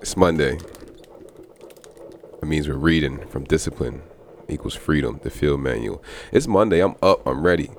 It's 0.00 0.16
Monday. 0.16 0.58
It 2.42 2.44
means 2.44 2.68
we're 2.68 2.74
reading 2.74 3.26
from 3.28 3.44
discipline 3.44 4.02
equals 4.48 4.74
freedom, 4.74 5.20
the 5.22 5.30
field 5.30 5.60
manual. 5.60 6.02
It's 6.32 6.48
Monday. 6.48 6.80
I'm 6.80 6.96
up. 7.02 7.26
I'm 7.26 7.44
ready. 7.44 7.70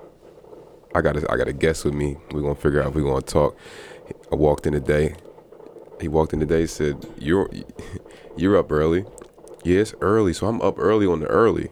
I 0.94 1.02
got 1.02 1.18
a, 1.18 1.32
I 1.32 1.38
got 1.38 1.48
a 1.48 1.54
guest 1.54 1.84
with 1.84 1.94
me. 1.94 2.18
We're 2.32 2.42
gonna 2.42 2.56
figure 2.56 2.82
out 2.82 2.90
if 2.90 2.96
we're 2.96 3.04
gonna 3.04 3.22
talk. 3.22 3.58
I 4.32 4.36
walked 4.36 4.66
in 4.66 4.74
today. 4.74 5.16
He 6.00 6.08
walked 6.08 6.34
in 6.34 6.40
today. 6.40 6.66
Said, 6.68 7.06
"You're 7.18 7.50
you're 8.38 8.58
up 8.58 8.72
early." 8.72 9.06
Yes, 9.64 9.94
early. 10.02 10.34
So 10.34 10.48
I'm 10.48 10.62
up 10.62 10.80
early 10.80 11.06
on 11.06 11.20
the 11.20 11.28
early. 11.28 11.70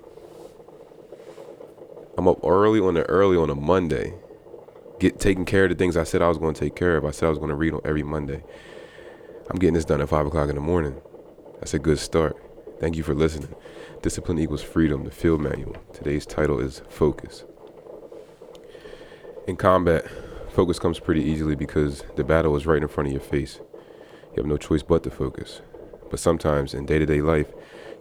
I'm 2.17 2.27
up 2.27 2.39
early 2.43 2.79
on 2.79 2.95
the 2.95 3.03
early 3.03 3.37
on 3.37 3.49
a 3.49 3.55
Monday. 3.55 4.13
Get 4.99 5.19
taking 5.19 5.45
care 5.45 5.63
of 5.63 5.69
the 5.69 5.75
things 5.75 5.95
I 5.95 6.03
said 6.03 6.21
I 6.21 6.27
was 6.27 6.37
going 6.37 6.53
to 6.53 6.59
take 6.59 6.75
care 6.75 6.97
of. 6.97 7.05
I 7.05 7.11
said 7.11 7.27
I 7.27 7.29
was 7.29 7.39
going 7.39 7.49
to 7.49 7.55
read 7.55 7.73
on 7.73 7.81
every 7.85 8.03
Monday. 8.03 8.43
I'm 9.49 9.57
getting 9.57 9.73
this 9.73 9.85
done 9.85 9.99
at 9.99 10.09
five 10.09 10.27
o'clock 10.27 10.47
in 10.49 10.55
the 10.55 10.61
morning. 10.61 11.01
That's 11.55 11.73
a 11.73 11.79
good 11.79 11.97
start. 11.97 12.37
Thank 12.79 12.95
you 12.95 13.01
for 13.01 13.15
listening. 13.15 13.55
Discipline 14.03 14.37
equals 14.37 14.61
freedom, 14.61 15.05
the 15.05 15.11
field 15.11 15.41
manual. 15.41 15.75
Today's 15.91 16.27
title 16.27 16.59
is 16.59 16.83
Focus. 16.87 17.45
In 19.47 19.57
combat, 19.57 20.05
focus 20.51 20.77
comes 20.77 20.99
pretty 20.99 21.23
easily 21.23 21.55
because 21.55 22.03
the 22.15 22.23
battle 22.23 22.55
is 22.55 22.67
right 22.67 22.81
in 22.81 22.87
front 22.87 23.07
of 23.07 23.11
your 23.11 23.23
face. 23.23 23.59
You 24.31 24.37
have 24.37 24.45
no 24.45 24.57
choice 24.57 24.83
but 24.83 25.01
to 25.03 25.09
focus. 25.09 25.61
But 26.11 26.19
sometimes 26.19 26.75
in 26.75 26.85
day 26.85 26.99
to 26.99 27.05
day 27.07 27.23
life, 27.23 27.51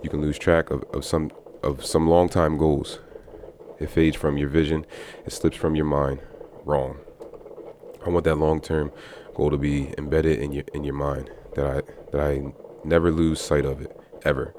you 0.02 0.10
can 0.10 0.20
lose 0.20 0.38
track 0.38 0.70
of, 0.70 0.84
of 0.92 1.02
some 1.02 1.30
of 1.62 1.82
some 1.82 2.06
long 2.06 2.28
time 2.28 2.58
goals. 2.58 2.98
It 3.80 3.88
fades 3.88 4.16
from 4.16 4.36
your 4.36 4.50
vision, 4.50 4.84
it 5.24 5.32
slips 5.32 5.56
from 5.56 5.76
your 5.76 5.86
mind. 5.86 6.20
Wrong. 6.66 6.98
I 8.04 8.10
want 8.10 8.24
that 8.26 8.34
long 8.36 8.60
term 8.60 8.92
goal 9.34 9.50
to 9.50 9.56
be 9.56 9.94
embedded 9.96 10.40
in 10.40 10.52
your 10.52 10.64
in 10.74 10.84
your 10.84 10.94
mind 10.94 11.30
that 11.58 11.66
I 11.66 11.82
that 12.12 12.20
I 12.20 12.52
never 12.84 13.10
lose 13.10 13.40
sight 13.40 13.64
of 13.64 13.80
it 13.80 13.98
ever. 14.24 14.54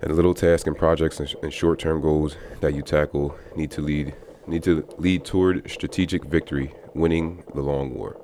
And 0.00 0.14
little 0.14 0.34
tasks 0.34 0.66
and 0.66 0.76
projects 0.76 1.20
and, 1.20 1.28
sh- 1.28 1.34
and 1.42 1.52
short-term 1.52 2.00
goals 2.00 2.36
that 2.60 2.74
you 2.74 2.82
tackle 2.82 3.36
need 3.56 3.70
to 3.72 3.80
lead 3.80 4.14
need 4.46 4.62
to 4.64 4.86
lead 4.98 5.24
toward 5.24 5.70
strategic 5.70 6.24
victory, 6.24 6.74
winning 6.94 7.44
the 7.54 7.60
long 7.60 7.94
war. 7.94 8.16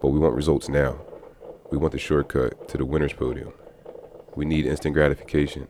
But 0.00 0.08
we 0.08 0.18
want 0.18 0.34
results 0.34 0.68
now. 0.68 1.00
We 1.70 1.78
want 1.78 1.92
the 1.92 1.98
shortcut 1.98 2.68
to 2.68 2.78
the 2.78 2.84
winner's 2.84 3.12
podium. 3.12 3.52
We 4.34 4.44
need 4.44 4.66
instant 4.66 4.94
gratification. 4.94 5.68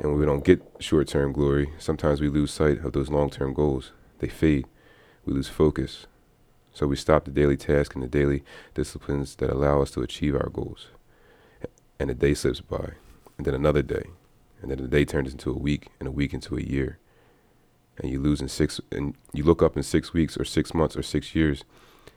And 0.00 0.10
when 0.10 0.18
we 0.18 0.26
don't 0.26 0.44
get 0.44 0.62
short-term 0.78 1.32
glory, 1.32 1.72
sometimes 1.78 2.20
we 2.20 2.28
lose 2.28 2.52
sight 2.52 2.84
of 2.84 2.92
those 2.92 3.10
long-term 3.10 3.54
goals. 3.54 3.92
They 4.18 4.28
fade. 4.28 4.66
We 5.24 5.32
lose 5.32 5.48
focus. 5.48 6.06
So 6.72 6.86
we 6.86 6.96
stop 6.96 7.24
the 7.24 7.30
daily 7.30 7.56
task 7.56 7.94
and 7.94 8.02
the 8.02 8.08
daily 8.08 8.42
disciplines 8.74 9.34
that 9.36 9.50
allow 9.50 9.82
us 9.82 9.90
to 9.92 10.02
achieve 10.02 10.34
our 10.34 10.48
goals. 10.48 10.88
And 11.98 12.10
a 12.10 12.14
day 12.14 12.34
slips 12.34 12.60
by, 12.60 12.92
and 13.36 13.46
then 13.46 13.54
another 13.54 13.82
day, 13.82 14.04
and 14.62 14.70
then 14.70 14.78
the 14.78 14.88
day 14.88 15.04
turns 15.04 15.32
into 15.32 15.50
a 15.50 15.58
week, 15.58 15.88
and 15.98 16.08
a 16.08 16.12
week 16.12 16.32
into 16.32 16.56
a 16.56 16.62
year. 16.62 16.98
And 17.98 18.10
you 18.10 18.20
lose 18.20 18.40
in 18.40 18.48
six, 18.48 18.80
and 18.90 19.14
you 19.34 19.44
look 19.44 19.62
up 19.62 19.76
in 19.76 19.82
six 19.82 20.14
weeks 20.14 20.36
or 20.36 20.44
six 20.44 20.72
months 20.72 20.96
or 20.96 21.02
six 21.02 21.34
years, 21.34 21.64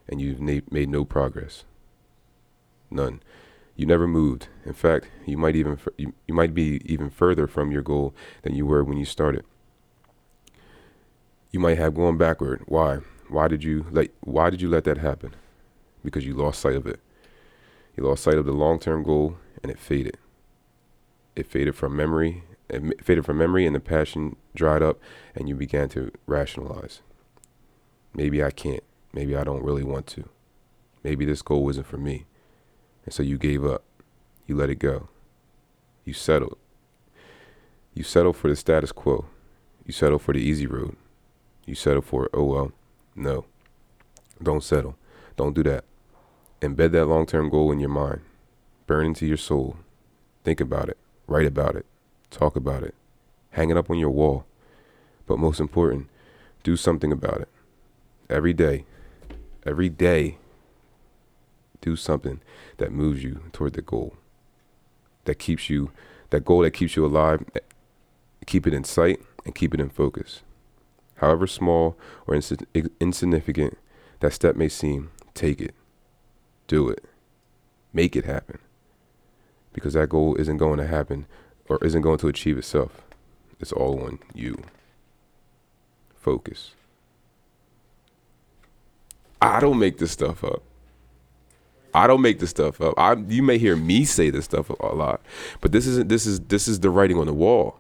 and 0.08 0.22
you've 0.22 0.40
na- 0.40 0.62
made 0.70 0.90
no 0.90 1.04
progress. 1.04 1.66
None. 2.90 3.22
You 3.76 3.86
never 3.86 4.08
moved. 4.08 4.48
In 4.66 4.74
fact, 4.74 5.08
you 5.26 5.38
might 5.38 5.56
even 5.56 5.74
f- 5.74 5.88
you, 5.98 6.14
you 6.28 6.34
might 6.34 6.54
be 6.54 6.80
even 6.86 7.10
further 7.10 7.48
from 7.48 7.72
your 7.72 7.82
goal 7.82 8.14
than 8.44 8.56
you 8.56 8.66
were 8.66 8.84
when 8.84 8.98
you 8.98 9.06
started. 9.06 9.44
You 11.52 11.60
might 11.60 11.78
have 11.78 11.96
gone 11.96 12.18
backward. 12.18 12.62
Why? 12.68 13.00
Why 13.34 13.48
did 13.48 13.64
you 13.64 13.88
let 13.90 14.12
why 14.22 14.52
did 14.52 14.62
you 14.62 14.70
let 14.70 14.84
that 14.84 15.00
happen? 15.00 15.34
Because 16.06 16.24
you 16.24 16.36
lost 16.36 16.62
sight 16.62 16.76
of 16.76 16.86
it. 16.86 17.00
You 17.98 18.04
lost 18.04 18.24
sight 18.24 18.38
of 18.38 18.46
the 18.46 18.52
long-term 18.52 19.02
goal 19.02 19.38
and 19.64 19.72
it 19.72 19.80
faded. 19.80 20.18
It 21.36 21.48
faded 21.48 21.76
from 21.76 21.96
memory, 21.96 22.44
it 22.70 23.04
faded 23.04 23.26
from 23.26 23.40
memory 23.40 23.66
and 23.66 23.76
the 23.76 23.80
passion 23.80 24.36
dried 24.54 24.84
up 24.84 25.00
and 25.34 25.50
you 25.50 25.56
began 25.56 25.90
to 25.90 26.12
rationalize. 26.28 27.02
Maybe 28.14 28.44
I 28.44 28.52
can't. 28.52 28.84
Maybe 29.14 29.36
I 29.36 29.44
don't 29.44 29.64
really 29.64 29.84
want 29.84 30.06
to. 30.08 30.30
Maybe 31.04 31.26
this 31.26 31.42
goal 31.42 31.68
isn't 31.72 31.88
for 31.88 31.98
me. 31.98 32.26
And 33.04 33.16
so 33.16 33.24
you 33.24 33.40
gave 33.40 33.66
up. 33.66 33.84
You 34.46 34.56
let 34.56 34.70
it 34.70 34.78
go. 34.78 35.10
You 36.06 36.14
settled. 36.14 36.60
You 37.96 38.04
settled 38.04 38.38
for 38.38 38.48
the 38.48 38.56
status 38.56 38.92
quo. 38.92 39.26
You 39.88 39.92
settled 39.92 40.22
for 40.22 40.34
the 40.34 40.40
easy 40.40 40.68
road. 40.68 40.96
You 41.66 41.74
settled 41.74 42.06
for, 42.06 42.30
oh 42.32 42.44
well, 42.44 42.72
no. 43.16 43.46
Don't 44.42 44.64
settle. 44.64 44.96
Don't 45.36 45.54
do 45.54 45.64
that. 45.64 45.86
Embed 46.62 46.92
that 46.92 47.06
long 47.06 47.26
term 47.26 47.50
goal 47.50 47.72
in 47.72 47.80
your 47.80 47.90
mind. 47.90 48.22
Burn 48.88 49.08
into 49.08 49.26
your 49.26 49.38
soul. 49.38 49.78
Think 50.44 50.60
about 50.60 50.90
it. 50.90 50.98
Write 51.28 51.46
about 51.46 51.76
it. 51.76 51.86
Talk 52.30 52.56
about 52.56 52.84
it. 52.84 52.96
Hang 53.52 53.70
it 53.70 53.78
up 53.78 53.90
on 53.90 53.98
your 53.98 54.10
wall. 54.10 54.46
But 55.26 55.40
most 55.40 55.60
important, 55.60 56.10
do 56.64 56.76
something 56.76 57.12
about 57.12 57.42
it. 57.42 57.50
Every 58.30 58.54
day. 58.54 58.86
Every 59.66 59.90
day. 59.90 60.38
Do 61.82 61.96
something 61.96 62.42
that 62.78 62.92
moves 62.92 63.24
you 63.24 63.44
toward 63.54 63.74
the 63.74 63.82
goal. 63.82 64.16
That 65.26 65.36
keeps 65.36 65.70
you, 65.70 65.92
that 66.32 66.44
goal 66.44 66.62
that 66.62 66.72
keeps 66.72 66.96
you 66.96 67.06
alive. 67.06 67.46
Eh, 67.56 67.60
keep 68.46 68.68
it 68.68 68.74
in 68.74 68.84
sight 68.84 69.22
and 69.46 69.56
keep 69.56 69.74
it 69.74 69.80
in 69.80 69.90
focus 69.90 70.42
however 71.16 71.48
small 71.48 71.98
or 72.28 72.36
insi- 72.36 72.90
insignificant 73.00 73.78
that 74.20 74.34
step 74.34 74.56
may 74.56 74.70
seem, 74.70 75.12
take 75.34 75.62
it. 75.62 75.76
Do 76.68 76.90
it. 76.90 77.04
Make 77.92 78.16
it 78.16 78.26
happen. 78.26 78.60
Because 79.74 79.94
that 79.94 80.10
goal 80.10 80.36
isn't 80.36 80.58
going 80.58 80.78
to 80.80 80.88
happen 80.88 81.26
or 81.68 81.78
isn't 81.84 82.02
going 82.02 82.20
to 82.20 82.28
achieve 82.28 82.58
itself. 82.58 83.02
It's 83.60 83.72
all 83.72 84.02
on 84.04 84.20
you. 84.34 84.58
Focus. 86.16 86.72
I 89.42 89.60
don't 89.60 89.80
make 89.80 89.98
this 89.98 90.12
stuff 90.12 90.44
up. 90.44 90.64
I 91.94 92.08
don't 92.08 92.22
make 92.22 92.40
this 92.40 92.50
stuff 92.50 92.82
up. 92.82 92.94
I 92.98 93.14
you 93.14 93.44
may 93.44 93.58
hear 93.58 93.76
me 93.76 94.06
say 94.06 94.30
this 94.30 94.46
stuff 94.46 94.70
a 94.70 94.96
lot, 94.96 95.22
but 95.62 95.72
this 95.72 95.86
isn't 95.86 96.10
this 96.10 96.26
is 96.26 96.40
this 96.42 96.68
is 96.68 96.80
the 96.80 96.90
writing 96.90 97.18
on 97.18 97.28
the 97.28 97.34
wall. 97.34 97.80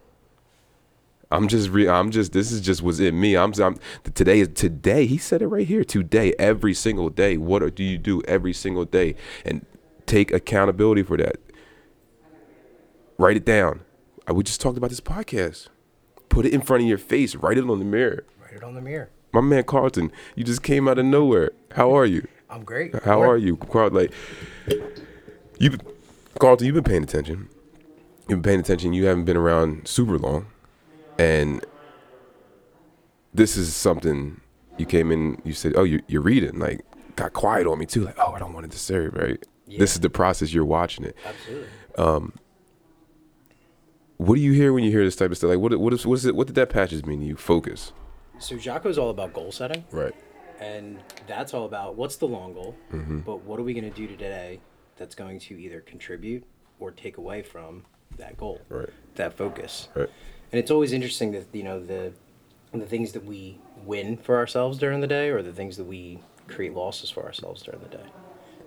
I'm 1.33 1.47
just 1.47 1.69
re- 1.69 1.89
I'm 1.89 2.11
just 2.11 2.31
this 2.31 2.51
is 2.51 2.61
just 2.61 2.83
what's 2.83 2.99
in 2.99 3.19
me. 3.19 3.35
I'm, 3.35 3.53
I'm 3.59 3.77
today 4.13 4.39
is 4.41 4.49
today. 4.53 5.07
He 5.07 5.17
said 5.17 5.41
it 5.41 5.47
right 5.47 5.67
here. 5.67 5.83
Today, 5.83 6.35
every 6.37 6.75
single 6.75 7.09
day. 7.09 7.37
What 7.37 7.73
do 7.73 7.83
you 7.83 7.97
do 7.97 8.21
every 8.27 8.53
single 8.53 8.85
day? 8.85 9.15
And 9.43 9.65
take 10.05 10.31
accountability 10.31 11.01
for 11.01 11.17
that. 11.17 11.37
Write 13.17 13.37
it 13.37 13.45
down. 13.45 13.81
Uh, 14.29 14.35
We 14.35 14.43
just 14.43 14.61
talked 14.61 14.77
about 14.77 14.91
this 14.91 15.01
podcast. 15.01 15.69
Put 16.29 16.45
it 16.45 16.53
in 16.53 16.61
front 16.61 16.83
of 16.83 16.89
your 16.89 16.99
face. 16.99 17.35
Write 17.35 17.57
it 17.57 17.67
on 17.67 17.79
the 17.79 17.85
mirror. 17.85 18.25
Write 18.39 18.53
it 18.53 18.63
on 18.63 18.75
the 18.75 18.81
mirror. 18.81 19.09
My 19.31 19.41
man 19.41 19.63
Carlton, 19.63 20.11
you 20.35 20.43
just 20.43 20.61
came 20.61 20.87
out 20.87 20.99
of 20.99 21.05
nowhere. 21.05 21.51
How 21.71 21.97
are 21.97 22.05
you? 22.05 22.27
I'm 22.47 22.63
great. 22.63 22.93
How 23.03 23.23
are 23.23 23.37
you, 23.37 23.57
Carlton? 23.57 23.97
Like 23.97 24.13
you, 25.57 25.79
Carlton, 26.39 26.67
you've 26.67 26.75
been 26.75 26.83
paying 26.83 27.01
attention. 27.01 27.49
You've 28.29 28.41
been 28.41 28.43
paying 28.43 28.59
attention. 28.59 28.93
You 28.93 29.05
haven't 29.05 29.25
been 29.25 29.37
around 29.37 29.87
super 29.87 30.19
long 30.19 30.45
and 31.19 31.65
this 33.33 33.55
is 33.57 33.75
something 33.75 34.39
you 34.77 34.85
came 34.85 35.11
in 35.11 35.39
you 35.43 35.53
said 35.53 35.73
oh 35.75 35.83
you're, 35.83 36.01
you're 36.07 36.21
reading 36.21 36.57
like 36.59 36.81
got 37.15 37.33
quiet 37.33 37.67
on 37.67 37.77
me 37.79 37.85
too 37.85 38.03
like 38.03 38.15
oh 38.19 38.31
i 38.33 38.39
don't 38.39 38.53
want 38.53 38.63
to 38.65 38.69
disturb 38.71 39.15
right? 39.15 39.43
This 39.67 39.93
is 39.95 40.01
the 40.01 40.09
process 40.09 40.53
you're 40.53 40.65
watching 40.65 41.03
it. 41.05 41.15
Absolutely. 41.25 41.67
what 44.17 44.35
do 44.35 44.41
you 44.41 44.51
hear 44.53 44.71
when 44.73 44.83
you 44.83 44.91
hear 44.91 45.03
this 45.03 45.15
type 45.15 45.31
of 45.31 45.37
stuff? 45.37 45.49
Like 45.49 45.59
what, 45.59 45.77
what 45.79 45.93
is 45.93 46.05
what 46.05 46.15
is 46.15 46.25
it 46.25 46.35
what 46.35 46.47
did 46.47 46.55
that 46.55 46.69
passage 46.69 47.05
mean 47.05 47.19
to 47.21 47.25
you? 47.25 47.35
Focus. 47.35 47.91
So 48.39 48.57
Jocko 48.57 48.89
is 48.89 48.97
all 48.97 49.09
about 49.09 49.33
goal 49.33 49.51
setting, 49.51 49.83
right. 49.91 50.13
And 50.59 50.99
that's 51.27 51.53
all 51.53 51.65
about 51.65 51.95
what's 51.95 52.17
the 52.17 52.27
long 52.27 52.53
goal, 52.53 52.75
Mm-hmm. 52.91 53.19
but 53.19 53.41
what 53.43 53.59
are 53.59 53.63
we 53.63 53.73
going 53.73 53.89
to 53.91 53.95
do 53.95 54.07
today 54.07 54.59
that's 54.97 55.15
going 55.15 55.39
to 55.39 55.59
either 55.59 55.81
contribute 55.81 56.43
or 56.79 56.91
take 56.91 57.17
away 57.17 57.41
from 57.41 57.83
that 58.17 58.37
goal, 58.37 58.61
Right. 58.69 58.89
that 59.15 59.33
focus. 59.35 59.89
right 59.95 60.09
And 60.53 60.59
it's 60.59 60.69
always 60.69 60.93
interesting 60.93 61.31
that 61.31 61.47
you 61.51 61.63
know 61.63 61.83
the 61.83 62.13
the 62.71 62.85
things 62.85 63.11
that 63.13 63.25
we 63.25 63.57
win 63.85 64.17
for 64.17 64.37
ourselves 64.37 64.77
during 64.77 65.01
the 65.01 65.07
day, 65.07 65.29
or 65.29 65.41
the 65.41 65.51
things 65.51 65.77
that 65.77 65.83
we 65.85 66.19
create 66.47 66.73
losses 66.75 67.09
for 67.09 67.23
ourselves 67.23 67.63
during 67.63 67.81
the 67.81 67.89
day. 67.89 68.05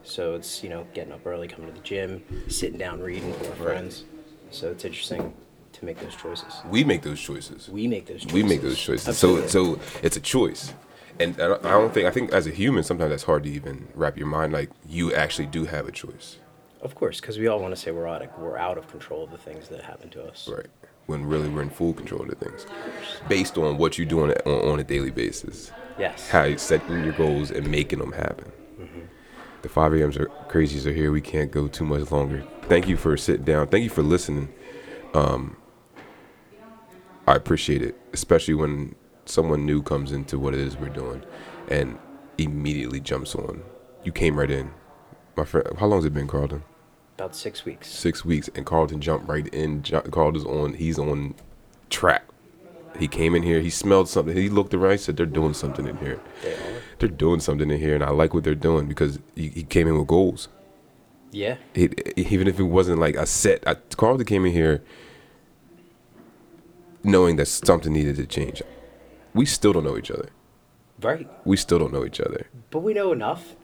So 0.02 0.34
it's 0.34 0.64
you 0.64 0.68
know 0.68 0.84
getting 0.94 1.12
up 1.12 1.24
early, 1.24 1.46
coming 1.46 1.68
to 1.68 1.72
the 1.72 1.86
gym, 1.86 2.24
sitting 2.48 2.76
down, 2.78 3.00
reading 3.00 3.30
with 3.30 3.48
our 3.48 3.54
friends. 3.56 4.04
So 4.50 4.68
it's 4.72 4.84
interesting 4.84 5.32
to 5.74 5.84
make 5.84 6.00
those 6.00 6.16
choices. 6.16 6.54
we 6.68 6.82
make 6.82 7.02
those 7.02 7.20
choices 7.20 7.68
We 7.68 7.86
make 7.86 8.06
those. 8.06 8.22
choices. 8.22 8.32
we 8.32 8.42
make 8.42 8.62
those 8.62 8.78
choices 8.78 9.06
Absolutely. 9.08 9.48
so 9.48 9.74
so 9.74 9.80
it's 10.02 10.16
a 10.16 10.20
choice 10.20 10.72
and 11.20 11.34
I 11.38 11.48
don't- 11.48 11.64
I 11.66 11.70
don't 11.72 11.92
think 11.92 12.06
I 12.06 12.10
think 12.10 12.32
as 12.32 12.46
a 12.46 12.50
human 12.50 12.82
sometimes 12.82 13.10
that's 13.10 13.24
hard 13.24 13.42
to 13.44 13.50
even 13.50 13.86
wrap 13.94 14.16
your 14.16 14.26
mind 14.26 14.54
like 14.54 14.70
you 14.88 15.12
actually 15.14 15.46
do 15.46 15.66
have 15.66 15.86
a 15.86 15.92
choice 15.92 16.38
Of 16.86 16.94
course, 16.94 17.20
because 17.20 17.36
we 17.36 17.48
all 17.48 17.58
want 17.58 17.74
to 17.74 17.80
say 17.80 17.90
we're 17.90 18.06
out 18.06 18.22
of, 18.22 18.28
we're 18.38 18.56
out 18.56 18.78
of 18.78 18.86
control 18.88 19.24
of 19.24 19.32
the 19.32 19.38
things 19.38 19.68
that 19.70 19.82
happen 19.82 20.08
to 20.10 20.22
us. 20.24 20.48
right 20.48 20.66
when 21.06 21.24
really 21.24 21.48
we're 21.48 21.62
in 21.62 21.70
full 21.70 21.92
control 21.92 22.22
of 22.22 22.28
the 22.28 22.36
things 22.36 22.64
based 23.28 23.58
on 23.58 23.76
what 23.76 23.96
you're 23.98 24.06
doing 24.06 24.30
on, 24.46 24.52
on 24.70 24.78
a 24.80 24.84
daily 24.84 25.10
basis 25.10 25.72
Yes. 25.98 26.28
how 26.28 26.44
you 26.44 26.58
setting 26.58 27.02
your 27.04 27.12
goals 27.12 27.50
and 27.50 27.68
making 27.70 27.98
them 27.98 28.12
happen 28.12 28.50
The 29.62 29.68
5 29.68 29.94
a.m. 29.94 30.12
crazies 30.48 30.86
are 30.86 30.92
here. 30.92 31.10
We 31.10 31.20
can't 31.20 31.50
go 31.50 31.66
too 31.66 31.84
much 31.84 32.10
longer. 32.12 32.44
Thank 32.68 32.86
you 32.88 32.96
for 32.96 33.16
sitting 33.16 33.44
down. 33.44 33.66
Thank 33.66 33.82
you 33.84 33.90
for 33.90 34.02
listening. 34.02 34.48
Um, 35.12 35.56
I 37.26 37.34
appreciate 37.34 37.82
it, 37.82 37.94
especially 38.12 38.54
when 38.54 38.94
someone 39.24 39.66
new 39.66 39.82
comes 39.82 40.12
into 40.12 40.38
what 40.38 40.54
it 40.54 40.60
is 40.60 40.76
we're 40.76 40.88
doing 41.02 41.22
and 41.68 41.98
immediately 42.38 43.00
jumps 43.00 43.34
on. 43.34 43.62
You 44.04 44.12
came 44.12 44.38
right 44.38 44.50
in. 44.50 44.70
My 45.36 45.44
friend, 45.44 45.66
how 45.80 45.86
long 45.86 45.98
has 45.98 46.04
it 46.04 46.14
been, 46.14 46.28
Carlton? 46.28 46.62
About 47.16 47.34
six 47.34 47.64
weeks. 47.64 47.88
Six 47.88 48.24
weeks, 48.24 48.48
and 48.54 48.66
Carlton 48.66 49.00
jumped 49.00 49.26
right 49.28 49.46
in. 49.48 49.82
Carlton's 49.82 50.44
on. 50.44 50.74
He's 50.74 50.98
on 50.98 51.34
track. 51.88 52.24
He 52.98 53.08
came 53.08 53.34
in 53.34 53.42
here. 53.42 53.60
He 53.60 53.70
smelled 53.70 54.08
something. 54.08 54.36
He 54.36 54.48
looked 54.50 54.74
around. 54.74 54.92
He 54.92 54.98
said, 54.98 55.16
"They're 55.16 55.24
doing 55.26 55.54
something 55.54 55.86
in 55.86 55.96
here. 55.96 56.20
They 56.42 56.52
are. 56.52 56.82
They're 56.98 57.08
doing 57.08 57.40
something 57.40 57.70
in 57.70 57.78
here." 57.78 57.94
And 57.94 58.04
I 58.04 58.10
like 58.10 58.34
what 58.34 58.44
they're 58.44 58.54
doing 58.54 58.86
because 58.86 59.18
he, 59.34 59.48
he 59.48 59.62
came 59.62 59.88
in 59.88 59.98
with 59.98 60.06
goals. 60.06 60.48
Yeah. 61.32 61.56
He, 61.74 61.88
even 62.16 62.48
if 62.48 62.58
it 62.60 62.64
wasn't 62.64 62.98
like 63.00 63.16
a 63.16 63.26
set, 63.26 63.66
I, 63.66 63.74
Carlton 63.96 64.26
came 64.26 64.44
in 64.46 64.52
here 64.52 64.82
knowing 67.02 67.36
that 67.36 67.46
something 67.46 67.92
needed 67.92 68.16
to 68.16 68.26
change. 68.26 68.62
We 69.34 69.46
still 69.46 69.72
don't 69.72 69.84
know 69.84 69.96
each 69.96 70.10
other. 70.10 70.28
Right. 71.00 71.28
We 71.46 71.56
still 71.56 71.78
don't 71.78 71.92
know 71.92 72.04
each 72.04 72.20
other. 72.20 72.46
But 72.70 72.80
we 72.80 72.94
know 72.94 73.12
enough. 73.12 73.54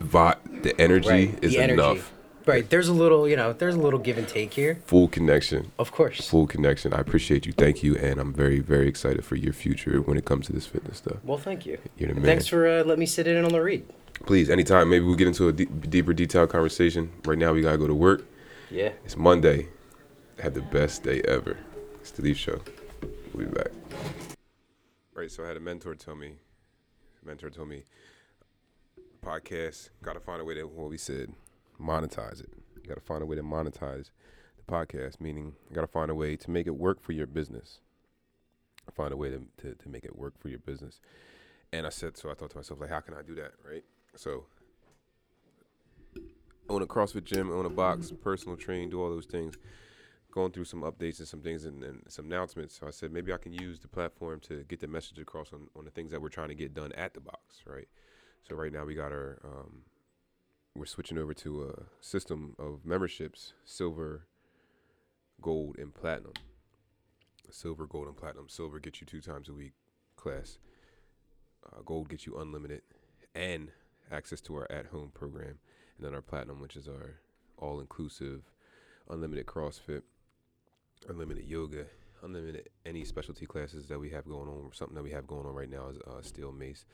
Vi- 0.00 0.36
the 0.62 0.80
energy 0.80 1.08
Right. 1.08 1.38
is 1.42 1.52
the 1.52 1.58
energy. 1.58 1.72
enough. 1.80 2.12
Right. 2.48 2.70
There's 2.70 2.88
a 2.88 2.94
little, 2.94 3.28
you 3.28 3.36
know, 3.36 3.52
there's 3.52 3.74
a 3.74 3.78
little 3.78 3.98
give 3.98 4.16
and 4.16 4.26
take 4.26 4.54
here. 4.54 4.76
Full 4.86 5.08
connection. 5.08 5.70
Of 5.78 5.92
course. 5.92 6.26
Full 6.30 6.46
connection. 6.46 6.94
I 6.94 6.98
appreciate 6.98 7.44
you. 7.44 7.52
Thank 7.52 7.82
you. 7.82 7.94
And 7.96 8.18
I'm 8.18 8.32
very, 8.32 8.60
very 8.60 8.88
excited 8.88 9.22
for 9.22 9.36
your 9.36 9.52
future 9.52 10.00
when 10.00 10.16
it 10.16 10.24
comes 10.24 10.46
to 10.46 10.54
this 10.54 10.64
fitness 10.64 10.96
stuff. 10.96 11.18
Well, 11.24 11.36
thank 11.36 11.66
you. 11.66 11.76
You're 11.98 12.08
the 12.08 12.14
man. 12.14 12.24
Thanks 12.24 12.46
for 12.46 12.66
uh, 12.66 12.84
letting 12.84 13.00
me 13.00 13.04
sit 13.04 13.26
in 13.26 13.44
on 13.44 13.52
the 13.52 13.60
read. 13.60 13.84
Please, 14.24 14.48
anytime, 14.48 14.88
maybe 14.88 15.04
we'll 15.04 15.14
get 15.14 15.28
into 15.28 15.48
a 15.48 15.52
deeper, 15.52 16.14
detailed 16.14 16.48
conversation. 16.48 17.12
Right 17.26 17.36
now, 17.36 17.52
we 17.52 17.60
got 17.60 17.72
to 17.72 17.78
go 17.78 17.86
to 17.86 17.94
work. 17.94 18.24
Yeah. 18.70 18.92
It's 19.04 19.18
Monday. 19.18 19.68
I 20.38 20.42
had 20.42 20.54
the 20.54 20.62
best 20.62 21.02
day 21.02 21.20
ever. 21.28 21.58
It's 22.00 22.12
the 22.12 22.22
Leaf 22.22 22.38
Show. 22.38 22.62
We'll 23.34 23.46
be 23.46 23.54
back. 23.54 23.72
Right, 25.12 25.30
so 25.30 25.44
I 25.44 25.48
had 25.48 25.58
a 25.58 25.60
mentor 25.60 25.94
tell 25.94 26.14
me, 26.14 26.36
mentor 27.22 27.50
told 27.50 27.68
me, 27.68 27.82
podcast, 29.22 29.90
got 30.00 30.14
to 30.14 30.20
find 30.20 30.40
a 30.40 30.44
way 30.46 30.54
to, 30.54 30.62
what 30.62 30.88
we 30.88 30.96
said, 30.96 31.30
monetize 31.80 32.40
it. 32.40 32.50
You 32.82 32.88
got 32.88 32.94
to 32.96 33.00
find 33.00 33.22
a 33.22 33.26
way 33.26 33.36
to 33.36 33.42
monetize 33.42 34.10
the 34.56 34.72
podcast, 34.72 35.20
meaning 35.20 35.54
you 35.68 35.74
got 35.74 35.82
to 35.82 35.86
find 35.86 36.10
a 36.10 36.14
way 36.14 36.36
to 36.36 36.50
make 36.50 36.66
it 36.66 36.76
work 36.76 37.00
for 37.00 37.12
your 37.12 37.26
business. 37.26 37.80
Find 38.94 39.12
a 39.12 39.16
way 39.16 39.30
to, 39.30 39.42
to, 39.58 39.74
to 39.74 39.88
make 39.88 40.04
it 40.04 40.16
work 40.16 40.40
for 40.40 40.48
your 40.48 40.60
business. 40.60 41.00
And 41.72 41.86
I 41.86 41.90
said, 41.90 42.16
so 42.16 42.30
I 42.30 42.34
thought 42.34 42.50
to 42.50 42.56
myself, 42.56 42.80
like, 42.80 42.90
how 42.90 43.00
can 43.00 43.14
I 43.14 43.22
do 43.22 43.34
that, 43.34 43.52
right? 43.68 43.84
So 44.16 44.46
own 46.68 46.82
a 46.82 46.86
CrossFit 46.86 47.24
gym, 47.24 47.50
own 47.50 47.66
a 47.66 47.70
box, 47.70 48.12
personal 48.22 48.56
train, 48.56 48.90
do 48.90 49.02
all 49.02 49.10
those 49.10 49.26
things. 49.26 49.56
Going 50.30 50.52
through 50.52 50.64
some 50.64 50.82
updates 50.82 51.18
and 51.18 51.28
some 51.28 51.40
things 51.40 51.64
and, 51.64 51.82
and 51.82 52.02
some 52.08 52.26
announcements. 52.26 52.78
So 52.78 52.86
I 52.86 52.90
said 52.90 53.12
maybe 53.12 53.32
I 53.32 53.38
can 53.38 53.52
use 53.52 53.80
the 53.80 53.88
platform 53.88 54.40
to 54.40 54.64
get 54.68 54.80
the 54.80 54.86
message 54.86 55.18
across 55.18 55.52
on, 55.52 55.68
on 55.74 55.84
the 55.84 55.90
things 55.90 56.10
that 56.12 56.20
we're 56.20 56.28
trying 56.28 56.48
to 56.48 56.54
get 56.54 56.74
done 56.74 56.92
at 56.92 57.14
the 57.14 57.20
box, 57.20 57.62
right? 57.66 57.88
So 58.46 58.54
right 58.54 58.72
now 58.72 58.84
we 58.84 58.94
got 58.94 59.10
our 59.10 59.38
um, 59.44 59.82
we're 60.74 60.86
switching 60.86 61.18
over 61.18 61.34
to 61.34 61.64
a 61.64 62.04
system 62.04 62.54
of 62.58 62.84
memberships, 62.84 63.52
silver, 63.64 64.26
gold, 65.40 65.76
and 65.78 65.94
platinum. 65.94 66.32
Silver, 67.50 67.86
gold, 67.86 68.06
and 68.06 68.16
platinum. 68.16 68.48
Silver 68.48 68.78
gets 68.78 69.00
you 69.00 69.06
two 69.06 69.20
times 69.20 69.48
a 69.48 69.52
week 69.52 69.72
class. 70.16 70.58
Uh, 71.66 71.80
gold 71.84 72.08
gets 72.08 72.26
you 72.26 72.38
unlimited 72.38 72.82
and 73.34 73.70
access 74.10 74.40
to 74.40 74.54
our 74.54 74.70
at-home 74.70 75.10
program 75.14 75.58
and 75.96 76.06
then 76.06 76.14
our 76.14 76.22
platinum, 76.22 76.60
which 76.60 76.76
is 76.76 76.88
our 76.88 77.20
all-inclusive, 77.56 78.42
unlimited 79.08 79.46
CrossFit, 79.46 80.02
unlimited 81.08 81.44
yoga, 81.44 81.86
unlimited 82.22 82.68
any 82.86 83.04
specialty 83.04 83.46
classes 83.46 83.86
that 83.86 83.98
we 83.98 84.10
have 84.10 84.26
going 84.26 84.48
on. 84.48 84.70
Something 84.72 84.94
that 84.94 85.02
we 85.02 85.10
have 85.10 85.26
going 85.26 85.46
on 85.46 85.54
right 85.54 85.70
now 85.70 85.88
is 85.88 85.98
uh, 86.06 86.22
steel 86.22 86.52
mace. 86.52 86.84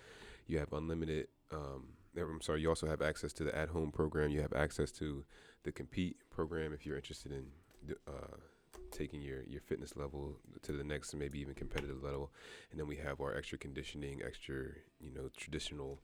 You 0.47 0.59
have 0.59 0.73
unlimited. 0.73 1.29
Um, 1.53 1.88
I'm 2.17 2.41
sorry. 2.41 2.61
You 2.61 2.69
also 2.69 2.87
have 2.87 3.03
access 3.03 3.33
to 3.35 3.45
the 3.45 3.57
at-home 3.57 3.91
program. 3.91 4.31
You 4.31 4.41
have 4.41 4.53
access 4.53 4.93
to 4.93 5.25
the 5.65 5.73
compete 5.73 6.17
program 6.31 6.73
if 6.73 6.87
you're 6.87 6.97
interested 6.97 7.33
in 7.33 7.47
uh, 8.07 8.37
taking 8.91 9.21
your 9.21 9.43
your 9.45 9.61
fitness 9.61 9.97
level 9.97 10.39
to 10.63 10.73
the 10.73 10.85
next, 10.85 11.15
maybe 11.15 11.41
even 11.41 11.55
competitive 11.55 12.03
level. 12.03 12.33
And 12.71 12.79
then 12.79 12.87
we 12.87 12.97
have 12.97 13.21
our 13.21 13.37
extra 13.37 13.59
conditioning, 13.59 14.23
extra 14.25 14.67
you 15.01 15.13
know 15.13 15.29
traditional 15.37 16.01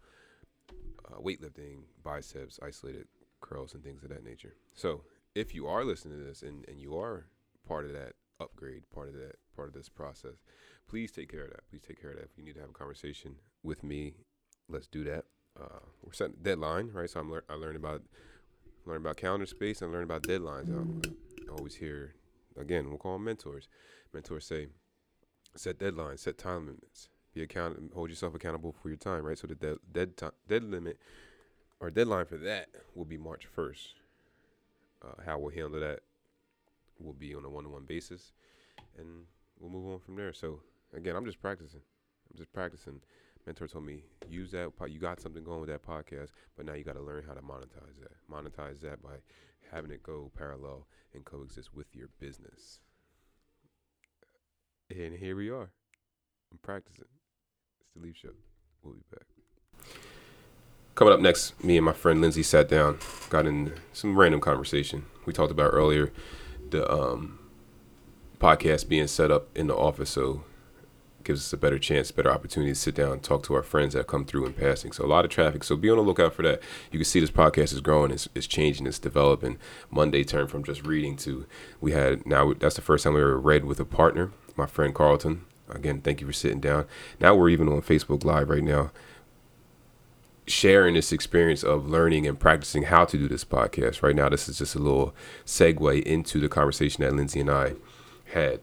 uh, 1.07 1.19
weightlifting, 1.19 1.83
biceps, 2.03 2.59
isolated 2.63 3.07
curls, 3.41 3.75
and 3.75 3.83
things 3.83 4.03
of 4.03 4.11
that 4.11 4.25
nature. 4.25 4.55
So 4.75 5.03
if 5.35 5.55
you 5.55 5.67
are 5.67 5.85
listening 5.85 6.19
to 6.19 6.25
this 6.25 6.43
and, 6.43 6.65
and 6.69 6.81
you 6.81 6.99
are 6.99 7.27
part 7.67 7.85
of 7.85 7.93
that 7.93 8.15
upgrade, 8.41 8.83
part 8.93 9.09
of 9.09 9.15
that 9.15 9.37
part 9.55 9.69
of 9.69 9.75
this 9.75 9.89
process, 9.89 10.43
please 10.89 11.13
take 11.13 11.31
care 11.31 11.45
of 11.45 11.51
that. 11.51 11.69
Please 11.71 11.83
take 11.87 12.01
care 12.01 12.11
of 12.11 12.17
that. 12.17 12.25
If 12.25 12.37
you 12.37 12.45
need 12.45 12.55
to 12.55 12.61
have 12.61 12.71
a 12.71 12.75
conversation 12.75 13.37
with 13.63 13.85
me, 13.85 14.15
let's 14.69 14.87
do 14.87 15.05
that. 15.05 15.25
Uh, 15.59 15.81
we're 16.03 16.13
setting 16.13 16.37
a 16.41 16.45
deadline, 16.45 16.91
right? 16.93 17.09
So 17.09 17.21
I'm 17.21 17.31
lear- 17.31 17.45
I 17.49 17.55
learned 17.55 17.77
about 17.77 18.03
learn 18.87 18.99
about 18.99 19.17
calendar 19.17 19.47
space 19.47 19.83
and 19.83 19.93
learn 19.93 20.05
about 20.05 20.23
deadlines. 20.23 20.71
I 21.49 21.53
always 21.53 21.75
hear 21.77 22.15
again, 22.59 22.89
we'll 22.89 22.99
call 22.99 23.15
them 23.15 23.25
mentors. 23.25 23.69
Mentors 24.13 24.47
say, 24.47 24.69
set 25.57 25.79
deadlines, 25.79 26.21
set 26.21 26.39
time 26.39 26.67
limits, 26.67 27.09
be 27.35 27.43
account, 27.43 27.93
hold 27.95 28.11
yourself 28.11 28.35
accountable 28.35 28.75
for 28.83 28.89
your 28.89 28.97
time, 28.97 29.25
right? 29.25 29.39
So 29.39 29.47
the 29.47 29.55
dead 29.55 29.79
dead 29.93 30.17
time, 30.17 30.33
dead 30.49 30.65
limit 30.65 30.99
or 31.81 31.91
deadline 31.91 32.27
for 32.27 32.37
that 32.39 32.69
will 32.95 33.05
be 33.05 33.17
March 33.19 33.47
first. 33.47 33.95
Uh, 35.03 35.23
how 35.25 35.39
we'll 35.39 35.51
handle 35.51 35.81
that 35.81 36.01
will 36.99 37.15
be 37.15 37.35
on 37.35 37.45
a 37.45 37.49
one-to-one 37.49 37.85
basis, 37.85 38.33
and 38.99 39.25
we'll 39.59 39.71
move 39.71 39.91
on 39.91 39.99
from 39.99 40.17
there. 40.17 40.33
So 40.33 40.61
again, 40.95 41.17
I'm 41.17 41.25
just 41.25 41.41
practicing. 41.41 41.81
I'm 42.31 42.37
just 42.37 42.53
practicing. 42.53 43.01
Mentor 43.47 43.67
told 43.69 43.85
me 43.87 44.05
use 44.29 44.51
that. 44.53 44.77
po- 44.77 44.87
You 44.87 44.99
got 45.01 45.21
something 45.21 45.43
going 45.43 45.61
with 45.61 45.71
that 45.71 45.85
podcast, 45.85 46.29
but 46.57 46.67
now 46.67 46.75
you 46.75 46.85
got 46.85 46.95
to 46.97 47.03
learn 47.03 47.25
how 47.27 47.35
to 47.35 47.41
monetize 47.41 47.99
that. 48.01 48.13
Monetize 48.31 48.81
that 48.83 49.03
by 49.03 49.17
having 49.73 49.91
it 49.91 50.03
go 50.03 50.31
parallel 50.37 50.87
and 51.15 51.25
coexist 51.25 51.75
with 51.75 51.87
your 51.95 52.09
business. 52.21 52.81
And 54.91 55.15
here 55.15 55.37
we 55.37 55.51
are. 55.51 55.71
I'm 56.53 56.59
practicing. 56.63 57.05
It's 57.81 57.91
the 57.95 58.01
Leaf 58.01 58.17
Show. 58.17 58.31
We'll 58.83 58.95
be 58.95 59.01
back. 59.11 59.87
Coming 60.95 61.15
up 61.15 61.21
next, 61.21 61.63
me 61.65 61.77
and 61.77 61.87
my 61.87 61.93
friend 61.93 62.21
Lindsay 62.21 62.43
sat 62.43 62.69
down, 62.69 62.99
got 63.31 63.47
in 63.47 63.73
some 63.93 64.19
random 64.19 64.41
conversation. 64.41 65.07
We 65.25 65.33
talked 65.33 65.53
about 65.53 65.71
earlier 65.73 66.13
the 66.71 66.91
um, 66.93 67.39
podcast 68.39 68.89
being 68.89 69.07
set 69.07 69.31
up 69.31 69.49
in 69.57 69.69
the 69.69 69.77
office, 69.77 70.11
so 70.11 70.45
gives 71.25 71.41
us 71.41 71.53
a 71.53 71.57
better 71.57 71.79
chance, 71.79 72.11
better 72.11 72.31
opportunity 72.31 72.73
to 72.73 72.79
sit 72.79 72.95
down 72.95 73.13
and 73.13 73.23
talk 73.23 73.43
to 73.45 73.55
our 73.55 73.63
friends 73.63 73.95
that 73.95 74.07
come 74.07 74.25
through 74.25 74.47
in 74.47 74.53
passing. 74.53 74.93
So 74.93 75.05
a 75.05 75.07
lot 75.07 75.25
of 75.25 75.31
traffic. 75.31 75.65
So 75.65 75.77
be 75.77 75.91
on 75.91 75.97
the 75.97 76.03
lookout 76.03 76.35
for 76.35 76.43
that. 76.43 76.61
You 76.91 76.99
can 76.99 77.05
see 77.05 77.21
this 77.21 77.31
podcast 77.31 77.73
is 77.73 77.81
growing, 77.81 78.11
it's, 78.11 78.29
it's 78.35 78.47
changing, 78.47 78.87
it's 78.87 78.99
developing. 78.99 79.59
Monday 79.91 80.25
turned 80.25 80.51
from 80.51 80.65
just 80.65 80.87
reading 80.87 81.17
to 81.19 81.47
we 81.81 81.93
had 81.93 82.27
now 82.27 82.53
that's 82.55 82.77
the 82.77 82.83
first 82.83 83.05
time 83.05 83.15
we 83.15 83.21
ever 83.21 83.39
read 83.39 83.65
with 83.65 83.81
a 83.81 83.85
partner, 83.85 84.33
my 84.57 84.67
friend 84.67 84.95
Carlton. 84.95 85.45
Again, 85.69 86.01
thank 86.01 86.21
you 86.21 86.27
for 86.27 86.33
sitting 86.33 86.61
down. 86.61 86.87
Now 87.21 87.35
we're 87.35 87.51
even 87.51 87.69
on 87.69 87.83
Facebook 87.83 88.25
Live 88.25 88.51
right 88.51 88.63
now 88.63 88.91
sharing 90.51 90.95
this 90.95 91.13
experience 91.13 91.63
of 91.63 91.89
learning 91.89 92.27
and 92.27 92.39
practicing 92.39 92.85
how 92.85 93.05
to 93.05 93.17
do 93.17 93.29
this 93.29 93.45
podcast. 93.45 94.03
Right 94.03 94.17
now, 94.17 94.29
this 94.29 94.49
is 94.49 94.59
just 94.59 94.75
a 94.75 94.79
little 94.79 95.15
segue 95.47 96.03
into 96.03 96.41
the 96.41 96.49
conversation 96.49 97.05
that 97.05 97.15
Lindsay 97.15 97.41
and 97.41 97.51
I 97.51 97.75
had. 98.33 98.61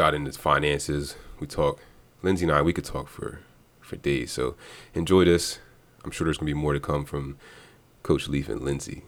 Got 0.00 0.14
into 0.14 0.32
finances. 0.32 1.14
We 1.40 1.46
talk. 1.46 1.78
Lindsay 2.22 2.46
and 2.46 2.52
I, 2.52 2.62
we 2.62 2.72
could 2.72 2.86
talk 2.86 3.06
for 3.06 3.40
for 3.82 3.96
days. 3.96 4.32
So 4.32 4.56
enjoy 4.94 5.26
this. 5.26 5.58
I'm 6.02 6.10
sure 6.10 6.24
there's 6.24 6.38
gonna 6.38 6.46
be 6.46 6.54
more 6.54 6.72
to 6.72 6.80
come 6.80 7.04
from 7.04 7.36
Coach 8.02 8.26
Leaf 8.26 8.48
and 8.48 8.62
Lindsay. 8.62 9.02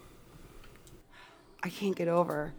I 1.63 1.69
can't 1.69 1.95
get 1.95 2.07
over. 2.07 2.53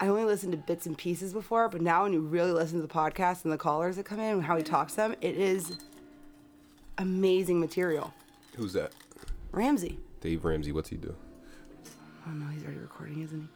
I 0.00 0.08
only 0.08 0.24
listened 0.24 0.52
to 0.52 0.56
bits 0.56 0.86
and 0.86 0.96
pieces 0.96 1.34
before, 1.34 1.68
but 1.68 1.82
now 1.82 2.04
when 2.04 2.14
you 2.14 2.20
really 2.20 2.52
listen 2.52 2.80
to 2.80 2.86
the 2.86 2.94
podcast 2.94 3.44
and 3.44 3.52
the 3.52 3.58
callers 3.58 3.96
that 3.96 4.06
come 4.06 4.18
in 4.18 4.36
and 4.36 4.42
how 4.42 4.56
he 4.56 4.62
talks 4.62 4.92
to 4.92 4.96
them, 4.96 5.14
it 5.20 5.36
is 5.36 5.76
amazing 6.96 7.60
material. 7.60 8.14
Who's 8.56 8.72
that? 8.72 8.92
Ramsey. 9.52 9.98
Dave 10.22 10.42
Ramsey. 10.42 10.72
What's 10.72 10.88
he 10.88 10.96
do? 10.96 11.14
Oh 12.26 12.30
no, 12.30 12.46
he's 12.46 12.62
already 12.62 12.78
recording, 12.78 13.20
isn't 13.20 13.42
he? 13.42 13.48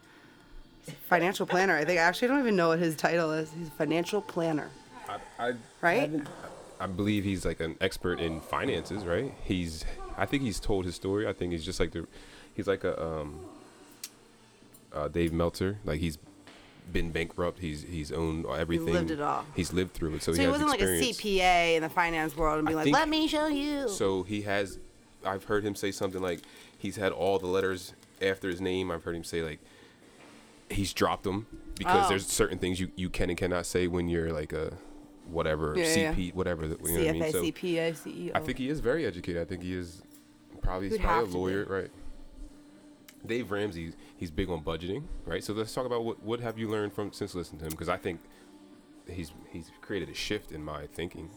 Financial 1.07 1.45
planner. 1.45 1.75
I 1.75 1.85
think 1.85 1.99
I 1.99 2.03
actually 2.03 2.29
I 2.29 2.31
don't 2.31 2.39
even 2.41 2.55
know 2.55 2.69
what 2.69 2.79
his 2.79 2.95
title 2.95 3.31
is. 3.31 3.51
He's 3.57 3.67
a 3.67 3.71
financial 3.71 4.21
planner, 4.21 4.69
I, 5.07 5.17
I 5.49 5.53
right? 5.81 6.11
I 6.79 6.87
believe 6.87 7.23
he's 7.23 7.45
like 7.45 7.59
an 7.59 7.75
expert 7.81 8.19
in 8.19 8.41
finances, 8.41 9.05
right? 9.05 9.33
He's 9.43 9.85
I 10.17 10.25
think 10.25 10.43
he's 10.43 10.59
told 10.59 10.85
his 10.85 10.95
story. 10.95 11.27
I 11.27 11.33
think 11.33 11.51
he's 11.51 11.65
just 11.65 11.79
like 11.79 11.91
the 11.91 12.07
he's 12.55 12.67
like 12.67 12.83
a 12.83 13.01
um 13.03 13.39
uh 14.93 15.07
Dave 15.09 15.33
Meltzer. 15.33 15.77
Like 15.85 15.99
he's 15.99 16.17
been 16.91 17.11
bankrupt. 17.11 17.59
He's 17.59 17.83
he's 17.83 18.11
owned 18.11 18.45
everything. 18.47 18.93
lived 18.93 19.11
it 19.11 19.21
all. 19.21 19.45
He's 19.55 19.71
lived 19.73 19.93
through 19.93 20.15
it. 20.15 20.23
So, 20.23 20.31
So 20.33 20.37
he, 20.39 20.45
he 20.45 20.51
wasn't 20.51 20.73
experience. 20.73 21.05
like 21.23 21.25
a 21.25 21.39
CPA 21.39 21.75
in 21.75 21.83
the 21.83 21.89
finance 21.89 22.35
world 22.35 22.59
and 22.59 22.67
be 22.67 22.73
I 22.73 22.77
like, 22.77 22.83
think- 22.85 22.95
"Let 22.95 23.09
me 23.09 23.27
show 23.27 23.47
you." 23.47 23.89
So 23.89 24.23
he 24.23 24.41
has 24.43 24.79
I've 25.25 25.43
heard 25.43 25.63
him 25.63 25.75
say 25.75 25.91
something 25.91 26.21
like 26.21 26.39
he's 26.77 26.95
had 26.95 27.11
all 27.11 27.37
the 27.39 27.47
letters 27.47 27.93
after 28.21 28.47
his 28.49 28.59
name. 28.61 28.89
I've 28.89 29.03
heard 29.03 29.15
him 29.15 29.23
say 29.23 29.43
like 29.43 29.59
he's 30.69 30.93
dropped 30.93 31.23
them 31.23 31.47
because 31.77 32.05
Oh. 32.05 32.09
there's 32.09 32.27
certain 32.27 32.57
things 32.59 32.79
you, 32.79 32.91
you 32.95 33.09
can 33.09 33.29
and 33.29 33.37
cannot 33.37 33.65
say 33.65 33.87
when 33.87 34.09
you're 34.09 34.31
like 34.31 34.53
a 34.53 34.77
whatever 35.27 35.73
Yeah, 35.75 35.83
yeah, 35.95 36.13
CP 36.13 36.33
whatever 36.33 36.63
you 36.63 36.69
know 36.69 36.75
what 36.79 37.09
I 37.09 37.11
mean. 37.11 37.31
So 37.31 37.43
CFA, 37.43 37.93
CPA, 37.93 38.31
I 38.35 38.39
think 38.39 38.57
he 38.57 38.69
is 38.69 38.79
very 38.79 39.05
educated. 39.05 39.41
I 39.41 39.45
think 39.45 39.63
he 39.63 39.73
is 39.73 40.01
probably 40.61 40.89
he's 40.89 40.97
probably 40.97 41.31
a 41.33 41.37
lawyer, 41.37 41.65
be. 41.65 41.71
right? 41.71 41.89
Dave 43.25 43.51
Ramsey, 43.51 43.93
he's 44.15 44.31
big 44.31 44.49
on 44.49 44.63
budgeting, 44.63 45.03
right? 45.25 45.43
So 45.43 45.53
let's 45.53 45.73
talk 45.73 45.85
about 45.85 46.05
what 46.05 46.23
what 46.23 46.39
have 46.39 46.57
you 46.57 46.69
learned 46.69 46.93
from 46.93 47.11
since 47.11 47.35
listening 47.35 47.59
to 47.59 47.65
him? 47.65 47.71
Because 47.71 47.89
I 47.89 47.97
think 47.97 48.19
he's 49.09 49.31
he's 49.51 49.71
created 49.81 50.09
a 50.09 50.13
shift 50.13 50.51
in 50.51 50.63
my 50.63 50.87
thinking. 50.87 51.29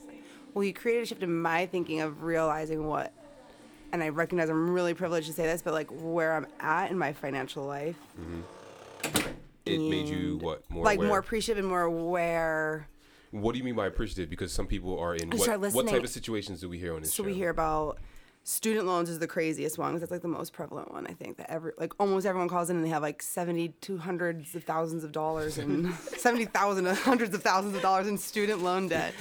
Well, 0.55 0.63
he 0.63 0.73
created 0.73 1.03
a 1.05 1.07
shift 1.07 1.23
in 1.23 1.41
my 1.41 1.67
thinking 1.67 2.01
of 2.01 2.23
realizing 2.23 2.87
what, 2.87 3.13
and 3.93 4.03
I 4.03 4.11
recognize 4.11 4.49
I'm 4.51 4.71
really 4.71 4.95
privileged 4.95 5.27
to 5.29 5.33
say 5.33 5.45
this, 5.45 5.63
but 5.63 5.73
like 5.73 5.89
where 5.91 6.35
I'm 6.35 6.47
at 6.61 6.91
in 6.91 6.99
my 6.99 7.13
financial 7.13 7.65
life. 7.65 7.97
Mm-hmm. 8.21 8.41
It 9.65 9.79
made 9.79 10.09
you 10.09 10.39
what 10.39 10.69
more 10.71 10.85
like 10.85 10.99
aware? 10.99 11.09
more 11.09 11.19
appreciative 11.19 11.63
and 11.63 11.69
more 11.69 11.83
aware. 11.83 12.89
What 13.31 13.53
do 13.53 13.59
you 13.59 13.65
mean 13.65 13.75
by 13.77 13.87
appreciative? 13.87 14.29
Because 14.29 14.53
some 14.53 14.67
people 14.67 14.99
are 14.99 15.15
in 15.15 15.31
what, 15.31 15.73
what 15.73 15.87
type 15.89 16.03
of 16.05 16.11
situations 16.11 16.61
do 16.61 16.69
we 16.69 16.79
hear 16.79 16.95
on 16.95 17.01
this 17.03 17.15
So 17.15 17.23
show? 17.23 17.29
we 17.29 17.35
hear 17.35 17.49
about 17.51 17.99
student 18.45 18.87
loans 18.87 19.09
is 19.09 19.21
the 19.21 19.27
craziest 19.29 19.79
one 19.79 19.93
'cause 19.93 20.01
that's 20.01 20.11
like 20.11 20.21
the 20.21 20.27
most 20.29 20.53
prevalent 20.53 20.91
one 20.93 21.07
I 21.07 21.13
think 21.13 21.37
that 21.37 21.49
every 21.49 21.73
like 21.79 21.93
almost 22.01 22.27
everyone 22.27 22.49
calls 22.49 22.71
in 22.71 22.77
and 22.77 22.85
they 22.85 22.89
have 22.91 23.01
like 23.03 23.23
seventy 23.23 23.69
to 23.83 23.99
hundreds 23.99 24.55
of 24.57 24.65
thousands 24.65 25.05
of 25.05 25.13
dollars 25.13 25.59
and 25.59 25.95
seventy 26.19 26.45
thousand 26.47 26.87
hundreds 26.87 27.33
of 27.35 27.43
thousands 27.43 27.77
of 27.77 27.83
dollars 27.83 28.09
in 28.09 28.19
student 28.19 28.63
loan 28.63 28.89
debt. 28.89 29.15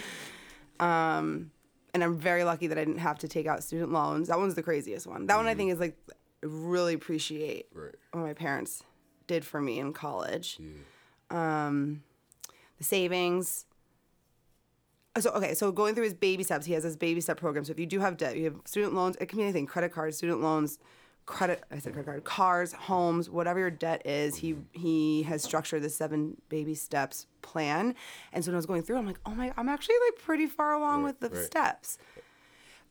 Um, 0.80 1.52
and 1.94 2.04
I'm 2.04 2.18
very 2.18 2.44
lucky 2.44 2.68
that 2.68 2.78
I 2.78 2.84
didn't 2.84 3.00
have 3.00 3.20
to 3.20 3.28
take 3.28 3.46
out 3.46 3.64
student 3.64 3.92
loans. 3.92 4.30
That 4.30 4.40
one's 4.40 4.56
the 4.56 4.64
craziest 4.64 5.06
one. 5.06 5.28
That 5.28 5.38
one 5.38 5.46
I 5.46 5.54
think 5.54 5.72
is 5.72 5.80
like 5.80 5.96
really 6.42 6.96
appreciate 6.96 7.68
Right. 7.74 7.94
my 8.14 8.34
parents 8.34 8.84
did 9.32 9.46
for 9.46 9.62
me 9.62 9.80
in 9.80 9.94
college. 9.94 10.60
Yeah. 10.60 11.66
Um, 11.68 12.04
the 12.78 12.84
savings. 12.84 13.66
So 15.20 15.30
okay, 15.32 15.54
so 15.54 15.72
going 15.72 15.94
through 15.96 16.06
his 16.06 16.14
baby 16.14 16.44
steps, 16.44 16.66
he 16.66 16.74
has 16.74 16.84
his 16.84 16.96
baby 16.96 17.20
step 17.22 17.38
program. 17.38 17.64
So 17.66 17.72
if 17.72 17.80
you 17.80 17.86
do 17.86 18.00
have 18.00 18.18
debt, 18.18 18.38
you 18.38 18.46
have 18.46 18.56
student 18.66 18.94
loans, 18.94 19.18
it 19.20 19.28
can 19.28 19.38
be 19.40 19.44
anything, 19.44 19.66
credit 19.68 19.92
cards, 19.92 20.18
student 20.18 20.42
loans, 20.42 20.80
credit 21.26 21.64
I 21.72 21.80
said 21.80 21.94
credit 21.94 22.08
card, 22.08 22.24
cars, 22.24 22.72
homes, 22.74 23.30
whatever 23.30 23.60
your 23.60 23.72
debt 23.72 24.06
is, 24.06 24.38
he 24.38 24.56
he 24.72 25.24
has 25.24 25.44
structured 25.44 25.82
the 25.82 25.90
seven 25.90 26.38
baby 26.50 26.76
steps 26.76 27.28
plan. 27.42 27.96
And 28.34 28.44
so 28.44 28.52
when 28.52 28.56
I 28.56 28.58
was 28.60 28.66
going 28.66 28.84
through, 28.84 28.98
I'm 28.98 29.06
like, 29.06 29.20
oh 29.26 29.36
my 29.36 29.54
I'm 29.58 29.68
actually 29.70 29.96
like 30.10 30.22
pretty 30.24 30.48
far 30.48 30.74
along 30.74 31.04
Right, 31.04 31.08
with 31.20 31.20
the 31.20 31.36
right. 31.38 31.46
steps. 31.46 31.98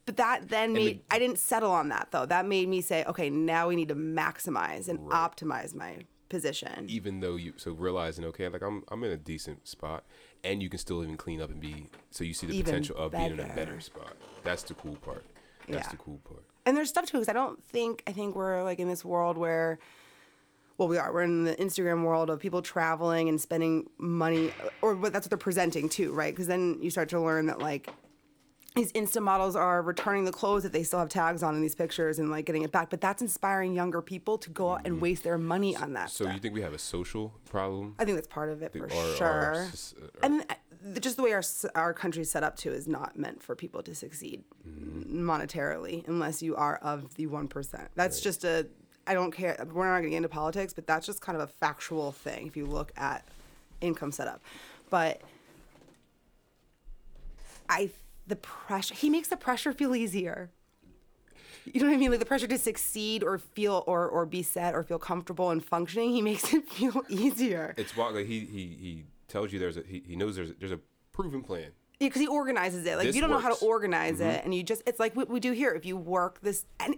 But 0.06 0.16
that 0.18 0.48
then 0.48 0.72
made 0.74 0.98
the- 1.08 1.14
I 1.14 1.18
didn't 1.18 1.38
settle 1.38 1.70
on 1.70 1.88
that 1.88 2.08
though. 2.10 2.26
That 2.26 2.44
made 2.46 2.68
me 2.68 2.80
say, 2.82 3.04
okay, 3.06 3.30
now 3.30 3.68
we 3.68 3.76
need 3.76 3.88
to 3.88 3.94
maximize 3.94 4.88
and 4.88 4.98
Right. 5.08 5.30
optimize 5.32 5.74
my 5.74 6.04
position. 6.30 6.86
Even 6.88 7.20
though 7.20 7.36
you 7.36 7.52
so 7.58 7.72
realizing 7.72 8.24
okay, 8.26 8.48
like 8.48 8.62
I'm 8.62 8.82
I'm 8.88 9.04
in 9.04 9.10
a 9.10 9.16
decent 9.18 9.68
spot, 9.68 10.04
and 10.42 10.62
you 10.62 10.70
can 10.70 10.78
still 10.78 11.02
even 11.02 11.18
clean 11.18 11.42
up 11.42 11.50
and 11.50 11.60
be 11.60 11.88
so 12.10 12.24
you 12.24 12.32
see 12.32 12.46
the 12.46 12.54
Even 12.54 12.64
potential 12.64 12.96
of 12.96 13.12
being 13.12 13.26
in 13.32 13.40
a 13.40 13.42
better. 13.42 13.54
better 13.54 13.80
spot. 13.80 14.16
That's 14.42 14.62
the 14.62 14.72
cool 14.74 14.96
part. 14.96 15.24
That's 15.68 15.84
Yeah. 15.86 15.90
the 15.90 15.96
cool 15.98 16.20
part. 16.24 16.42
and 16.64 16.76
there's 16.76 16.88
stuff 16.88 17.04
too 17.06 17.18
because 17.18 17.28
I 17.28 17.32
don't 17.34 17.62
think 17.64 18.02
I 18.06 18.12
think 18.12 18.34
we're 18.34 18.62
like 18.62 18.78
in 18.78 18.88
this 18.88 19.04
world 19.04 19.36
where 19.36 19.78
well 20.78 20.88
we 20.88 20.96
are 20.98 21.12
we're 21.12 21.22
in 21.22 21.44
the 21.44 21.54
Instagram 21.56 22.04
world 22.04 22.30
of 22.30 22.38
people 22.40 22.62
traveling 22.62 23.28
and 23.28 23.40
spending 23.40 23.88
money 23.98 24.52
or 24.82 24.94
what 24.94 25.12
that's 25.12 25.24
what 25.26 25.30
they're 25.30 25.38
presenting 25.38 25.88
too 25.88 26.12
right 26.12 26.32
because 26.34 26.46
then 26.46 26.78
you 26.80 26.90
start 26.90 27.08
to 27.10 27.20
learn 27.20 27.46
that 27.46 27.58
like 27.60 27.88
these 28.76 28.92
Insta 28.92 29.20
models 29.20 29.56
are 29.56 29.82
returning 29.82 30.24
the 30.24 30.30
clothes 30.32 30.62
that 30.62 30.72
they 30.72 30.82
still 30.84 31.00
have 31.00 31.08
tags 31.08 31.42
on 31.42 31.54
in 31.56 31.60
these 31.60 31.74
pictures 31.74 32.18
and 32.20 32.30
like 32.30 32.44
getting 32.46 32.62
it 32.62 32.70
back 32.70 32.88
but 32.90 33.00
that's 33.00 33.20
inspiring 33.20 33.74
younger 33.74 34.00
people 34.00 34.38
to 34.38 34.48
go 34.50 34.70
out 34.70 34.82
and 34.84 35.00
waste 35.00 35.24
their 35.24 35.38
money 35.38 35.74
on 35.76 35.92
that 35.94 36.06
Mm-hmm. 36.08 36.08
So 36.08 36.24
stuff. 36.24 36.34
you 36.34 36.40
think 36.40 36.54
we 36.54 36.62
have 36.62 36.72
a 36.74 36.78
social 36.78 37.34
problem? 37.48 37.96
I 37.98 38.04
think 38.04 38.16
that's 38.16 38.28
part 38.28 38.48
of 38.48 38.62
it 38.62 38.72
for 38.72 38.84
Our- 38.92 38.98
our 39.08 39.16
sure. 39.16 39.54
s- 39.72 39.94
uh, 40.00 40.06
and 40.22 40.42
uh, 40.48 40.54
just 41.00 41.16
the 41.16 41.22
way 41.22 41.32
our 41.32 41.42
our 41.74 41.92
country's 41.92 42.30
set 42.30 42.42
up 42.42 42.56
too 42.56 42.72
is 42.72 42.86
not 42.88 43.18
meant 43.18 43.42
for 43.42 43.54
people 43.54 43.82
to 43.82 43.94
succeed 43.94 44.44
monetarily 44.66 46.06
unless 46.08 46.42
you 46.42 46.56
are 46.56 46.76
of 46.76 47.14
the 47.16 47.26
one 47.26 47.48
percent. 47.48 47.88
That's 47.96 48.20
just 48.20 48.44
a. 48.44 48.66
I 49.06 49.12
don't 49.14 49.30
care. 49.32 49.56
We're 49.72 49.84
not 49.86 49.94
going 49.94 50.04
to 50.04 50.10
get 50.10 50.16
into 50.18 50.28
politics, 50.28 50.72
but 50.72 50.86
that's 50.86 51.04
just 51.04 51.20
kind 51.20 51.36
of 51.36 51.42
a 51.42 51.52
factual 51.52 52.12
thing 52.12 52.46
if 52.46 52.56
you 52.56 52.64
look 52.66 52.92
at 52.96 53.26
income 53.80 54.12
setup. 54.12 54.40
But 54.88 55.20
I 57.68 57.90
the 58.30 58.36
pressure 58.36 58.94
he 58.94 59.10
makes 59.10 59.28
the 59.28 59.36
pressure 59.36 59.72
feel 59.72 59.94
easier. 59.94 60.50
You 61.66 61.80
know 61.82 61.88
what 61.88 61.94
I 61.94 61.98
mean? 61.98 62.10
Like 62.10 62.20
the 62.20 62.26
pressure 62.26 62.46
to 62.46 62.56
succeed 62.58 63.22
or 63.22 63.36
feel 63.38 63.84
or 63.86 64.08
or 64.08 64.24
be 64.24 64.42
set 64.42 64.74
or 64.74 64.82
feel 64.82 64.98
comfortable 64.98 65.50
and 65.50 65.62
functioning, 65.62 66.10
he 66.12 66.22
makes 66.30 66.52
it 66.54 66.68
feel 66.68 67.02
easier. 67.08 67.74
It's 67.76 67.94
wild. 67.96 68.14
Like 68.14 68.26
he 68.26 68.40
he 68.40 68.66
he 68.80 69.04
tells 69.28 69.52
you 69.52 69.58
there's 69.58 69.76
a 69.76 69.82
he, 69.86 70.02
he 70.06 70.16
knows 70.16 70.36
there's 70.36 70.50
a, 70.50 70.54
there's 70.58 70.72
a 70.72 70.80
proven 71.12 71.42
plan. 71.42 71.72
Yeah, 71.98 72.08
because 72.08 72.22
he 72.22 72.28
organizes 72.28 72.86
it. 72.86 72.96
Like 72.96 73.00
if 73.00 73.08
This 73.08 73.16
you 73.16 73.20
don't 73.20 73.30
know 73.30 73.38
how 73.38 73.50
works. 73.50 73.58
Mm-hmm. 73.58 73.66
to 73.66 73.70
organize 73.70 74.20
it, 74.20 74.44
and 74.44 74.54
you 74.54 74.62
just 74.62 74.82
it's 74.86 74.98
like 74.98 75.14
what 75.14 75.28
we 75.28 75.38
do 75.38 75.52
here. 75.52 75.72
If 75.72 75.84
you 75.84 75.98
work 75.98 76.40
this, 76.40 76.64
and 76.78 76.96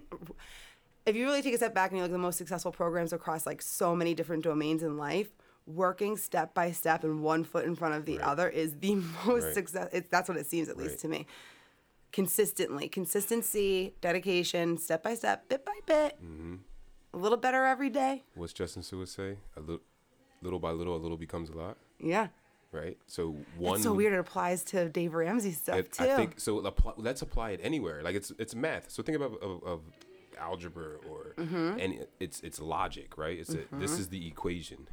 if 1.05 1.15
you 1.15 1.25
really 1.25 1.41
take 1.41 1.53
a 1.53 1.57
step 1.57 1.73
back 1.73 1.91
and 1.91 1.97
you 1.97 2.03
look 2.03 2.11
at 2.11 2.13
the 2.13 2.19
most 2.19 2.37
successful 2.37 2.71
programs 2.71 3.11
across 3.11 3.45
like 3.45 3.61
so 3.61 3.95
many 3.95 4.13
different 4.13 4.43
domains 4.45 4.81
in 4.81 4.97
life, 4.97 5.33
working 5.65 6.17
step 6.17 6.53
by 6.53 6.71
step 6.71 7.03
and 7.03 7.21
one 7.23 7.43
foot 7.43 7.65
in 7.65 7.75
front 7.75 7.95
of 7.95 8.05
the 8.05 8.17
Right. 8.17 8.27
other 8.27 8.49
is 8.49 8.73
the 8.79 8.95
most 9.25 9.45
Right. 9.45 9.53
success. 9.53 9.89
It's, 9.93 10.09
that's 10.09 10.27
what 10.27 10.37
it 10.37 10.45
seems 10.45 10.67
at 10.69 10.77
least 10.77 10.99
to 10.99 11.07
me. 11.07 11.25
Consistently, 12.11 12.87
consistency, 12.89 13.95
dedication, 13.99 14.77
step 14.77 15.01
by 15.01 15.15
step, 15.15 15.49
bit 15.49 15.65
by 15.65 15.73
bit, 15.87 16.17
Mm-hmm. 16.23 16.55
a 17.13 17.17
little 17.17 17.39
better 17.39 17.65
every 17.65 17.89
day. 17.89 18.23
What's 18.35 18.53
Justin 18.53 18.83
Seward 18.83 19.09
say? 19.09 19.37
A 19.57 19.61
little, 19.61 19.81
little 20.43 20.59
by 20.59 20.69
little, 20.71 20.95
a 20.95 21.01
little 21.01 21.17
becomes 21.17 21.49
a 21.49 21.53
lot. 21.53 21.77
Yeah, 21.99 22.27
Right. 22.71 22.97
So 23.07 23.35
one. 23.57 23.75
it's 23.75 23.83
so 23.83 23.93
weird. 23.93 24.13
It 24.13 24.19
applies 24.19 24.63
to 24.65 24.89
Dave 24.89 25.13
Ramsey 25.13 25.51
stuff 25.51 25.77
It, 25.77 25.91
too. 25.93 26.03
I 26.05 26.15
think 26.15 26.39
so. 26.39 26.57
apply- 26.59 26.93
Let's 26.97 27.21
apply 27.21 27.51
it 27.51 27.59
anywhere. 27.63 28.01
Like 28.03 28.15
it's 28.15 28.31
it's 28.39 28.53
math. 28.55 28.89
So 28.89 29.03
think 29.03 29.15
about 29.15 29.37
of, 29.43 29.63
of 29.63 29.81
algebra 30.39 30.95
or 31.09 31.35
Mm-hmm. 31.37 31.79
and 31.79 31.93
it- 31.93 32.09
it's 32.19 32.41
it's 32.41 32.59
logic, 32.59 33.15
right? 33.17 33.37
It's 33.39 33.53
a, 33.53 33.59
this 33.73 33.91
is 33.99 34.09
the 34.09 34.25
equation: 34.27 34.87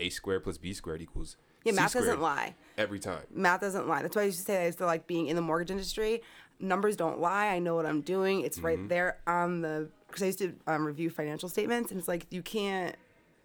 a 0.00 0.10
squared 0.10 0.42
plus 0.42 0.58
b 0.58 0.72
squared 0.72 1.00
equals 1.02 1.36
Yeah, 1.64 1.72
math 1.72 1.92
doesn't 1.92 2.20
lie. 2.20 2.54
every 2.78 2.98
time. 2.98 3.22
math 3.30 3.60
doesn't 3.60 3.86
lie. 3.86 4.02
That's 4.02 4.16
why 4.16 4.22
I 4.22 4.26
used 4.26 4.38
to 4.38 4.44
say 4.44 4.62
I 4.62 4.66
used 4.66 4.78
to 4.78 4.86
like 4.86 5.06
being 5.06 5.26
in 5.28 5.36
the 5.36 5.42
mortgage 5.42 5.70
industry. 5.70 6.22
Numbers 6.58 6.96
don't 6.96 7.20
lie. 7.20 7.46
I 7.48 7.58
know 7.58 7.74
what 7.74 7.86
I'm 7.86 8.00
doing. 8.02 8.40
It's 8.42 8.58
Mm-hmm. 8.58 8.66
right 8.66 8.88
there 8.88 9.18
on 9.26 9.60
the 9.62 9.88
because 10.08 10.22
I 10.22 10.26
used 10.26 10.38
to 10.40 10.54
um, 10.66 10.84
review 10.86 11.08
financial 11.10 11.48
statements, 11.48 11.90
and 11.90 11.98
it's 11.98 12.08
like 12.08 12.26
you 12.30 12.42
can't 12.42 12.96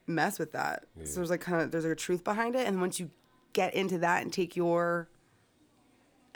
mess 0.08 0.38
with 0.40 0.52
that. 0.54 0.86
So 1.04 1.16
there's 1.16 1.30
like 1.30 1.42
kind 1.42 1.62
of 1.62 1.72
there's 1.72 1.84
like 1.86 1.94
a 1.94 1.96
truth 1.96 2.24
behind 2.24 2.56
it, 2.56 2.68
and 2.68 2.82
once 2.82 3.00
you 3.00 3.10
get 3.54 3.74
into 3.74 3.98
that 4.00 4.24
and 4.24 4.34
take 4.34 4.56
your 4.56 5.08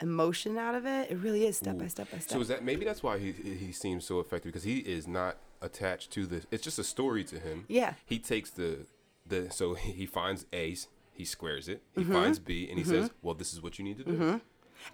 emotion 0.00 0.56
out 0.56 0.74
of 0.74 0.86
it, 0.86 1.10
it 1.10 1.18
really 1.18 1.44
is 1.44 1.56
step 1.58 1.76
by 1.78 1.86
step 1.86 2.10
by 2.10 2.18
step. 2.18 2.32
So 2.36 2.40
is 2.40 2.48
that 2.48 2.64
maybe 2.64 2.84
that's 2.84 3.02
why 3.02 3.18
he 3.18 3.32
he 3.32 3.72
seems 3.72 4.04
so 4.06 4.20
effective 4.20 4.50
because 4.52 4.64
he 4.64 4.78
is 4.78 5.06
not 5.06 5.36
attached 5.60 6.10
to 6.12 6.26
the. 6.26 6.42
It's 6.50 6.62
just 6.64 6.78
a 6.78 6.84
story 6.84 7.24
to 7.24 7.38
him. 7.38 7.64
Yeah. 7.68 7.94
He 8.06 8.18
takes 8.18 8.50
the 8.50 8.86
the 9.30 9.50
so 9.50 9.74
he 9.74 10.04
finds 10.06 10.44
A, 10.52 10.76
he 11.12 11.24
squares 11.24 11.68
it. 11.68 11.82
He 11.94 12.02
Mm-hmm. 12.02 12.12
finds 12.12 12.38
B, 12.38 12.68
and 12.68 12.78
he 12.78 12.84
says, 12.84 13.10
"Well, 13.22 13.34
this 13.34 13.52
is 13.54 13.62
what 13.62 13.78
you 13.78 13.84
need 13.84 13.96
to 13.98 14.04
do." 14.04 14.40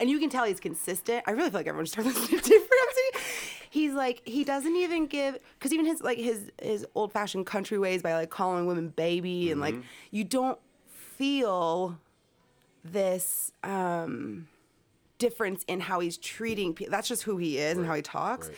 And 0.00 0.10
you 0.10 0.18
can 0.18 0.30
tell 0.30 0.44
he's 0.44 0.58
consistent. 0.60 1.22
I 1.26 1.30
really 1.32 1.48
feel 1.50 1.60
like 1.60 1.66
everyone 1.68 1.86
should 1.86 1.92
start 1.92 2.06
listening 2.16 2.40
to 2.40 2.52
Ramsey. 2.54 3.24
He's 3.70 3.92
like 3.92 4.22
he 4.26 4.42
doesn't 4.44 4.74
even 4.76 5.06
give 5.06 5.38
because 5.58 5.72
even 5.72 5.86
his 5.86 6.00
like 6.02 6.18
his 6.18 6.50
his 6.62 6.86
old 6.94 7.12
fashioned 7.12 7.46
country 7.46 7.78
ways 7.78 8.02
by 8.02 8.14
like 8.14 8.30
calling 8.30 8.66
women 8.66 8.88
baby 8.88 9.50
and 9.52 9.60
like 9.60 9.74
Mm-hmm. 9.74 9.86
you 10.10 10.24
don't 10.24 10.58
feel 11.16 11.98
this 12.84 13.52
um 13.64 14.48
difference 15.18 15.64
in 15.68 15.80
how 15.80 16.00
he's 16.00 16.16
treating 16.18 16.74
people. 16.74 16.90
That's 16.90 17.08
just 17.08 17.22
who 17.22 17.36
he 17.36 17.58
is 17.58 17.78
and 17.78 17.86
how 17.86 17.94
he 17.94 18.02
talks. 18.02 18.48
Right. 18.48 18.56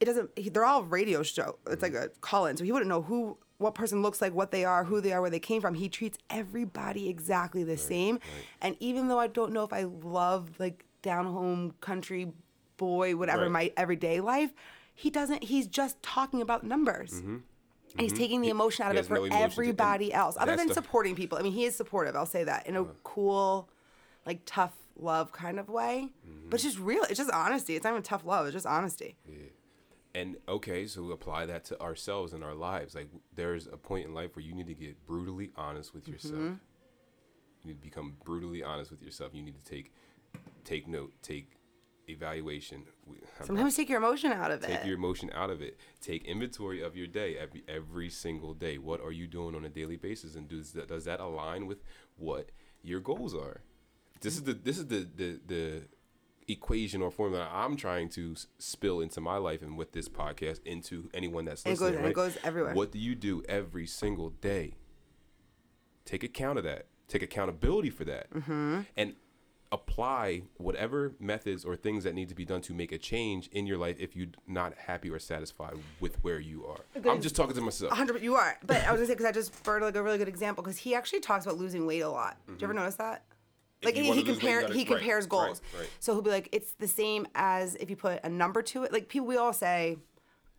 It 0.00 0.04
doesn't. 0.06 0.30
He, 0.36 0.48
they're 0.50 0.64
all 0.64 0.82
radio 0.84 1.22
show. 1.22 1.58
It's 1.68 1.82
like 1.82 1.94
a 1.94 2.10
call 2.20 2.46
in, 2.46 2.56
so 2.56 2.64
he 2.64 2.72
wouldn't 2.72 2.88
know 2.88 3.02
who 3.02 3.38
what 3.58 3.74
person 3.74 4.02
looks 4.02 4.20
like, 4.20 4.34
what 4.34 4.50
they 4.50 4.64
are, 4.64 4.84
who 4.84 5.00
they 5.00 5.12
are, 5.12 5.20
where 5.20 5.30
they 5.30 5.38
came 5.40 5.60
from. 5.60 5.74
He 5.74 5.88
treats 5.88 6.18
everybody 6.30 7.08
exactly 7.08 7.62
the 7.64 7.76
same. 7.76 8.18
And 8.60 8.76
even 8.80 9.08
though 9.08 9.18
I 9.20 9.26
don't 9.28 9.52
know 9.52 9.64
if 9.64 9.72
I 9.72 9.84
love 9.84 10.50
like 10.58 10.84
down 11.02 11.26
home 11.26 11.74
country 11.80 12.32
boy, 12.76 13.14
whatever 13.16 13.42
Right. 13.42 13.50
my 13.50 13.72
everyday 13.76 14.20
life, 14.20 14.52
he 14.94 15.10
doesn't. 15.10 15.44
He's 15.44 15.66
just 15.66 16.02
talking 16.02 16.40
about 16.42 16.64
numbers. 16.64 17.20
And 17.20 17.42
he's 18.00 18.12
taking 18.12 18.40
the 18.40 18.48
emotion 18.48 18.84
out 18.84 18.88
Mm-hmm. 18.88 18.94
He 18.96 19.00
of 19.00 19.04
it 19.06 19.08
for 19.08 19.14
no 19.14 19.28
to- 19.28 19.34
everybody 19.42 20.12
else, 20.12 20.36
other 20.38 20.56
than 20.56 20.66
the- 20.66 20.74
supporting 20.74 21.14
people. 21.14 21.38
I 21.38 21.42
mean, 21.42 21.52
he 21.52 21.64
is 21.64 21.76
supportive. 21.76 22.16
I'll 22.16 22.26
say 22.26 22.42
that 22.44 22.66
in 22.66 22.74
a 22.76 22.84
cool, 23.04 23.68
like 24.26 24.40
tough 24.46 24.72
love 24.98 25.30
kind 25.30 25.60
of 25.60 25.68
way. 25.68 26.08
Mm-hmm. 26.28 26.48
But 26.50 26.54
it's 26.56 26.64
just 26.64 26.78
real. 26.80 27.04
It's 27.04 27.18
just 27.18 27.30
honesty. 27.30 27.76
It's 27.76 27.84
not 27.84 27.90
even 27.90 28.02
tough 28.02 28.24
love. 28.24 28.46
It's 28.46 28.54
just 28.54 28.66
honesty. 28.66 29.16
And 30.14 30.36
okay, 30.48 30.86
so 30.86 31.10
apply 31.10 31.46
that 31.46 31.64
to 31.66 31.80
ourselves 31.80 32.32
and 32.32 32.44
our 32.44 32.54
lives. 32.54 32.94
Like 32.94 33.08
there's 33.34 33.66
a 33.66 33.76
point 33.76 34.06
in 34.06 34.14
life 34.14 34.36
where 34.36 34.44
you 34.44 34.54
need 34.54 34.68
to 34.68 34.74
get 34.74 35.04
brutally 35.06 35.50
honest 35.56 35.92
with 35.92 36.06
yourself. 36.06 36.34
Mm-hmm. 36.34 36.54
You 37.62 37.68
need 37.68 37.74
to 37.74 37.82
become 37.82 38.16
brutally 38.24 38.62
honest 38.62 38.90
with 38.90 39.02
yourself. 39.02 39.34
You 39.34 39.42
need 39.42 39.56
to 39.62 39.70
take 39.70 39.92
take 40.64 40.86
note, 40.86 41.12
take 41.22 41.58
evaluation. 42.08 42.84
We- 43.06 43.16
I'm 43.40 43.46
Sometimes 43.46 43.76
take 43.76 43.88
your 43.88 43.98
emotion 43.98 44.32
out 44.32 44.50
of 44.50 44.60
Take 44.60 44.70
it. 44.70 44.76
Take 44.76 44.86
your 44.86 44.96
emotion 44.96 45.30
out 45.34 45.50
of 45.50 45.62
it. 45.62 45.78
Take 46.00 46.24
inventory 46.24 46.80
of 46.82 46.96
your 46.96 47.06
day 47.06 47.36
every 47.36 47.64
every 47.66 48.10
single 48.10 48.54
day. 48.54 48.78
What 48.78 49.00
are 49.00 49.12
you 49.12 49.26
doing 49.26 49.54
on 49.54 49.64
a 49.64 49.68
daily 49.68 49.96
basis, 49.96 50.34
and 50.34 50.48
does 50.48 50.72
that, 50.72 50.88
does 50.88 51.04
that 51.06 51.20
align 51.20 51.66
with 51.66 51.82
what 52.16 52.50
your 52.82 53.00
goals 53.00 53.34
are? 53.34 53.62
This 54.20 54.34
is 54.34 54.44
the 54.44 54.54
this 54.54 54.78
is 54.78 54.86
the 54.86 55.08
the 55.16 55.40
the 55.46 55.82
equation 56.48 57.00
or 57.02 57.10
formula 57.10 57.48
I'm 57.52 57.76
trying 57.76 58.08
to 58.10 58.34
spill 58.58 59.00
into 59.00 59.20
my 59.20 59.36
life 59.36 59.62
and 59.62 59.76
with 59.78 59.92
this 59.92 60.08
podcast 60.08 60.60
into 60.64 61.08
anyone 61.14 61.44
that's 61.46 61.62
And 61.64 61.72
it 61.74 61.78
goes- 61.78 61.90
listening. 61.92 62.10
it 62.10 62.14
goes 62.14 62.38
everywhere. 62.44 62.74
What 62.74 62.92
do 62.92 62.98
you 62.98 63.14
do 63.14 63.42
every 63.48 63.86
single 63.86 64.30
day? 64.30 64.74
Take 66.04 66.22
account 66.22 66.58
of 66.58 66.64
that. 66.64 66.86
Take 67.08 67.22
accountability 67.22 67.90
for 67.90 68.04
that, 68.04 68.30
Mm-hmm. 68.32 68.80
and 68.96 69.14
apply 69.72 70.42
whatever 70.56 71.14
methods 71.18 71.64
or 71.64 71.74
things 71.74 72.04
that 72.04 72.14
need 72.14 72.28
to 72.28 72.34
be 72.34 72.44
done 72.44 72.60
to 72.62 72.72
make 72.72 72.92
a 72.92 72.98
change 72.98 73.48
in 73.48 73.66
your 73.66 73.76
life 73.76 73.96
if 73.98 74.14
you're 74.14 74.28
not 74.46 74.72
happy 74.86 75.10
or 75.10 75.18
satisfied 75.18 75.74
with 75.98 76.14
where 76.22 76.38
you 76.38 76.64
are. 76.64 76.78
I'm 77.10 77.20
just 77.20 77.34
talking 77.34 77.56
to 77.56 77.60
myself. 77.60 77.90
100 77.90 78.22
you 78.22 78.36
are 78.36 78.56
but 78.64 78.76
i 78.86 78.92
was 78.92 78.98
gonna 79.00 79.06
say 79.06 79.14
because 79.14 79.26
i 79.26 79.32
just 79.32 79.60
brought 79.64 79.82
like 79.82 79.96
a 79.96 80.02
really 80.02 80.18
good 80.18 80.28
example 80.28 80.62
because 80.62 80.76
he 80.78 80.94
actually 80.94 81.18
talks 81.18 81.44
about 81.44 81.58
losing 81.58 81.86
weight 81.86 82.00
a 82.02 82.08
lot 82.08 82.36
do 82.46 82.52
you 82.52 82.58
ever 82.64 82.72
notice 82.74 82.94
that 82.96 83.24
like 83.84 83.94
Mm-hmm. 83.94 84.02
he, 84.04 84.10
he 84.12 84.14
lose 84.14 84.16
weight, 84.16 84.26
you 84.26 84.32
compare 84.32 84.72
he 84.72 84.84
compares 84.84 85.24
right, 85.24 85.30
goals 85.30 85.62
right. 85.78 85.88
so 86.00 86.12
he'll 86.12 86.22
be 86.22 86.30
like 86.30 86.48
it's 86.52 86.72
the 86.74 86.88
same 86.88 87.26
as 87.34 87.74
if 87.76 87.88
you 87.90 87.96
put 87.96 88.20
a 88.24 88.28
number 88.28 88.62
to 88.62 88.84
it 88.84 88.92
like 88.92 89.08
people 89.08 89.26
we 89.26 89.36
all 89.36 89.52
say 89.52 89.96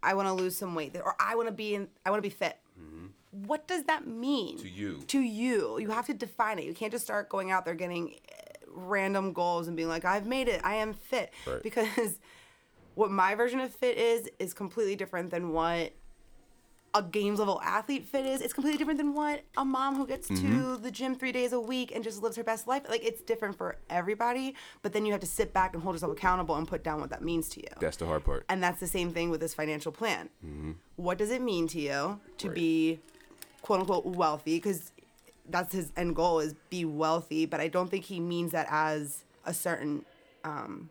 i 0.04 0.14
want 0.14 0.28
to 0.28 0.34
lose 0.34 0.56
some 0.56 0.76
weight 0.76 0.96
or 1.04 1.16
i 1.20 1.36
want 1.36 1.48
to 1.48 1.54
be 1.54 1.76
in 1.76 1.88
i 2.06 2.10
want 2.12 2.22
to 2.22 2.28
be 2.30 2.34
fit 2.34 2.58
what 3.32 3.68
does 3.68 3.84
that 3.84 4.08
mean 4.08 4.58
Mm-hmm. 4.58 4.64
To 4.64 4.70
you. 4.70 5.04
to 5.08 5.20
you 5.20 5.78
you 5.80 5.90
have 5.90 6.06
to 6.08 6.14
define 6.14 6.58
it 6.60 6.66
you 6.66 6.74
can't 6.74 6.92
just 6.92 7.04
start 7.04 7.28
going 7.30 7.52
out 7.52 7.66
there 7.66 7.74
getting 7.76 8.14
eh, 8.14 8.44
random 8.68 9.34
goals 9.34 9.68
and 9.68 9.76
being 9.76 9.90
like 9.90 10.06
i've 10.06 10.26
made 10.26 10.48
it 10.48 10.62
i 10.64 10.76
am 10.76 10.94
fit 10.94 11.34
Right. 11.46 11.62
because 11.70 12.20
what 12.94 13.12
my 13.12 13.36
version 13.36 13.60
of 13.60 13.74
fit 13.74 13.98
is 13.98 14.30
is 14.40 14.54
completely 14.54 14.96
different 14.96 15.32
than 15.32 15.50
what 15.52 15.92
a 16.96 17.04
games 17.04 17.40
level 17.40 17.60
athlete 17.64 18.06
fit 18.06 18.26
is. 18.26 18.42
It's 18.42 18.54
completely 18.54 18.78
different 18.78 18.98
than 18.98 19.14
what 19.14 19.42
a 19.58 19.66
mom 19.66 19.96
who 19.96 20.08
gets 20.08 20.28
Mm-hmm. 20.30 20.60
to 20.74 20.78
the 20.78 20.90
gym 20.90 21.14
three 21.16 21.32
days 21.32 21.52
a 21.54 21.60
week 21.60 21.92
and 21.94 22.04
just 22.04 22.24
lives 22.24 22.38
her 22.38 22.44
best 22.44 22.68
life. 22.68 22.84
Like 22.90 23.04
it's 23.06 23.22
different 23.22 23.58
for 23.58 23.78
everybody. 23.90 24.56
But 24.82 24.94
then 24.94 25.06
you 25.06 25.12
have 25.12 25.22
to 25.22 25.28
sit 25.28 25.54
back 25.54 25.74
and 25.74 25.84
hold 25.84 25.94
yourself 25.96 26.14
accountable 26.14 26.56
and 26.56 26.68
put 26.68 26.84
down 26.84 27.02
what 27.02 27.10
that 27.12 27.22
means 27.22 27.50
to 27.50 27.60
you. 27.60 27.68
That's 27.80 27.98
the 27.98 28.06
hard 28.06 28.24
part. 28.24 28.46
and 28.50 28.64
that's 28.64 28.80
the 28.80 28.88
same 28.88 29.12
thing 29.12 29.30
with 29.30 29.42
this 29.42 29.54
financial 29.54 29.92
plan. 29.92 30.30
What 30.96 31.18
does 31.18 31.32
it 31.32 31.42
mean 31.42 31.68
to 31.70 31.80
you 31.80 32.20
to 32.38 32.48
Right. 32.48 32.56
be 32.56 33.00
quote 33.62 33.82
unquote 33.82 34.06
wealthy? 34.06 34.56
Because 34.58 34.92
that's 35.50 35.74
his 35.74 35.92
end 35.98 36.16
goal 36.16 36.40
is 36.40 36.56
be 36.70 36.86
wealthy. 36.86 37.46
But 37.46 37.60
I 37.60 37.68
don't 37.68 37.90
think 37.92 38.06
he 38.06 38.20
means 38.20 38.52
that 38.54 38.68
as 38.72 39.26
a 39.46 39.54
certain 39.54 40.06
um, 40.44 40.90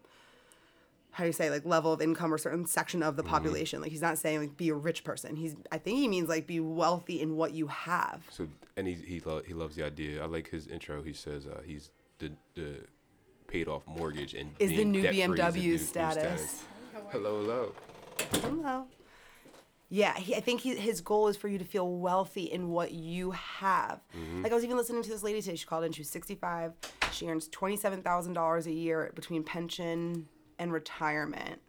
how 1.15 1.23
do 1.23 1.29
you 1.29 1.33
say 1.33 1.49
like 1.49 1.65
level 1.65 1.93
of 1.93 2.03
income 2.03 2.35
or 2.35 2.39
certain 2.39 2.67
section 2.67 3.01
of 3.03 3.15
the 3.17 3.23
population. 3.23 3.81
Like 3.81 3.93
he's 3.93 4.03
not 4.03 4.19
saying 4.19 4.41
like 4.41 4.57
be 4.57 4.69
a 4.69 4.75
rich 4.75 5.05
person. 5.05 5.37
He's 5.37 5.55
I 5.71 5.79
think 5.79 5.99
he 5.99 6.09
means 6.09 6.29
like 6.29 6.47
be 6.47 6.59
wealthy 6.59 7.21
in 7.21 7.37
what 7.37 7.53
you 7.53 7.69
have. 7.69 8.25
So 8.31 8.49
and 8.77 8.87
he 8.89 8.95
he 8.95 9.21
lo- 9.25 9.43
he 9.47 9.55
loves 9.55 9.77
the 9.77 9.85
idea. 9.85 10.23
I 10.23 10.27
like 10.27 10.51
his 10.51 10.67
intro. 10.67 11.03
He 11.05 11.13
says 11.13 11.47
uh, 11.47 11.61
he's 11.65 11.91
the 12.19 12.33
the 12.55 12.81
paid 13.47 13.69
off 13.69 13.83
mortgage 13.87 14.35
and 14.35 14.51
Is 14.59 14.71
the 14.71 14.85
new 14.85 15.03
debt-free 15.03 15.21
is 15.23 15.29
the 15.29 15.43
BMW 15.43 15.55
new- 15.55 15.63
new 15.63 15.79
status. 15.79 16.63
Hello, 17.11 17.41
hello. 17.43 17.73
Hello. 18.43 18.87
Yeah, 19.91 20.17
he, 20.17 20.35
I 20.35 20.41
think 20.41 20.63
he, 20.63 20.75
his 20.75 21.01
goal 21.01 21.29
is 21.29 21.37
for 21.37 21.47
you 21.47 21.59
to 21.59 21.65
feel 21.65 21.89
wealthy 21.89 22.45
in 22.45 22.71
what 22.71 22.91
you 22.91 23.31
have. 23.33 24.01
Like 24.43 24.51
I 24.51 24.55
was 24.55 24.65
even 24.65 24.77
listening 24.77 25.05
to 25.05 25.09
this 25.11 25.23
lady 25.23 25.41
today. 25.41 25.55
She 25.55 25.67
called 25.67 25.85
in. 25.85 25.93
She 25.93 26.01
was 26.01 26.11
65. 26.11 26.73
She 27.13 27.29
earns 27.29 27.47
twenty-seven 27.47 28.03
thousand 28.03 28.33
dollars 28.33 28.67
a 28.67 28.73
year 28.73 29.13
between 29.15 29.45
pension 29.45 30.27
and 30.59 30.73
retirement. 30.73 31.61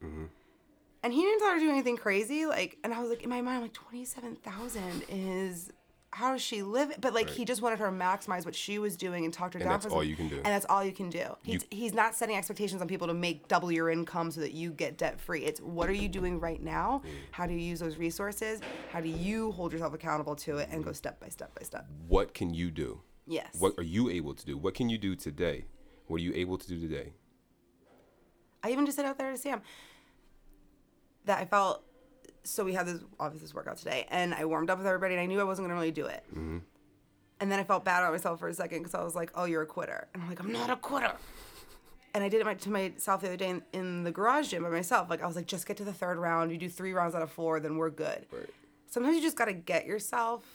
And 1.03 1.13
he 1.13 1.21
didn't 1.21 1.39
tell 1.39 1.49
her 1.49 1.55
to 1.59 1.61
do 1.63 1.69
anything 1.69 1.97
crazy. 1.97 2.45
Like, 2.45 2.77
and 2.83 2.93
I 2.93 2.99
was 2.99 3.09
like, 3.09 3.21
in 3.23 3.29
my 3.29 3.41
mind, 3.41 3.57
I'm 3.57 3.61
like, 3.63 3.73
twenty-seven 3.73 4.37
thousand 4.37 5.03
is 5.09 5.71
how 6.11 6.31
does 6.31 6.41
she 6.41 6.63
live? 6.63 6.95
But 7.01 7.13
like, 7.13 7.29
he 7.29 7.43
just 7.43 7.61
wanted 7.61 7.77
her 7.79 7.87
to 7.87 7.91
maximize 7.91 8.45
what 8.45 8.55
she 8.55 8.79
was 8.79 8.95
doing 8.95 9.25
and 9.25 9.33
talked 9.33 9.53
her 9.53 9.59
And 9.59 9.65
down. 9.69 9.79
that's 9.81 9.85
all 9.93 10.01
you 10.03 10.15
can 10.15 10.29
do. 10.29 10.37
And 10.37 10.45
that's 10.45 10.65
all 10.69 10.81
you 10.81 10.93
can 10.93 11.09
do. 11.09 11.35
He's, 11.43 11.55
You- 11.63 11.67
he's 11.77 11.93
not 11.93 12.15
setting 12.15 12.37
expectations 12.37 12.81
on 12.81 12.87
people 12.87 13.05
to 13.07 13.13
make 13.13 13.49
double 13.49 13.69
your 13.69 13.89
income 13.89 14.31
so 14.31 14.39
that 14.39 14.53
you 14.53 14.71
get 14.71 14.97
debt 14.97 15.19
free. 15.19 15.43
It's 15.43 15.59
what 15.59 15.89
are 15.89 15.93
you 15.93 16.07
doing 16.07 16.39
right 16.39 16.61
now? 16.63 17.01
Mm. 17.05 17.09
How 17.31 17.45
do 17.45 17.53
you 17.53 17.59
use 17.59 17.81
those 17.81 17.97
resources? 17.97 18.61
How 18.93 19.01
do 19.01 19.09
you 19.09 19.51
hold 19.51 19.73
yourself 19.73 19.93
accountable 19.93 20.37
to 20.37 20.57
it 20.59 20.69
and 20.71 20.83
go 20.85 20.93
step 20.93 21.19
by 21.19 21.27
step 21.27 21.53
by 21.53 21.63
step? 21.65 21.85
What 22.07 22.33
can 22.33 22.53
you 22.53 22.71
do? 22.71 23.01
Yes. 23.27 23.57
What 23.59 23.73
are 23.77 23.83
you 23.83 24.09
able 24.09 24.33
to 24.35 24.45
do? 24.45 24.57
What 24.57 24.73
can 24.73 24.87
you 24.89 24.97
do 24.97 25.15
today? 25.17 25.65
What 26.07 26.17
are 26.21 26.23
you 26.23 26.31
able 26.33 26.57
to 26.57 26.67
do 26.67 26.79
today? 26.79 27.11
I 28.65 28.71
even 28.71 28.85
just 28.85 28.95
said 28.95 29.05
out 29.05 29.17
there 29.19 29.31
to 29.31 29.37
Sam 29.37 29.61
that 31.25 31.39
I 31.39 31.45
felt 31.45 31.83
so 32.43 32.63
we 32.63 32.73
had 32.73 32.87
this 32.87 32.99
obviously 33.19 33.45
this 33.45 33.53
workout 33.53 33.77
today 33.77 34.07
and 34.09 34.33
I 34.33 34.45
warmed 34.45 34.69
up 34.69 34.79
with 34.79 34.87
everybody 34.87 35.13
and 35.13 35.21
I 35.21 35.27
knew 35.27 35.39
I 35.39 35.43
wasn't 35.43 35.67
gonna 35.67 35.79
really 35.79 35.91
do 35.91 36.07
it. 36.07 36.23
Mm-hmm. 36.31 36.57
And 37.39 37.51
then 37.51 37.59
I 37.59 37.63
felt 37.63 37.85
bad 37.85 38.03
on 38.03 38.11
myself 38.11 38.39
for 38.39 38.47
a 38.47 38.53
second 38.53 38.79
because 38.79 38.95
I 38.95 39.03
was 39.03 39.13
like, 39.13 39.29
"Oh, 39.35 39.43
you're 39.43 39.61
a 39.61 39.67
quitter," 39.67 40.07
and 40.13 40.23
I'm 40.23 40.29
like, 40.29 40.39
"I'm 40.39 40.51
not 40.51 40.69
a 40.69 40.77
quitter." 40.77 41.13
And 42.13 42.23
I 42.23 42.29
did 42.29 42.39
it 42.39 42.45
my, 42.45 42.53
to 42.53 42.69
myself 42.69 43.19
the 43.19 43.27
other 43.27 43.35
day 43.35 43.49
in, 43.49 43.61
in 43.73 44.03
the 44.03 44.11
garage 44.11 44.51
gym 44.51 44.63
by 44.63 44.69
myself. 44.69 45.09
Like 45.09 45.21
I 45.21 45.27
was 45.27 45.35
like, 45.35 45.45
"Just 45.45 45.67
get 45.67 45.75
to 45.77 45.83
the 45.83 45.93
third 45.93 46.17
round. 46.17 46.51
You 46.51 46.57
do 46.57 46.69
three 46.69 46.93
rounds 46.93 47.13
out 47.13 47.21
of 47.21 47.29
four, 47.29 47.59
then 47.59 47.75
we're 47.75 47.89
good." 47.89 48.25
Right. 48.31 48.49
Sometimes 48.87 49.17
you 49.17 49.21
just 49.21 49.35
gotta 49.35 49.53
get 49.53 49.85
yourself 49.85 50.45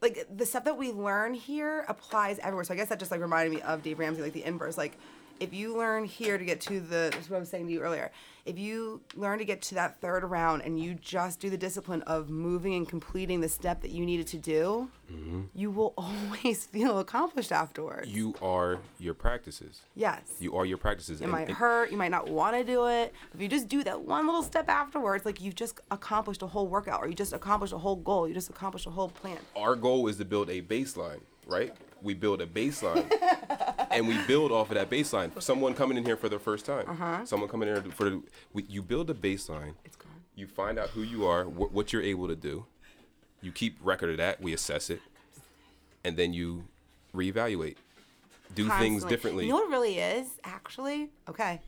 like 0.00 0.26
the 0.30 0.46
stuff 0.46 0.64
that 0.64 0.76
we 0.76 0.92
learn 0.92 1.34
here 1.34 1.84
applies 1.88 2.38
everywhere. 2.40 2.64
So 2.64 2.74
I 2.74 2.76
guess 2.76 2.88
that 2.88 2.98
just 2.98 3.10
like 3.10 3.20
reminded 3.20 3.54
me 3.54 3.62
of 3.62 3.82
Dave 3.82 3.98
Ramsey, 3.98 4.22
like 4.22 4.32
the 4.32 4.44
inverse. 4.44 4.76
Like 4.76 4.98
if 5.40 5.52
you 5.54 5.76
learn 5.76 6.04
here 6.04 6.38
to 6.38 6.44
get 6.44 6.60
to 6.62 6.80
the 6.80 7.10
that's 7.12 7.30
what 7.30 7.36
I 7.36 7.40
was 7.40 7.48
saying 7.48 7.66
to 7.66 7.72
you 7.72 7.80
earlier. 7.80 8.10
If 8.46 8.58
you 8.58 9.02
learn 9.14 9.38
to 9.40 9.44
get 9.44 9.60
to 9.62 9.74
that 9.74 10.00
third 10.00 10.24
round 10.24 10.62
and 10.62 10.80
you 10.80 10.94
just 10.94 11.38
do 11.38 11.50
the 11.50 11.58
discipline 11.58 12.00
of 12.02 12.30
moving 12.30 12.74
and 12.74 12.88
completing 12.88 13.42
the 13.42 13.48
step 13.48 13.82
that 13.82 13.90
you 13.90 14.06
needed 14.06 14.26
to 14.28 14.38
do, 14.38 14.88
mm-hmm. 15.12 15.42
you 15.54 15.70
will 15.70 15.92
always 15.98 16.64
feel 16.64 16.98
accomplished 16.98 17.52
afterwards. 17.52 18.08
You 18.08 18.34
are 18.40 18.78
your 18.98 19.12
practices. 19.12 19.82
yes. 19.94 20.22
You 20.40 20.56
are 20.56 20.64
your 20.64 20.78
practices. 20.78 21.20
it 21.20 21.24
and- 21.24 21.32
might 21.32 21.48
and 21.48 21.56
hurt. 21.58 21.90
You 21.90 21.98
might 21.98 22.10
not 22.10 22.28
want 22.28 22.56
to 22.56 22.64
do 22.64 22.86
it. 22.86 23.12
If 23.34 23.42
you 23.42 23.48
just 23.48 23.68
do 23.68 23.84
that 23.84 24.00
one 24.00 24.24
little 24.24 24.42
step 24.42 24.68
afterwards, 24.70 25.26
like 25.26 25.42
you've 25.42 25.56
just 25.56 25.80
accomplished 25.90 26.40
a 26.42 26.46
whole 26.46 26.68
workout, 26.68 27.02
or 27.02 27.08
you 27.08 27.14
just 27.14 27.34
accomplished 27.34 27.74
a 27.74 27.78
whole 27.78 27.96
goal. 27.96 28.26
You 28.26 28.32
just 28.32 28.48
accomplished 28.48 28.86
a 28.86 28.90
whole 28.90 29.10
plan. 29.10 29.36
Our 29.56 29.76
goal 29.76 30.08
is 30.08 30.16
to 30.16 30.24
build 30.24 30.48
a 30.48 30.62
baseline, 30.62 31.20
right? 31.46 31.74
We 32.00 32.14
build 32.14 32.40
a 32.40 32.46
baseline, 32.46 33.10
and 33.90 34.06
we 34.08 34.16
build 34.26 34.52
off 34.52 34.70
of 34.70 34.74
that 34.76 34.90
baseline. 34.90 35.30
Someone 35.42 35.74
coming 35.74 35.96
in 35.98 36.04
here 36.04 36.16
for 36.16 36.28
the 36.28 36.38
first 36.38 36.64
time, 36.66 36.88
Uh-huh. 36.88 37.24
someone 37.24 37.48
coming 37.48 37.68
in 37.68 37.82
here 37.82 37.92
for 37.92 38.04
the, 38.10 38.22
we, 38.52 38.64
you 38.68 38.82
build 38.82 39.10
a 39.10 39.14
baseline. 39.14 39.74
It's 39.84 39.96
gone. 39.96 40.10
You 40.34 40.46
find 40.46 40.78
out 40.78 40.90
who 40.90 41.02
you 41.02 41.26
are, 41.26 41.44
wh- 41.44 41.72
what 41.74 41.92
you're 41.92 42.02
able 42.02 42.28
to 42.28 42.36
do. 42.36 42.64
You 43.40 43.52
keep 43.52 43.76
record 43.82 44.10
of 44.10 44.16
that. 44.18 44.40
We 44.40 44.52
assess 44.52 44.90
it, 44.90 45.00
and 46.04 46.16
then 46.16 46.32
you 46.32 46.64
reevaluate. 47.14 47.76
Do 48.54 48.68
things 48.70 49.04
differently. 49.04 49.44
You 49.44 49.50
know 49.50 49.56
what 49.56 49.68
it 49.68 49.70
really 49.70 49.98
is, 49.98 50.26
actually? 50.44 51.10
Okay. 51.28 51.60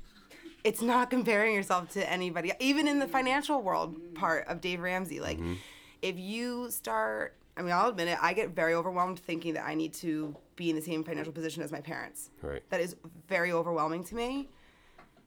It's 0.65 0.83
not 0.83 1.11
comparing 1.11 1.55
yourself 1.55 1.91
to 1.93 2.11
anybody, 2.11 2.53
even 2.61 2.89
in 2.89 2.99
the 2.99 3.07
financial 3.07 3.63
world 3.63 4.15
part 4.15 4.47
of 4.49 4.61
Dave 4.61 4.81
Ramsey. 4.81 5.21
Like, 5.21 5.39
Mm-hmm. 5.39 5.55
if 6.03 6.19
you 6.19 6.71
start, 6.71 7.35
I 7.57 7.63
mean, 7.63 7.73
I'll 7.73 7.89
admit 7.91 8.09
it, 8.09 8.19
I 8.21 8.33
get 8.35 8.51
very 8.51 8.75
overwhelmed 8.75 9.19
thinking 9.19 9.55
that 9.55 9.65
I 9.67 9.75
need 9.75 9.93
to 9.95 10.35
be 10.61 10.71
in 10.71 10.77
the 10.77 10.83
same 10.83 11.03
financial 11.03 11.33
position 11.33 11.63
as 11.63 11.73
my 11.73 11.81
parents. 11.81 12.31
Right. 12.43 12.63
That 12.69 12.81
is 12.81 12.95
very 13.27 13.51
overwhelming 13.51 14.05
to 14.05 14.15
me 14.15 14.51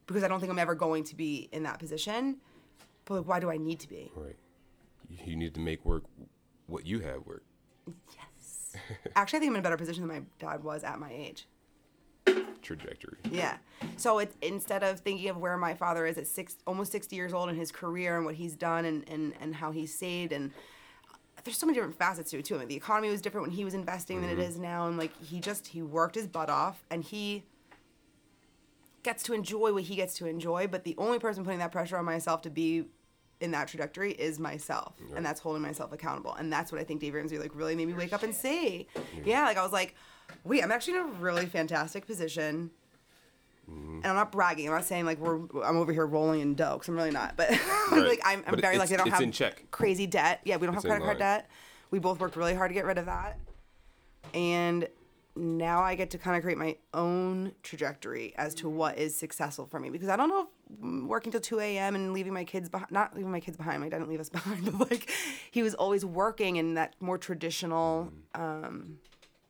because 0.06 0.24
I 0.24 0.28
don't 0.28 0.40
think 0.40 0.52
I'm 0.52 0.60
ever 0.60 0.76
going 0.76 1.04
to 1.06 1.16
be 1.16 1.50
in 1.52 1.64
that 1.64 1.80
position. 1.80 2.38
But 3.06 3.16
like, 3.16 3.28
why 3.28 3.40
do 3.40 3.50
I 3.50 3.58
need 3.58 3.80
to 3.82 3.90
be? 3.90 4.12
right. 4.16 4.36
You, 5.10 5.36
need 5.36 5.54
to 5.56 5.60
make 5.60 5.84
work 5.86 6.04
what 6.68 6.86
you 6.86 7.00
have 7.00 7.26
work. 7.26 7.44
Yes. 7.88 8.76
Actually, 9.16 9.38
I 9.38 9.40
think 9.42 9.50
I'm 9.50 9.56
in 9.56 9.60
a 9.60 9.64
better 9.64 9.78
position 9.78 10.08
than 10.08 10.16
my 10.16 10.24
dad 10.40 10.64
was 10.64 10.84
at 10.84 11.00
my 11.00 11.12
age. 11.12 11.48
Trajectory. 12.62 13.18
Yeah. 13.30 13.58
So 13.98 14.20
it's 14.20 14.36
instead 14.42 14.84
of 14.84 15.02
thinking 15.02 15.30
of 15.30 15.38
where 15.38 15.58
my 15.58 15.74
father 15.74 16.06
is 16.06 16.18
at 16.18 16.28
six, 16.28 16.58
almost 16.66 16.92
60 16.94 17.16
years 17.16 17.34
old 17.34 17.50
in 17.50 17.56
his 17.56 17.72
career 17.72 18.16
and 18.16 18.26
what 18.26 18.36
he's 18.36 18.56
done 18.56 18.86
and, 18.86 19.08
and, 19.10 19.34
and 19.42 19.54
how 19.54 19.72
he's 19.72 19.94
saved 19.94 20.32
and 20.32 20.52
there's 21.44 21.58
so 21.58 21.66
many 21.66 21.76
different 21.76 21.98
facets 21.98 22.32
to 22.32 22.40
it 22.40 22.46
too. 22.46 22.58
Like 22.58 22.68
the 22.68 22.76
economy 22.76 23.10
was 23.10 23.22
different 23.22 23.48
when 23.48 23.56
he 23.56 23.66
was 23.66 23.74
investing 23.74 24.22
than 24.22 24.30
it 24.30 24.34
mm-hmm. 24.34 24.42
is 24.42 24.58
now. 24.58 24.88
And 24.88 24.98
like 24.98 25.12
he 25.22 25.40
just, 25.40 25.68
he 25.68 25.82
worked 25.82 26.16
his 26.16 26.28
butt 26.28 26.50
off 26.50 26.84
and 26.90 27.04
he 27.04 27.44
gets 29.04 29.24
to 29.24 29.34
enjoy 29.34 29.74
what 29.74 29.84
he 29.84 29.96
gets 29.96 30.14
to 30.16 30.26
enjoy. 30.26 30.68
But 30.68 30.84
the 30.84 30.96
only 30.98 31.20
person 31.20 31.44
putting 31.44 31.60
that 31.60 31.72
pressure 31.72 31.98
on 31.98 32.06
myself 32.06 32.42
to 32.44 32.50
be 32.50 32.86
in 33.42 33.52
that 33.52 33.68
trajectory 33.68 34.14
is 34.14 34.40
myself. 34.40 34.96
Right. 35.02 35.18
And 35.18 35.26
that's 35.26 35.42
holding 35.42 35.62
myself 35.62 35.92
accountable. 35.92 36.34
And 36.34 36.52
that's 36.52 36.72
what 36.72 36.80
I 36.80 36.86
think 36.86 37.02
Dave 37.02 37.14
Ramsey 37.14 37.38
like 37.38 37.54
really 37.54 37.76
made 37.76 37.88
me 37.88 37.94
wake 37.94 38.14
up 38.14 38.24
and 38.24 38.34
see. 38.34 38.88
Yeah. 39.26 39.44
Like 39.44 39.58
I 39.58 39.64
was 39.64 39.74
like, 39.74 39.96
wait, 40.46 40.64
I'm 40.64 40.72
actually 40.72 40.96
in 40.96 41.02
a 41.02 41.08
really 41.20 41.46
fantastic 41.46 42.08
position. 42.08 42.72
And 43.68 44.06
I'm 44.06 44.16
not 44.16 44.32
bragging. 44.32 44.68
I'm 44.68 44.74
not 44.74 44.86
saying 44.86 45.06
like 45.06 45.20
we're 45.20 45.38
I'm 45.64 45.78
over 45.78 45.94
here 45.94 46.06
rolling 46.06 46.42
in 46.42 46.56
dough 46.56 46.74
because 46.74 46.90
I'm 46.90 46.96
really 46.96 47.12
not. 47.12 47.38
But 47.38 47.50
Right. 47.92 48.06
like 48.08 48.22
I'm, 48.26 48.44
I'm 48.46 48.60
very 48.60 48.78
lucky. 48.78 48.94
I 48.94 48.98
don't 48.98 49.10
have 49.10 49.22
in 49.22 49.32
check. 49.32 49.64
crazy 49.72 50.06
debt. 50.08 50.42
Yeah, 50.44 50.58
we 50.58 50.68
don't 50.68 50.76
It's 50.76 50.84
have 50.84 50.90
credit 50.90 51.06
card 51.06 51.20
debt. 51.20 51.50
We 51.90 52.00
both 52.00 52.20
worked 52.20 52.36
really 52.36 52.54
hard 52.56 52.70
to 52.72 52.74
get 52.74 52.86
rid 52.86 52.98
of 52.98 53.06
that. 53.06 53.40
And 54.34 54.88
now 55.36 55.82
I 55.82 55.96
get 55.96 56.12
to 56.12 56.18
kind 56.18 56.36
of 56.38 56.44
create 56.44 56.58
my 56.58 56.76
own 56.94 57.54
trajectory 57.64 58.34
as 58.38 58.54
to 58.56 58.70
what 58.70 58.98
is 58.98 59.16
successful 59.16 59.66
for 59.66 59.80
me 59.80 59.90
because 59.90 60.10
I 60.10 60.16
don't 60.16 60.30
know 60.30 60.42
if 60.70 60.80
mm, 60.80 61.08
working 61.08 61.32
till 61.32 61.42
2 61.42 61.60
a.m. 61.60 61.96
and 61.96 62.14
leaving 62.14 62.34
my 62.34 62.44
kids 62.44 62.70
behind, 62.70 62.92
not 62.92 63.16
leaving 63.16 63.32
my 63.32 63.40
kids 63.40 63.58
behind, 63.58 63.82
my 63.82 63.90
dad 63.90 63.98
didn't 64.00 64.10
leave 64.10 64.20
us 64.20 64.30
behind, 64.30 64.66
but 64.78 64.92
like 64.92 65.10
he 65.52 65.64
was 65.64 65.74
always 65.74 66.06
working 66.06 66.58
in 66.58 66.76
that 66.76 66.96
more 67.00 67.18
traditional, 67.18 68.12
um, 68.36 68.98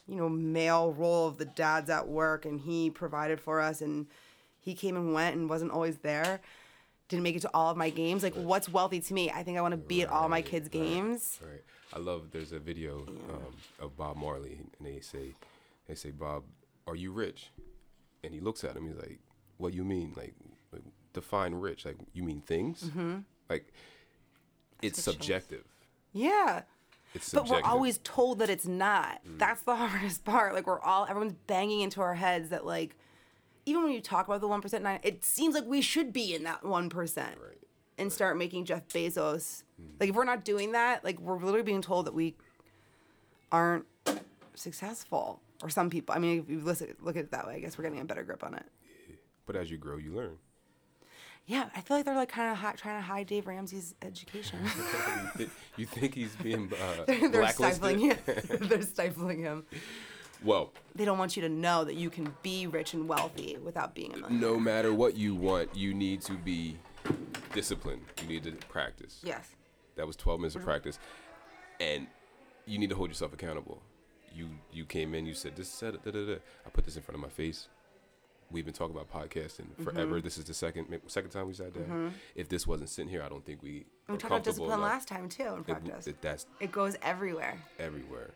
you 0.08 0.16
know, 0.16 0.30
male 0.30 0.94
role 0.94 1.28
of 1.28 1.38
the 1.38 1.46
dad's 1.46 1.90
at 1.90 2.08
work 2.08 2.46
and 2.46 2.60
he 2.60 2.90
provided 2.90 3.40
for 3.40 3.62
us 3.62 3.82
and 3.82 4.08
he 4.60 4.74
came 4.74 4.96
and 4.96 5.14
went 5.14 5.36
and 5.36 5.50
wasn't 5.50 5.72
always 5.72 5.98
there. 5.98 6.42
Didn't 7.10 7.24
make 7.24 7.36
it 7.36 7.42
to 7.42 7.50
all 7.54 7.70
of 7.70 7.78
my 7.78 7.90
games. 7.90 8.24
Like, 8.24 8.34
what's 8.34 8.70
wealthy 8.70 9.02
to 9.02 9.14
me? 9.14 9.30
I 9.30 9.44
think 9.44 9.58
I 9.58 9.62
want 9.62 9.74
to 9.74 9.78
be 9.78 10.02
at 10.02 10.10
all 10.10 10.30
my 10.30 10.42
kids' 10.42 10.70
games. 10.70 11.40
Right. 11.44 11.62
I 11.94 12.00
love. 12.00 12.32
There's 12.32 12.54
a 12.54 12.60
video 12.60 13.06
um, 13.30 13.56
of 13.80 13.96
Bob 13.98 14.16
Marley, 14.16 14.60
and 14.80 14.88
they 14.88 15.00
say, 15.02 15.36
they 15.88 15.96
say, 15.96 16.12
Bob, 16.12 16.44
are 16.88 16.96
you 16.96 17.12
rich? 17.12 17.52
And 18.24 18.34
he 18.34 18.40
looks 18.40 18.64
at 18.64 18.76
him. 18.76 18.88
He's 18.88 18.96
like, 18.96 19.20
What 19.58 19.74
you 19.74 19.84
mean? 19.84 20.14
Like, 20.16 20.34
like 20.72 20.84
define 21.12 21.54
rich. 21.54 21.86
Like, 21.86 21.98
you 22.14 22.24
mean 22.24 22.42
things? 22.42 22.84
Mm-hmm. 22.86 23.18
Like, 23.50 23.74
it's 24.82 25.04
subjective. 25.04 25.66
Yeah. 26.14 26.64
But 27.34 27.48
we're 27.50 27.62
always 27.62 28.00
told 28.04 28.40
that 28.40 28.50
it's 28.50 28.68
not. 28.68 29.22
Mm. 29.28 29.40
That's 29.40 29.62
the 29.62 29.76
hardest 29.84 30.24
part. 30.26 30.54
Like 30.54 30.68
we're 30.68 30.80
all 30.82 31.06
everyone's 31.08 31.36
banging 31.48 31.82
into 31.82 32.02
our 32.02 32.16
heads 32.16 32.50
that 32.50 32.66
like 32.66 32.96
even 33.66 33.84
when 33.84 33.92
you 33.94 34.02
talk 34.02 34.28
about 34.28 34.42
the 34.42 34.48
one 34.48 34.62
percent 34.62 34.84
nine, 34.84 35.00
it 35.04 35.24
seems 35.24 35.56
like 35.56 35.66
we 35.66 35.82
should 35.82 36.12
be 36.12 36.34
in 36.36 36.44
that 36.44 36.66
one 36.66 36.90
percent 36.90 37.38
Right. 37.42 37.58
and 37.98 38.12
start 38.12 38.38
making 38.38 38.66
Jeff 38.66 38.88
Bezos. 38.88 39.64
Mm. 39.82 40.00
Like 40.00 40.10
if 40.10 40.16
we're 40.16 40.24
not 40.26 40.44
doing 40.44 40.72
that, 40.74 41.04
like 41.04 41.20
we're 41.20 41.36
literally 41.38 41.64
being 41.64 41.82
told 41.82 42.06
that 42.08 42.14
we 42.14 42.36
aren't 43.52 43.86
successful. 44.56 45.40
Or 45.62 45.70
some 45.70 45.90
people. 45.90 46.14
I 46.14 46.20
mean, 46.20 46.40
if 46.42 46.50
you 46.50 46.60
listen, 46.60 46.94
look 47.00 47.16
at 47.16 47.24
it 47.24 47.32
that 47.32 47.48
way, 47.48 47.56
I 47.56 47.60
guess 47.60 47.78
we're 47.78 47.86
getting 47.86 48.02
a 48.02 48.04
better 48.06 48.24
grip 48.24 48.44
on 48.44 48.54
it. 48.54 48.66
But 49.46 49.56
as 49.56 49.72
you 49.72 49.78
grow, 49.78 49.96
you 49.96 50.14
learn. 50.14 50.38
Yeah, 51.46 51.70
I 51.76 51.82
feel 51.82 51.98
like 51.98 52.06
they're 52.06 52.16
like 52.16 52.30
kind 52.30 52.52
of 52.52 52.78
trying 52.78 52.98
to 52.98 53.02
hide 53.02 53.28
Dave 53.28 53.48
Ramsey's 53.48 53.96
education. 54.02 54.60
you, 55.78 55.86
think 55.86 56.16
he's 56.16 56.36
being 56.38 56.72
uh, 56.72 57.04
they're 57.08 57.30
blacklisted? 57.30 57.76
stifling 57.76 58.00
him. 58.00 58.18
they're 58.70 58.82
stifling 58.82 59.40
him. 59.40 59.66
Well, 60.44 60.72
they 60.96 61.04
don't 61.04 61.18
want 61.18 61.36
you 61.36 61.42
to 61.42 61.50
know 61.50 61.84
that 61.84 61.96
you 61.96 62.10
can 62.10 62.34
be 62.44 62.68
rich 62.68 62.94
and 62.94 63.08
wealthy 63.10 63.58
without 63.62 63.94
being 63.94 64.14
a 64.14 64.18
millionaire. 64.18 64.40
no 64.40 64.60
matter 64.60 64.94
what 64.94 65.16
you 65.16 65.36
want, 65.36 65.76
you 65.76 65.94
need 65.94 66.22
to 66.22 66.34
be 66.34 66.78
disciplined. 67.54 68.02
You 68.22 68.28
need 68.28 68.44
to 68.44 68.52
practice. 68.68 69.20
Yes. 69.24 69.50
That 69.96 70.08
was 70.08 70.16
12 70.16 70.40
minutes 70.40 70.56
of 70.56 70.64
practice, 70.64 70.98
and 71.80 72.08
you 72.66 72.80
need 72.80 72.90
to 72.90 72.96
hold 72.96 73.10
yourself 73.10 73.34
accountable. 73.34 73.82
You 74.34 74.50
you 74.72 74.86
came 74.86 75.14
in, 75.14 75.26
you 75.26 75.34
said 75.34 75.56
this 75.56 75.70
said 75.70 76.02
da, 76.04 76.12
da, 76.12 76.26
da. 76.26 76.36
I 76.66 76.70
put 76.72 76.86
this 76.86 76.96
in 76.96 77.04
front 77.04 77.18
of 77.18 77.22
my 77.22 77.30
face. 77.30 77.68
We've 78.54 78.64
been 78.64 78.74
talking 78.74 78.96
about 78.96 79.12
podcasting 79.12 79.66
forever. 79.84 80.16
Mm-hmm. 80.18 80.24
This 80.24 80.38
is 80.38 80.46
the 80.46 80.54
second 80.54 80.86
second 81.08 81.32
time 81.32 81.48
we 81.48 81.54
sat 81.56 81.74
down. 81.74 82.14
If 82.36 82.50
this 82.50 82.68
wasn't 82.68 82.90
sitting 82.90 83.10
here, 83.10 83.24
I 83.24 83.28
don't 83.28 83.44
think 83.44 83.64
we. 83.64 83.88
We 84.08 84.14
talked 84.16 84.26
about 84.26 84.44
discipline 84.44 84.70
enough. 84.80 84.92
last 84.92 85.08
time 85.08 85.28
too 85.28 85.44
in 85.44 85.60
It- 85.62 85.66
practice. 85.66 86.08
it- 86.08 86.22
that's 86.22 86.46
It 86.60 86.72
goes 86.72 86.96
everywhere. 87.02 87.58
everywhere. 87.80 88.36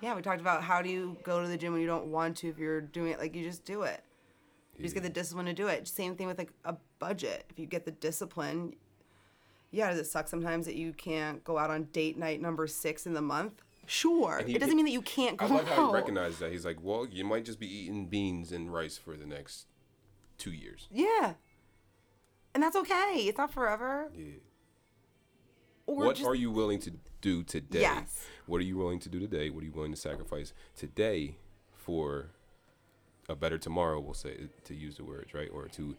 Yeah, 0.00 0.14
we 0.14 0.22
talked 0.22 0.40
about 0.40 0.62
how 0.62 0.82
do 0.82 0.88
you 0.88 1.16
go 1.24 1.42
to 1.42 1.48
the 1.48 1.56
gym 1.56 1.72
when 1.72 1.80
you 1.82 1.88
don't 1.88 2.06
want 2.12 2.36
to 2.38 2.48
if 2.48 2.58
you're 2.58 2.80
doing 2.80 3.10
it 3.10 3.18
like 3.18 3.34
you 3.34 3.42
just 3.42 3.64
do 3.64 3.82
it. 3.82 4.02
You 4.76 4.82
just 4.84 4.94
get 4.94 5.02
the 5.02 5.10
discipline 5.10 5.46
to 5.46 5.52
do 5.54 5.66
it. 5.66 5.88
Same 5.88 6.14
thing 6.14 6.28
with 6.28 6.38
like 6.38 6.52
a 6.64 6.76
budget. 7.00 7.44
If 7.50 7.58
you 7.58 7.66
get 7.66 7.86
the 7.86 7.90
discipline, 7.92 8.74
yeah, 9.72 9.88
does 9.90 9.98
it 9.98 10.04
suck 10.06 10.28
sometimes 10.28 10.66
that 10.66 10.76
you 10.76 10.92
can't 10.92 11.42
go 11.42 11.58
out 11.58 11.70
on 11.70 11.84
date 11.92 12.16
night 12.18 12.40
number 12.40 12.66
six 12.68 13.04
in 13.06 13.14
the 13.14 13.22
month? 13.22 13.62
Sure. 13.86 14.42
He- 14.44 14.54
it 14.54 14.58
doesn't 14.58 14.76
mean 14.76 14.84
that 14.86 14.92
you 14.92 15.02
can't 15.02 15.36
go 15.36 15.46
I 15.46 15.48
like 15.48 15.68
how 15.68 15.88
he 15.88 15.94
recognizes 15.94 16.38
that. 16.40 16.52
He's 16.52 16.66
like, 16.66 16.78
well, 16.82 17.06
you 17.06 17.24
might 17.24 17.44
just 17.44 17.58
be 17.60 17.66
eating 17.66 18.06
beans 18.06 18.52
and 18.52 18.72
rice 18.72 18.98
for 18.98 19.16
the 19.16 19.26
next 19.26 19.66
two 20.38 20.52
years. 20.52 20.88
Yeah. 20.90 21.34
And 22.54 22.62
that's 22.62 22.76
okay. 22.76 23.24
It's 23.26 23.38
not 23.38 23.52
forever. 23.52 24.10
Yeah. 24.16 24.26
Or 25.86 26.06
what 26.06 26.16
just, 26.16 26.26
are 26.26 26.34
you 26.34 26.50
willing 26.50 26.80
to 26.80 26.92
do 27.20 27.42
today? 27.44 27.82
Yes. 27.82 28.26
What 28.46 28.60
are 28.60 28.64
you 28.64 28.76
willing 28.76 28.98
to 29.00 29.08
do 29.08 29.20
today? 29.20 29.50
What 29.50 29.62
are 29.62 29.66
you 29.66 29.72
willing 29.72 29.92
to 29.92 30.00
sacrifice 30.00 30.52
today 30.74 31.36
for 31.72 32.30
a 33.28 33.36
better 33.36 33.56
tomorrow? 33.56 34.00
We'll 34.00 34.14
say 34.14 34.48
to 34.64 34.74
use 34.74 34.96
the 34.96 35.04
words 35.04 35.32
right, 35.32 35.48
or 35.52 35.68
to 35.68 35.96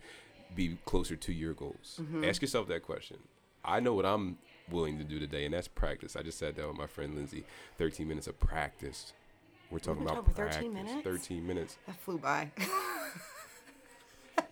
be 0.55 0.77
closer 0.85 1.15
to 1.15 1.31
your 1.31 1.53
goals. 1.53 1.99
Mm-hmm. 2.01 2.23
Ask 2.25 2.41
yourself 2.41 2.67
that 2.67 2.83
question. 2.83 3.17
I 3.63 3.79
know 3.79 3.93
what 3.93 4.05
I'm 4.05 4.37
willing 4.69 4.97
to 4.97 5.03
do 5.03 5.19
today, 5.19 5.45
and 5.45 5.53
that's 5.53 5.67
practice. 5.67 6.15
I 6.15 6.21
just 6.23 6.37
sat 6.39 6.55
down 6.55 6.67
with 6.69 6.77
my 6.77 6.87
friend 6.87 7.15
Lindsay. 7.15 7.43
13 7.77 8.07
minutes 8.07 8.27
of 8.27 8.39
practice. 8.39 9.13
We're 9.69 9.79
talking 9.79 10.03
about 10.03 10.23
practice. 10.33 10.55
13 10.57 10.73
minutes? 10.73 11.03
13 11.03 11.45
minutes. 11.47 11.77
That 11.87 11.99
flew 11.99 12.17
by. 12.17 12.51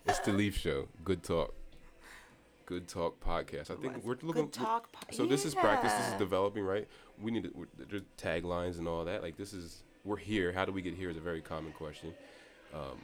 It's 0.08 0.20
the 0.20 0.32
Leaf 0.32 0.56
Show. 0.56 0.86
Good 1.04 1.22
talk. 1.22 1.52
Good 2.64 2.88
talk 2.88 3.20
podcast. 3.20 3.70
I 3.70 3.74
think 3.74 4.04
we're 4.04 4.16
looking. 4.22 4.44
Good 4.44 4.52
talk. 4.52 4.90
po- 4.92 5.06
So 5.12 5.26
this 5.26 5.44
is 5.44 5.54
practice. 5.54 5.92
This 5.92 6.08
is 6.12 6.18
developing, 6.18 6.64
right? 6.64 6.86
We 7.20 7.30
need 7.30 7.44
to, 7.44 7.66
there's 7.88 8.02
taglines 8.18 8.78
and 8.78 8.86
all 8.88 9.04
that. 9.04 9.22
Like 9.22 9.36
this 9.36 9.52
is 9.52 9.82
we're 10.04 10.16
here. 10.16 10.52
How 10.52 10.64
do 10.64 10.72
we 10.72 10.82
get 10.82 10.94
here 10.94 11.10
is 11.10 11.16
a 11.16 11.20
very 11.20 11.40
common 11.40 11.72
question. 11.72 12.12
Um, 12.74 13.00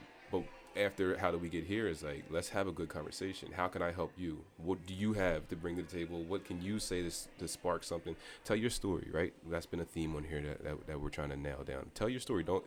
after 0.75 1.17
how 1.17 1.31
do 1.31 1.37
we 1.37 1.49
get 1.49 1.65
here 1.65 1.87
is 1.87 2.03
like 2.03 2.23
let's 2.29 2.49
have 2.49 2.67
a 2.67 2.71
good 2.71 2.89
conversation. 2.89 3.51
How 3.51 3.67
can 3.67 3.81
I 3.81 3.91
help 3.91 4.11
you? 4.17 4.39
What 4.57 4.85
do 4.85 4.93
you 4.93 5.13
have 5.13 5.47
to 5.49 5.55
bring 5.55 5.75
to 5.77 5.83
the 5.83 5.87
table? 5.97 6.23
What 6.23 6.45
can 6.45 6.61
you 6.61 6.79
say 6.79 7.03
to, 7.07 7.11
to 7.39 7.47
spark 7.47 7.83
something? 7.83 8.15
Tell 8.43 8.55
your 8.55 8.69
story, 8.69 9.07
right? 9.13 9.33
That's 9.49 9.65
been 9.65 9.79
a 9.79 9.85
theme 9.85 10.15
on 10.15 10.23
here 10.23 10.41
that, 10.41 10.63
that 10.63 10.87
that 10.87 11.01
we're 11.01 11.09
trying 11.09 11.29
to 11.29 11.37
nail 11.37 11.63
down. 11.65 11.91
Tell 11.93 12.09
your 12.09 12.19
story. 12.19 12.43
Don't 12.43 12.65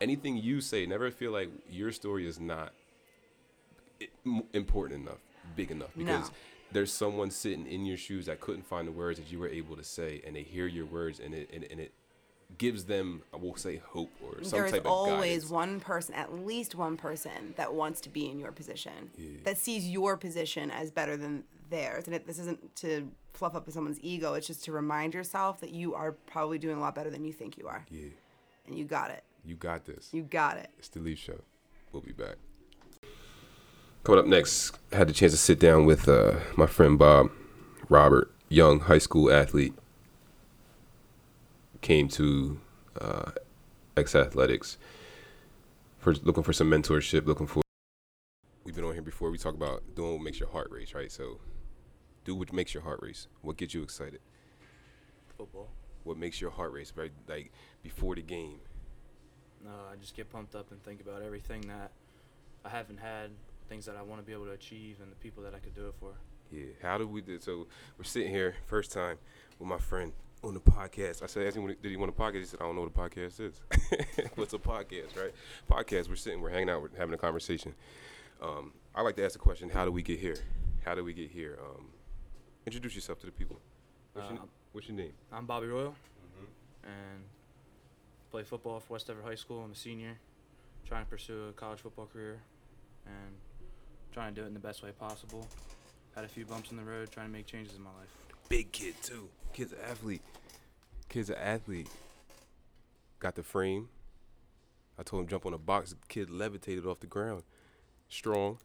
anything 0.00 0.36
you 0.36 0.60
say. 0.60 0.86
Never 0.86 1.10
feel 1.10 1.32
like 1.32 1.50
your 1.70 1.92
story 1.92 2.26
is 2.26 2.38
not 2.40 2.72
important 4.52 5.00
enough, 5.02 5.18
big 5.56 5.70
enough 5.70 5.90
because 5.96 6.28
No. 6.28 6.34
there's 6.72 6.92
someone 6.92 7.30
sitting 7.30 7.66
in 7.66 7.86
your 7.86 7.96
shoes 7.96 8.26
that 8.26 8.40
couldn't 8.40 8.66
find 8.66 8.86
the 8.88 8.92
words 8.92 9.18
that 9.18 9.30
you 9.30 9.38
were 9.38 9.48
able 9.48 9.76
to 9.76 9.84
say, 9.84 10.20
and 10.26 10.36
they 10.36 10.42
hear 10.42 10.66
your 10.66 10.86
words, 10.86 11.20
and 11.20 11.34
it 11.34 11.48
and, 11.52 11.64
and 11.70 11.80
it 11.80 11.92
gives 12.58 12.84
them, 12.84 13.22
I 13.32 13.36
will 13.36 13.56
say, 13.56 13.80
hope 13.88 14.10
or 14.22 14.42
some 14.44 14.58
There's 14.58 14.70
type 14.72 14.80
of 14.82 14.86
always 14.86 15.20
guidance. 15.44 15.50
one 15.50 15.80
person, 15.80 16.14
at 16.14 16.32
least 16.44 16.74
one 16.74 16.96
person, 16.96 17.54
that 17.56 17.74
wants 17.74 18.00
to 18.02 18.08
be 18.08 18.28
in 18.30 18.38
your 18.38 18.52
position, 18.52 19.10
that 19.44 19.58
sees 19.58 19.88
your 19.88 20.16
position 20.16 20.70
as 20.70 20.90
better 20.90 21.16
than 21.16 21.44
theirs. 21.70 22.04
And 22.06 22.14
it, 22.14 22.26
this 22.26 22.38
isn't 22.38 22.76
to 22.76 23.10
fluff 23.32 23.56
up 23.56 23.68
someone's 23.70 23.98
ego. 24.02 24.34
It's 24.34 24.46
just 24.46 24.64
to 24.64 24.72
remind 24.72 25.14
yourself 25.14 25.60
that 25.60 25.70
you 25.70 25.94
are 25.94 26.12
probably 26.12 26.58
doing 26.58 26.76
a 26.76 26.80
lot 26.80 26.94
better 26.94 27.10
than 27.10 27.24
you 27.24 27.32
think 27.32 27.58
you 27.58 27.66
are, 27.66 27.84
Yeah, 27.90 28.08
and 28.68 28.78
you 28.78 28.84
got 28.84 29.10
it. 29.10 29.24
you 29.44 29.56
got 29.56 29.84
this. 29.84 30.10
You 30.12 30.22
got 30.22 30.56
it. 30.56 30.70
It's 30.78 30.88
the 30.88 31.00
Leaf 31.00 31.18
Show. 31.18 31.40
We'll 31.92 32.02
be 32.02 32.12
back. 32.12 32.36
Coming 34.04 34.20
up 34.20 34.26
next, 34.26 34.78
I 34.92 34.96
had 34.96 35.08
the 35.08 35.12
chance 35.12 35.32
to 35.32 35.38
sit 35.38 35.58
down 35.58 35.86
with 35.86 36.08
uh, 36.08 36.34
my 36.56 36.66
friend 36.66 36.98
Bob 36.98 37.30
Robert, 37.88 38.30
young 38.48 38.80
high 38.80 38.98
school 38.98 39.32
athlete. 39.32 39.74
Came 41.84 42.08
to 42.08 42.58
uh, 42.98 43.32
X 43.94 44.14
Athletics 44.14 44.78
for 45.98 46.14
looking 46.14 46.42
for 46.42 46.54
some 46.54 46.70
mentorship, 46.70 47.26
looking 47.26 47.46
for. 47.46 47.60
We've 48.64 48.74
been 48.74 48.86
on 48.86 48.94
here 48.94 49.02
before. 49.02 49.30
We 49.30 49.36
talk 49.36 49.52
about 49.52 49.82
doing 49.94 50.14
what 50.14 50.22
makes 50.22 50.40
your 50.40 50.48
heart 50.48 50.70
race, 50.70 50.94
right? 50.94 51.12
So, 51.12 51.40
do 52.24 52.34
what 52.36 52.54
makes 52.54 52.72
your 52.72 52.82
heart 52.82 53.00
race. 53.02 53.26
What 53.42 53.58
gets 53.58 53.74
you 53.74 53.82
excited? 53.82 54.20
Football. 55.36 55.68
What 56.04 56.16
makes 56.16 56.40
your 56.40 56.50
heart 56.52 56.72
race? 56.72 56.90
Right, 56.96 57.12
like 57.28 57.52
before 57.82 58.14
the 58.14 58.22
game. 58.22 58.60
No, 59.62 59.72
I 59.92 59.96
just 59.96 60.16
get 60.16 60.30
pumped 60.30 60.54
up 60.54 60.70
and 60.70 60.82
think 60.84 61.02
about 61.02 61.20
everything 61.20 61.60
that 61.68 61.90
I 62.64 62.70
haven't 62.70 62.98
had, 62.98 63.28
things 63.68 63.84
that 63.84 63.98
I 63.98 64.00
want 64.00 64.22
to 64.22 64.26
be 64.26 64.32
able 64.32 64.46
to 64.46 64.52
achieve, 64.52 65.00
and 65.02 65.12
the 65.12 65.16
people 65.16 65.42
that 65.42 65.54
I 65.54 65.58
could 65.58 65.74
do 65.74 65.88
it 65.88 65.94
for. 66.00 66.14
Yeah. 66.50 66.64
How 66.80 66.96
do 66.96 67.06
we 67.06 67.20
do? 67.20 67.38
So 67.40 67.66
we're 67.98 68.04
sitting 68.04 68.30
here 68.30 68.54
first 68.64 68.90
time 68.90 69.18
with 69.58 69.68
my 69.68 69.76
friend 69.76 70.14
on 70.46 70.54
the 70.54 70.60
podcast. 70.60 71.22
I 71.22 71.26
said, 71.26 71.46
asked 71.46 71.56
him, 71.56 71.66
did 71.66 71.90
he 71.90 71.96
want 71.96 72.10
a 72.10 72.20
podcast? 72.20 72.40
He 72.40 72.44
said, 72.44 72.60
I 72.60 72.64
don't 72.64 72.76
know 72.76 72.82
what 72.82 72.90
a 72.94 73.10
podcast 73.10 73.40
is. 73.40 73.60
What's 74.34 74.52
a 74.52 74.58
podcast, 74.58 75.16
right? 75.16 75.32
Podcast. 75.70 76.08
We're 76.08 76.16
sitting, 76.16 76.40
we're 76.40 76.50
hanging 76.50 76.70
out, 76.70 76.82
we're 76.82 76.90
having 76.96 77.14
a 77.14 77.18
conversation. 77.18 77.74
Um, 78.42 78.72
I 78.94 79.02
like 79.02 79.16
to 79.16 79.24
ask 79.24 79.32
the 79.32 79.38
question, 79.38 79.68
how 79.70 79.84
do 79.84 79.90
we 79.90 80.02
get 80.02 80.18
here? 80.18 80.36
How 80.84 80.94
do 80.94 81.02
we 81.04 81.12
get 81.12 81.30
here? 81.30 81.58
Um, 81.62 81.86
introduce 82.66 82.94
yourself 82.94 83.20
to 83.20 83.26
the 83.26 83.32
people. 83.32 83.58
What's, 84.12 84.30
your, 84.30 84.38
Uh, 84.38 84.42
what's 84.72 84.88
your 84.88 84.96
name? 84.96 85.12
I'm 85.32 85.46
Bobby 85.46 85.66
Royal, 85.66 85.94
and 86.84 87.24
play 88.30 88.42
football 88.42 88.80
for 88.80 88.94
West 88.94 89.08
Everett 89.08 89.26
High 89.26 89.34
School. 89.34 89.62
I'm 89.64 89.72
a 89.72 89.74
senior, 89.74 90.18
trying 90.86 91.04
to 91.04 91.10
pursue 91.10 91.48
a 91.48 91.52
college 91.52 91.80
football 91.80 92.06
career, 92.06 92.40
and 93.06 93.34
trying 94.12 94.34
to 94.34 94.40
do 94.40 94.44
it 94.44 94.48
in 94.48 94.54
the 94.54 94.60
best 94.60 94.82
way 94.82 94.90
possible. 94.92 95.46
Had 96.14 96.24
a 96.24 96.28
few 96.28 96.44
bumps 96.44 96.70
in 96.70 96.76
the 96.76 96.84
road, 96.84 97.10
trying 97.10 97.26
to 97.26 97.32
make 97.32 97.46
changes 97.46 97.74
in 97.76 97.82
my 97.82 97.90
life. 97.90 98.33
Big 98.48 98.72
kid 98.72 98.94
too. 99.02 99.28
Kid's 99.52 99.72
an 99.72 99.78
athlete. 99.88 100.22
Kid's 101.08 101.30
an 101.30 101.36
athlete. 101.36 101.88
Got 103.20 103.36
the 103.36 103.42
frame. 103.42 103.88
I 104.98 105.02
told 105.02 105.22
him 105.22 105.28
jump 105.28 105.46
on 105.46 105.54
a 105.54 105.58
box. 105.58 105.94
Kid 106.08 106.30
levitated 106.30 106.86
off 106.86 107.00
the 107.00 107.06
ground. 107.06 107.42
Strong. 108.08 108.58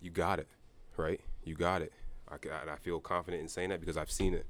You 0.00 0.10
got 0.10 0.38
it, 0.38 0.48
right? 0.96 1.20
You 1.44 1.54
got 1.54 1.82
it. 1.82 1.92
I, 2.28 2.36
I 2.72 2.76
feel 2.76 3.00
confident 3.00 3.42
in 3.42 3.48
saying 3.48 3.70
that 3.70 3.80
because 3.80 3.96
I've 3.96 4.10
seen 4.10 4.34
it. 4.34 4.46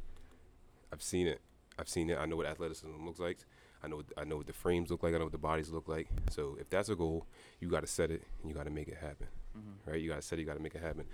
I've 0.93 1.03
seen 1.03 1.27
it. 1.27 1.41
I've 1.79 1.89
seen 1.89 2.11
it. 2.11 2.19
I 2.19 2.27
know 2.27 2.37
what 2.37 2.47
athleticism 2.47 3.05
looks 3.05 3.19
like. 3.19 3.39
I 3.83 3.89
know 3.89 4.03
I 4.17 4.25
know 4.25 4.37
what 4.37 4.47
the 4.47 4.53
frames 4.53 4.91
look 4.91 5.03
like. 5.03 5.15
I 5.15 5.19
know 5.19 5.25
what 5.25 5.33
the 5.33 5.39
bodies 5.39 5.71
look 5.71 5.89
like. 5.89 6.09
So 6.31 6.57
if 6.61 6.69
that's 6.69 6.91
a 6.91 6.95
goal, 6.95 7.27
you 7.61 7.69
got 7.69 7.81
to 7.81 7.87
set 7.87 8.11
it 8.11 8.23
and 8.41 8.51
you 8.51 8.55
got 8.55 8.65
to 8.65 8.71
make 8.71 8.89
it 8.89 8.99
happen. 9.01 9.27
Mm-hmm. 9.57 9.91
Right? 9.91 10.01
You 10.01 10.09
got 10.09 10.17
to 10.17 10.23
set 10.23 10.39
it. 10.39 10.43
You 10.43 10.47
got 10.47 10.57
to 10.57 10.63
make 10.63 10.75
it 10.75 10.83
happen. 10.83 11.05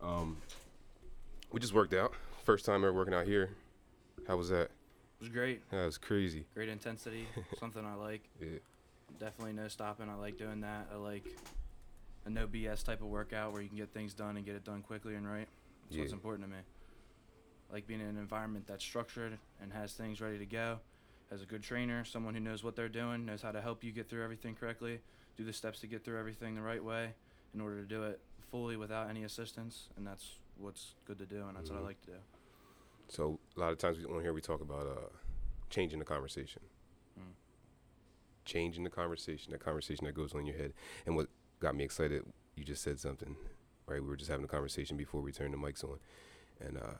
Um, 0.00 0.36
we 1.52 1.60
just 1.60 1.74
worked 1.74 1.94
out. 1.94 2.14
First 2.44 2.64
time 2.64 2.82
ever 2.82 2.92
working 2.92 3.14
out 3.14 3.26
here. 3.26 3.50
How 4.26 4.36
was 4.36 4.48
that? 4.48 4.64
It 4.64 4.70
was 5.20 5.28
great. 5.28 5.68
That 5.70 5.84
was 5.84 5.98
crazy. 5.98 6.46
Great 6.54 6.68
intensity. 6.68 7.26
something 7.60 7.84
I 7.84 7.94
like. 7.94 8.22
Yeah. 8.40 8.58
Definitely 9.20 9.52
no 9.52 9.68
stopping. 9.68 10.08
I 10.08 10.14
like 10.14 10.38
doing 10.38 10.60
that. 10.62 10.88
I 10.92 10.96
like 10.96 11.24
a 12.24 12.30
no 12.30 12.46
BS 12.46 12.84
type 12.84 13.02
of 13.02 13.08
workout 13.08 13.52
where 13.52 13.62
you 13.62 13.68
can 13.68 13.76
get 13.76 13.92
things 13.92 14.14
done 14.14 14.36
and 14.36 14.44
get 14.44 14.54
it 14.54 14.64
done 14.64 14.82
quickly 14.82 15.14
and 15.14 15.30
right. 15.30 15.46
That's 15.88 16.00
what's 16.00 16.12
important 16.12 16.48
to 16.48 16.50
me. 16.50 16.62
I 17.70 17.74
like 17.74 17.86
being 17.86 18.00
in 18.00 18.06
an 18.06 18.18
environment 18.18 18.66
that's 18.66 18.84
structured 18.84 19.38
and 19.60 19.72
has 19.72 19.92
things 19.92 20.20
ready 20.20 20.38
to 20.38 20.46
go. 20.46 20.78
Has 21.30 21.42
a 21.42 21.46
good 21.46 21.62
trainer, 21.62 22.04
someone 22.04 22.34
who 22.34 22.40
knows 22.40 22.62
what 22.62 22.76
they're 22.76 22.88
doing, 22.88 23.24
knows 23.24 23.42
how 23.42 23.52
to 23.52 23.60
help 23.60 23.82
you 23.84 23.92
get 23.92 24.08
through 24.08 24.22
everything 24.22 24.54
correctly, 24.54 25.00
do 25.36 25.44
the 25.44 25.52
steps 25.52 25.80
to 25.80 25.86
get 25.86 26.04
through 26.04 26.18
everything 26.18 26.54
the 26.54 26.60
right 26.62 26.82
way 26.82 27.14
in 27.54 27.60
order 27.60 27.80
to 27.80 27.86
do 27.86 28.02
it 28.04 28.20
fully 28.50 28.76
without 28.76 29.08
any 29.08 29.24
assistance. 29.24 29.88
And 29.96 30.06
that's 30.06 30.36
what's 30.62 30.94
good 31.06 31.18
to 31.18 31.26
do, 31.26 31.44
and 31.46 31.56
that's 31.56 31.70
what 31.70 31.78
I 31.78 31.82
Mhm. 31.82 31.86
like 31.86 32.00
to 32.02 32.10
do. 32.12 32.16
So 33.08 33.38
a 33.56 33.60
lot 33.60 33.72
of 33.72 33.78
times 33.78 33.98
we 33.98 34.04
on 34.06 34.20
here 34.22 34.32
we 34.32 34.40
talk 34.40 34.60
about 34.60 34.86
uh, 34.86 35.08
changing 35.70 35.98
the 35.98 36.04
conversation. 36.04 36.62
Mm. 37.18 37.34
Changing 38.44 38.84
the 38.84 38.90
conversation, 38.90 39.52
that 39.52 39.60
conversation 39.60 40.06
that 40.06 40.14
goes 40.14 40.32
on 40.34 40.40
in 40.40 40.46
your 40.46 40.56
head. 40.56 40.72
And 41.04 41.14
what 41.16 41.28
got 41.60 41.74
me 41.74 41.84
excited, 41.84 42.24
you 42.56 42.64
just 42.64 42.82
said 42.82 42.98
something, 42.98 43.36
right? 43.86 44.00
We 44.02 44.08
were 44.08 44.16
just 44.16 44.30
having 44.30 44.44
a 44.44 44.48
conversation 44.48 44.96
before 44.96 45.20
we 45.20 45.32
turned 45.32 45.52
the 45.52 45.58
mics 45.58 45.84
on, 45.84 45.98
and 46.60 46.78
uh, 46.78 46.94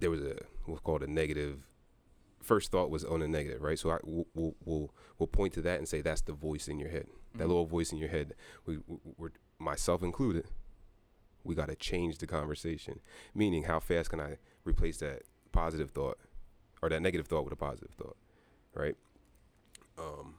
there 0.00 0.10
was 0.10 0.20
a 0.22 0.36
what's 0.66 0.80
called 0.82 1.02
a 1.02 1.06
negative. 1.10 1.66
First 2.42 2.70
thought 2.70 2.90
was 2.90 3.04
on 3.04 3.22
a 3.22 3.28
negative, 3.28 3.62
right? 3.62 3.78
So 3.78 3.90
I, 3.90 3.98
we'll, 4.04 4.54
we'll 4.64 4.90
we'll 5.18 5.26
point 5.28 5.54
to 5.54 5.62
that 5.62 5.78
and 5.78 5.88
say 5.88 6.02
that's 6.02 6.20
the 6.20 6.34
voice 6.34 6.68
in 6.68 6.78
your 6.78 6.90
head, 6.90 7.06
that 7.34 7.44
Mhm. 7.44 7.48
little 7.48 7.64
voice 7.66 7.90
in 7.90 7.98
your 7.98 8.10
head. 8.10 8.34
We, 8.66 8.78
we 8.86 8.98
we're 9.16 9.30
myself 9.58 10.02
included. 10.02 10.46
We 11.44 11.54
got 11.54 11.68
to 11.68 11.76
change 11.76 12.18
the 12.18 12.26
conversation. 12.26 13.00
Meaning, 13.34 13.64
how 13.64 13.80
fast 13.80 14.10
can 14.10 14.20
I 14.20 14.38
replace 14.64 14.98
that 14.98 15.22
positive 15.52 15.90
thought 15.90 16.18
or 16.82 16.88
that 16.88 17.00
negative 17.00 17.26
thought 17.26 17.44
with 17.44 17.52
a 17.52 17.56
positive 17.56 17.92
thought, 17.96 18.16
right? 18.74 18.96
Um, 19.98 20.34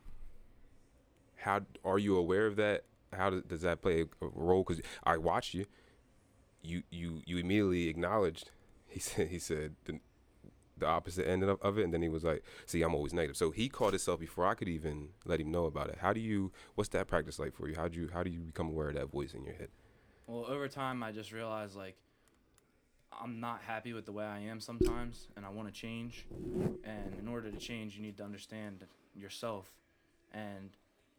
how 1.37 1.61
are 1.83 1.99
you 1.99 2.17
aware 2.17 2.47
of 2.47 2.55
that? 2.57 2.83
How 3.13 3.29
does, 3.29 3.43
does 3.43 3.61
that 3.61 3.81
play 3.81 4.01
a, 4.01 4.05
role? 4.19 4.63
Because 4.63 4.83
I 5.03 5.17
watched 5.17 5.53
you. 5.53 5.65
You 6.61 6.83
you 6.89 7.21
you 7.25 7.37
immediately 7.37 7.87
acknowledged. 7.87 8.51
He 8.87 9.01
said 9.01 9.27
he 9.27 9.39
said 9.39 9.75
the, 9.83 9.99
the 10.77 10.85
opposite 10.85 11.27
end 11.27 11.43
of, 11.43 11.61
of 11.61 11.77
it, 11.77 11.83
and 11.83 11.93
then 11.93 12.01
he 12.01 12.07
was 12.07 12.23
like, 12.23 12.45
"See, 12.65 12.81
I'm 12.81 12.95
always 12.95 13.13
negative." 13.13 13.35
So 13.35 13.51
he 13.51 13.67
caught 13.67 13.91
himself 13.91 14.21
before 14.21 14.45
I 14.45 14.53
could 14.53 14.69
even 14.69 15.09
let 15.25 15.41
him 15.41 15.51
know 15.51 15.65
about 15.65 15.89
it. 15.89 15.97
How 15.99 16.13
do 16.13 16.21
you? 16.21 16.53
What's 16.75 16.89
that 16.91 17.07
practice 17.07 17.37
like 17.37 17.53
for 17.53 17.67
you? 17.67 17.75
How 17.75 17.89
do 17.89 17.99
you 17.99 18.09
how 18.13 18.23
do 18.23 18.29
you 18.29 18.39
become 18.39 18.69
aware 18.69 18.87
of 18.87 18.95
that 18.95 19.11
voice 19.11 19.33
in 19.33 19.43
your 19.43 19.55
head? 19.55 19.67
Well, 20.27 20.45
over 20.47 20.67
time, 20.67 21.03
I 21.03 21.11
just 21.11 21.31
realized 21.31 21.75
like 21.75 21.95
I'm 23.21 23.39
not 23.39 23.61
happy 23.65 23.93
with 23.93 24.05
the 24.05 24.11
way 24.11 24.25
I 24.25 24.39
am 24.39 24.59
sometimes, 24.59 25.27
and 25.35 25.45
I 25.45 25.49
want 25.49 25.67
to 25.67 25.73
change. 25.73 26.25
And 26.83 27.15
in 27.19 27.27
order 27.27 27.51
to 27.51 27.57
change, 27.57 27.95
you 27.95 28.01
need 28.01 28.17
to 28.17 28.23
understand 28.23 28.85
yourself. 29.15 29.67
And 30.33 30.71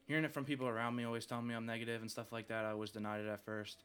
hearing 0.07 0.25
it 0.25 0.33
from 0.33 0.45
people 0.45 0.67
around 0.69 0.97
me, 0.97 1.05
always 1.05 1.27
telling 1.27 1.47
me 1.47 1.55
I'm 1.55 1.67
negative 1.67 2.03
and 2.03 2.11
stuff 2.11 2.33
like 2.33 2.49
that, 2.49 2.65
I 2.65 2.71
always 2.71 2.91
denied 2.91 3.21
it 3.21 3.29
at 3.29 3.45
first, 3.45 3.85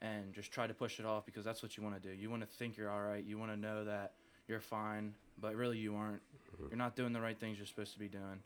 and 0.00 0.32
just 0.32 0.50
tried 0.50 0.68
to 0.68 0.74
push 0.74 0.98
it 0.98 1.06
off 1.06 1.26
because 1.26 1.44
that's 1.44 1.62
what 1.62 1.76
you 1.76 1.82
want 1.82 2.00
to 2.02 2.08
do. 2.08 2.14
You 2.14 2.30
want 2.30 2.42
to 2.42 2.48
think 2.48 2.76
you're 2.76 2.90
all 2.90 3.02
right. 3.02 3.24
You 3.24 3.38
want 3.38 3.52
to 3.52 3.56
know 3.56 3.84
that 3.84 4.12
you're 4.48 4.60
fine, 4.60 5.14
but 5.40 5.54
really 5.54 5.78
you 5.78 5.94
aren't. 5.94 6.22
Mm-hmm. 6.54 6.66
You're 6.70 6.78
not 6.78 6.96
doing 6.96 7.12
the 7.12 7.20
right 7.20 7.38
things 7.38 7.58
you're 7.58 7.66
supposed 7.66 7.92
to 7.92 7.98
be 7.98 8.08
doing. 8.08 8.40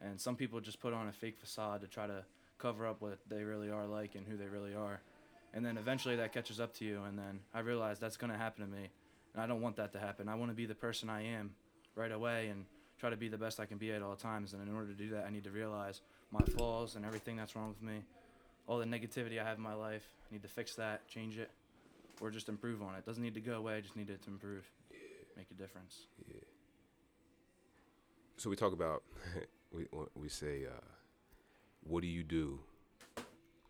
And 0.00 0.18
some 0.18 0.34
people 0.34 0.60
just 0.60 0.80
put 0.80 0.94
on 0.94 1.08
a 1.08 1.12
fake 1.12 1.38
facade 1.38 1.82
to 1.82 1.86
try 1.86 2.06
to 2.06 2.24
cover 2.58 2.86
up 2.86 3.00
what 3.00 3.18
they 3.28 3.42
really 3.42 3.70
are 3.70 3.86
like 3.86 4.14
and 4.14 4.26
who 4.26 4.36
they 4.36 4.46
really 4.46 4.74
are 4.74 5.00
and 5.54 5.64
then 5.64 5.76
eventually 5.76 6.16
that 6.16 6.32
catches 6.32 6.60
up 6.60 6.74
to 6.74 6.84
you 6.84 7.02
and 7.04 7.18
then 7.18 7.40
i 7.54 7.60
realize 7.60 7.98
that's 7.98 8.16
going 8.16 8.32
to 8.32 8.38
happen 8.38 8.64
to 8.64 8.70
me 8.70 8.88
and 9.34 9.42
i 9.42 9.46
don't 9.46 9.60
want 9.60 9.76
that 9.76 9.92
to 9.92 9.98
happen. 9.98 10.28
I 10.28 10.34
want 10.34 10.50
to 10.50 10.56
be 10.56 10.66
the 10.66 10.74
person 10.74 11.08
i 11.08 11.22
am 11.22 11.50
right 11.94 12.12
away 12.12 12.48
and 12.48 12.64
try 12.98 13.10
to 13.10 13.16
be 13.16 13.28
the 13.28 13.38
best 13.38 13.60
i 13.60 13.66
can 13.66 13.78
be 13.78 13.92
at 13.92 14.02
all 14.02 14.16
times 14.16 14.52
and 14.52 14.66
in 14.66 14.74
order 14.74 14.88
to 14.88 14.94
do 14.94 15.10
that 15.10 15.24
i 15.26 15.30
need 15.30 15.44
to 15.44 15.50
realize 15.50 16.00
my 16.30 16.40
flaws 16.56 16.96
and 16.96 17.04
everything 17.04 17.36
that's 17.36 17.56
wrong 17.56 17.68
with 17.68 17.82
me 17.82 18.00
all 18.66 18.78
the 18.78 18.84
negativity 18.84 19.40
i 19.40 19.44
have 19.44 19.56
in 19.56 19.62
my 19.62 19.74
life. 19.74 20.08
I 20.30 20.34
need 20.34 20.42
to 20.42 20.48
fix 20.48 20.74
that 20.76 21.08
change 21.08 21.38
it 21.38 21.50
or 22.20 22.30
just 22.30 22.48
improve 22.48 22.82
on 22.82 22.94
it. 22.94 23.06
Doesn't 23.06 23.22
need 23.22 23.34
to 23.34 23.40
go 23.40 23.54
away 23.54 23.76
I 23.76 23.80
just 23.80 23.96
need 23.96 24.10
it 24.10 24.22
to 24.22 24.30
improve 24.30 24.70
make 25.40 25.50
a 25.50 25.54
difference. 25.54 26.06
Yeah. 26.28 26.34
So 28.36 28.50
we 28.50 28.56
talk 28.56 28.72
about 28.72 29.02
we 29.72 29.86
we 30.14 30.28
say, 30.28 30.66
uh, 30.66 30.84
what 31.82 32.02
do 32.02 32.08
you 32.08 32.22
do 32.22 32.60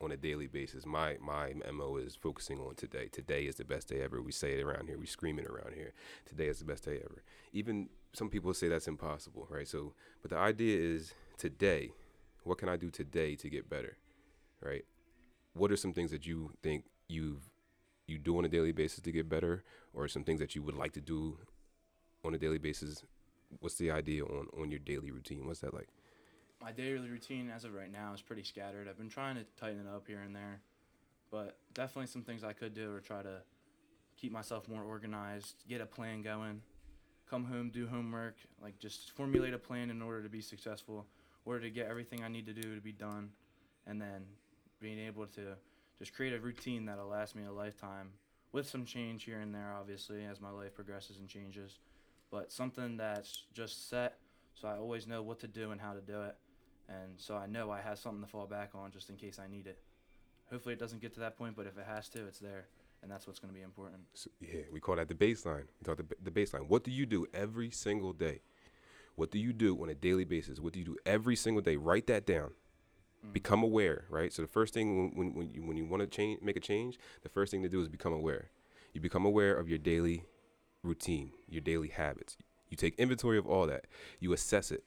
on 0.00 0.12
a 0.12 0.16
daily 0.16 0.46
basis? 0.46 0.86
My 0.86 1.16
my 1.20 1.52
mo 1.72 1.96
is 1.96 2.14
focusing 2.14 2.58
on 2.58 2.74
today. 2.74 3.08
Today 3.10 3.44
is 3.44 3.56
the 3.56 3.64
best 3.64 3.88
day 3.88 4.00
ever. 4.02 4.22
We 4.22 4.32
say 4.32 4.52
it 4.58 4.62
around 4.62 4.88
here. 4.88 4.98
We 4.98 5.06
scream 5.06 5.38
it 5.38 5.46
around 5.46 5.74
here. 5.74 5.92
Today 6.26 6.46
is 6.46 6.58
the 6.58 6.64
best 6.64 6.84
day 6.84 7.00
ever. 7.04 7.22
Even 7.52 7.88
some 8.12 8.28
people 8.28 8.52
say 8.54 8.68
that's 8.68 8.88
impossible, 8.88 9.46
right? 9.50 9.68
So, 9.68 9.94
but 10.22 10.30
the 10.30 10.38
idea 10.38 10.78
is 10.78 11.14
today. 11.38 11.90
What 12.44 12.58
can 12.58 12.70
I 12.70 12.76
do 12.76 12.90
today 12.90 13.36
to 13.36 13.50
get 13.50 13.68
better, 13.68 13.98
right? 14.62 14.84
What 15.52 15.70
are 15.70 15.76
some 15.76 15.92
things 15.92 16.10
that 16.10 16.26
you 16.26 16.52
think 16.62 16.84
you've 17.08 17.50
you 18.06 18.18
do 18.18 18.38
on 18.38 18.44
a 18.44 18.48
daily 18.48 18.72
basis 18.72 19.00
to 19.00 19.12
get 19.12 19.28
better, 19.28 19.62
or 19.92 20.08
some 20.08 20.24
things 20.24 20.40
that 20.40 20.54
you 20.54 20.62
would 20.62 20.74
like 20.74 20.92
to 20.92 21.00
do 21.00 21.36
on 22.24 22.34
a 22.34 22.38
daily 22.38 22.58
basis 22.58 23.02
what's 23.58 23.76
the 23.76 23.90
idea 23.90 24.24
on 24.24 24.46
on 24.58 24.70
your 24.70 24.78
daily 24.78 25.10
routine 25.10 25.46
what's 25.46 25.60
that 25.60 25.74
like 25.74 25.88
my 26.61 26.73
daily 26.73 27.09
routine 27.09 27.51
as 27.55 27.64
of 27.64 27.75
right 27.75 27.90
now 27.90 28.12
is 28.14 28.20
pretty 28.20 28.42
scattered. 28.42 28.87
I've 28.88 28.99
been 28.99 29.09
trying 29.09 29.37
to 29.37 29.44
tighten 29.59 29.81
it 29.81 29.87
up 29.88 30.07
here 30.07 30.20
and 30.20 30.35
there, 30.35 30.61
but 31.31 31.57
definitely 31.75 32.07
some 32.07 32.23
things 32.23 32.44
I 32.44 32.53
could 32.53 32.75
do 32.75 32.92
or 32.92 33.01
try 33.01 33.23
to 33.23 33.42
keep 34.16 34.31
myself 34.31 34.68
more 34.68 34.83
organized, 34.83 35.55
get 35.68 35.81
a 35.81 35.87
plan 35.87 36.23
going, 36.23 36.61
come 37.29 37.44
home, 37.44 37.70
do 37.70 37.87
homework, 37.87 38.37
like 38.62 38.79
just 38.79 39.12
formulate 39.12 39.55
a 39.55 39.59
plan 39.59 39.90
in 39.90 40.03
order 40.03 40.23
to 40.23 40.29
be 40.29 40.42
successful, 40.42 41.07
order 41.46 41.61
to 41.61 41.70
get 41.70 41.88
everything 41.88 42.23
I 42.23 42.29
need 42.29 42.46
to 42.46 42.53
do 42.53 42.75
to 42.75 42.81
be 42.81 42.92
done, 42.92 43.31
and 43.87 44.01
then 44.01 44.27
being 44.81 44.99
able 44.99 45.27
to 45.29 45.57
just 45.99 46.14
create 46.14 46.35
a 46.35 46.38
routine 46.38 46.85
that'll 46.85 47.07
last 47.07 47.35
me 47.35 47.44
a 47.44 47.53
lifetime 47.53 48.11
with 48.53 48.68
some 48.68 48.85
change 48.85 49.25
here 49.25 49.40
and 49.40 49.55
there, 49.55 49.75
obviously, 49.79 50.25
as 50.25 50.40
my 50.40 50.51
life 50.51 50.75
progresses 50.75 51.18
and 51.18 51.29
changes, 51.29 51.79
but 52.31 52.53
something 52.53 52.96
that's 52.99 53.44
just 53.55 53.88
set 53.88 54.18
so 54.61 54.68
I 54.68 54.77
always 54.77 55.07
know 55.07 55.23
what 55.23 55.40
to 55.40 55.49
do 55.49 55.70
and 55.70 55.81
how 55.81 55.94
to 55.94 56.01
do 56.01 56.20
it. 56.23 56.37
And 56.90 57.12
so 57.16 57.37
I 57.37 57.46
know 57.46 57.70
I 57.70 57.81
have 57.81 57.98
something 57.98 58.22
to 58.22 58.29
fall 58.29 58.46
back 58.46 58.70
on 58.74 58.90
just 58.90 59.11
in 59.11 59.16
case 59.16 59.38
I 59.38 59.48
need 59.48 59.66
it. 59.66 59.79
Hopefully 60.50 60.74
it 60.74 60.81
doesn't 60.81 61.00
get 61.00 61.14
to 61.14 61.20
that 61.20 61.38
point, 61.38 61.55
but 61.57 61.66
if 61.66 61.79
it 61.79 61.87
has 61.87 62.09
to, 62.11 62.26
it's 62.26 62.40
there. 62.40 62.66
And 63.03 63.11
that's 63.11 63.26
what's 63.26 63.38
going 63.38 63.53
to 63.53 63.59
be 63.59 63.64
important. 63.64 64.03
so, 64.12 64.29
yeah 64.40 64.62
we 64.70 64.81
call 64.81 64.96
that 64.96 65.09
the 65.09 65.14
baseline. 65.14 65.64
We 65.81 65.85
talk 65.85 65.96
the, 65.96 66.05
the 66.22 66.31
baseline. 66.31 66.68
What 66.68 66.85
do 66.85 66.90
you 66.90 67.07
do 67.07 67.26
every 67.33 67.70
single 67.70 68.12
day? 68.12 68.42
What 69.14 69.31
do 69.31 69.38
you 69.38 69.53
do 69.53 69.81
on 69.83 69.88
a 69.88 69.94
daily 69.94 70.24
basis? 70.24 70.61
What 70.61 70.72
do 70.72 70.81
you 70.81 70.85
do 70.85 70.96
every 71.07 71.37
single 71.37 71.62
day? 71.62 71.76
Write 71.76 72.07
that 72.09 72.26
down. 72.26 72.50
Mm. 73.24 73.33
become 73.33 73.62
aware 73.62 74.05
right? 74.09 74.33
So 74.33 74.42
the 74.42 74.48
first 74.48 74.72
thing 74.72 74.96
when, 74.96 75.11
when, 75.14 75.35
when 75.35 75.50
you 75.50 75.62
when 75.62 75.76
you 75.76 75.85
want 75.85 76.00
to 76.00 76.07
change 76.07 76.40
make 76.40 76.57
a 76.57 76.61
change 76.61 76.98
the 77.22 77.29
first 77.29 77.50
thing 77.50 77.62
to 77.62 77.68
do 77.68 77.81
is 77.81 77.88
become 77.88 78.12
aware. 78.12 78.50
You 78.92 79.00
become 79.00 79.24
aware 79.24 79.55
of 79.55 79.68
your 79.68 79.79
daily 79.79 80.24
routine 80.83 81.33
your 81.48 81.61
daily 81.61 81.88
habits. 81.88 82.37
You 82.70 82.76
take 82.76 82.94
inventory 82.98 83.37
of 83.37 83.46
all 83.46 83.66
that. 83.66 83.87
You 84.20 84.33
assess 84.33 84.70
it 84.70 84.85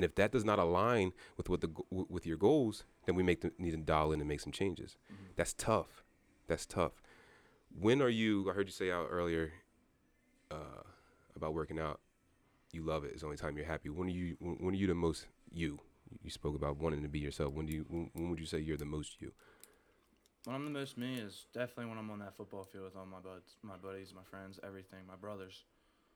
and 0.00 0.04
if 0.06 0.14
that 0.14 0.32
does 0.32 0.46
not 0.46 0.58
align 0.58 1.12
with 1.36 1.50
what 1.50 1.60
the 1.60 1.68
with 1.90 2.26
your 2.26 2.38
goals 2.38 2.84
then 3.04 3.14
we 3.14 3.22
make 3.22 3.42
the, 3.42 3.52
need 3.58 3.72
to 3.72 3.76
dial 3.76 4.12
in 4.12 4.20
and 4.20 4.26
make 4.28 4.40
some 4.40 4.50
changes. 4.52 4.96
Mhm. 5.12 5.36
that's 5.36 5.52
tough. 5.52 6.02
That's 6.46 6.64
tough. 6.64 7.02
When 7.78 8.00
are 8.00 8.08
you 8.08 8.50
i 8.50 8.54
heard 8.54 8.66
you 8.68 8.72
say 8.72 8.90
out 8.90 9.08
earlier 9.10 9.52
uh, 10.50 10.84
about 11.36 11.52
working 11.52 11.78
out. 11.78 12.00
You 12.72 12.82
love 12.82 13.04
it. 13.04 13.10
It's 13.12 13.20
the 13.20 13.26
only 13.26 13.36
time 13.36 13.56
you're 13.58 13.66
happy. 13.66 13.90
When 13.90 14.08
are 14.08 14.12
you 14.20 14.36
when, 14.40 14.54
when 14.60 14.74
are 14.74 14.78
you 14.78 14.86
the 14.86 14.94
most 14.94 15.26
you? 15.52 15.80
You 16.22 16.30
spoke 16.30 16.56
about 16.56 16.78
wanting 16.78 17.02
to 17.02 17.08
be 17.08 17.18
yourself. 17.18 17.52
When 17.52 17.66
do 17.66 17.74
you 17.74 17.84
when, 17.88 18.10
when 18.14 18.30
would 18.30 18.40
you 18.40 18.46
say 18.46 18.58
you're 18.58 18.78
the 18.78 18.86
most 18.98 19.20
you? 19.20 19.32
When 20.44 20.56
I'm 20.56 20.64
the 20.64 20.70
most 20.70 20.96
me 20.96 21.18
is 21.18 21.44
definitely 21.52 21.86
when 21.90 21.98
I'm 21.98 22.10
on 22.10 22.20
that 22.20 22.34
football 22.34 22.64
field 22.64 22.84
with 22.84 22.96
all 22.96 23.04
my 23.04 23.20
buds, 23.20 23.56
my 23.62 23.76
buddies, 23.76 24.14
my 24.14 24.24
friends, 24.24 24.58
everything, 24.64 25.00
my 25.06 25.16
brothers. 25.16 25.64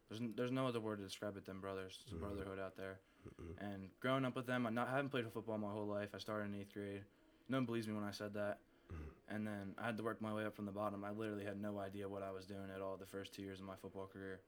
There's 0.09 0.21
n- 0.21 0.35
there's 0.37 0.53
no 0.53 0.67
other 0.67 0.81
word 0.81 0.99
to 0.99 1.05
describe 1.05 1.37
it 1.37 1.45
than 1.47 1.61
brothers. 1.61 1.99
It's 2.03 2.13
a 2.13 2.17
Mhm. 2.17 2.21
brotherhood 2.21 2.59
out 2.59 2.77
there. 2.77 3.01
Mhm. 3.27 3.55
And 3.59 4.01
growing 4.01 4.25
up 4.25 4.37
with 4.37 4.47
them, 4.47 4.67
I 4.67 4.71
not 4.71 4.89
haven't 4.89 5.11
played 5.11 5.31
football 5.33 5.59
my 5.59 5.71
whole 5.71 5.87
life. 5.87 6.15
I 6.15 6.19
started 6.19 6.47
in 6.47 6.55
eighth 6.61 6.75
grade. 6.75 7.05
No 7.49 7.59
one 7.59 7.67
believes 7.67 7.89
me 7.89 7.95
when 7.95 8.05
I 8.05 8.11
said 8.11 8.35
that. 8.35 8.61
Mhm. 8.93 9.11
And 9.29 9.47
then 9.47 9.75
I 9.79 9.87
had 9.87 9.97
to 9.97 10.03
work 10.03 10.21
my 10.21 10.33
way 10.35 10.45
up 10.45 10.55
from 10.55 10.67
the 10.67 10.73
bottom. 10.73 11.05
I 11.05 11.11
literally 11.11 11.45
had 11.45 11.59
no 11.61 11.79
idea 11.79 12.09
what 12.09 12.23
I 12.23 12.31
was 12.31 12.47
doing 12.47 12.71
at 12.71 12.81
all 12.83 12.97
the 12.97 13.07
first 13.07 13.33
two 13.33 13.43
years 13.43 13.61
of 13.61 13.67
my 13.67 13.77
football 13.77 14.07
career. 14.07 14.43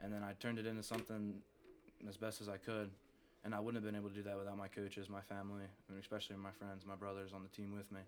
And 0.00 0.12
then 0.12 0.22
I 0.24 0.34
turned 0.34 0.58
it 0.58 0.66
into 0.66 0.82
something 0.82 1.42
as 2.06 2.16
best 2.16 2.40
as 2.40 2.48
I 2.48 2.58
could. 2.58 2.90
And 3.44 3.54
I 3.54 3.60
wouldn't 3.60 3.82
have 3.82 3.84
been 3.90 3.98
able 3.98 4.08
to 4.08 4.14
do 4.14 4.24
that 4.24 4.36
without 4.36 4.56
my 4.58 4.66
coaches, 4.68 5.08
my 5.08 5.20
family, 5.20 5.70
and 5.88 5.98
especially 5.98 6.36
my 6.36 6.50
friends, 6.50 6.84
my 6.84 6.96
brothers 6.96 7.32
on 7.32 7.44
the 7.44 7.48
team 7.48 7.72
with 7.72 7.90
me. 7.92 8.00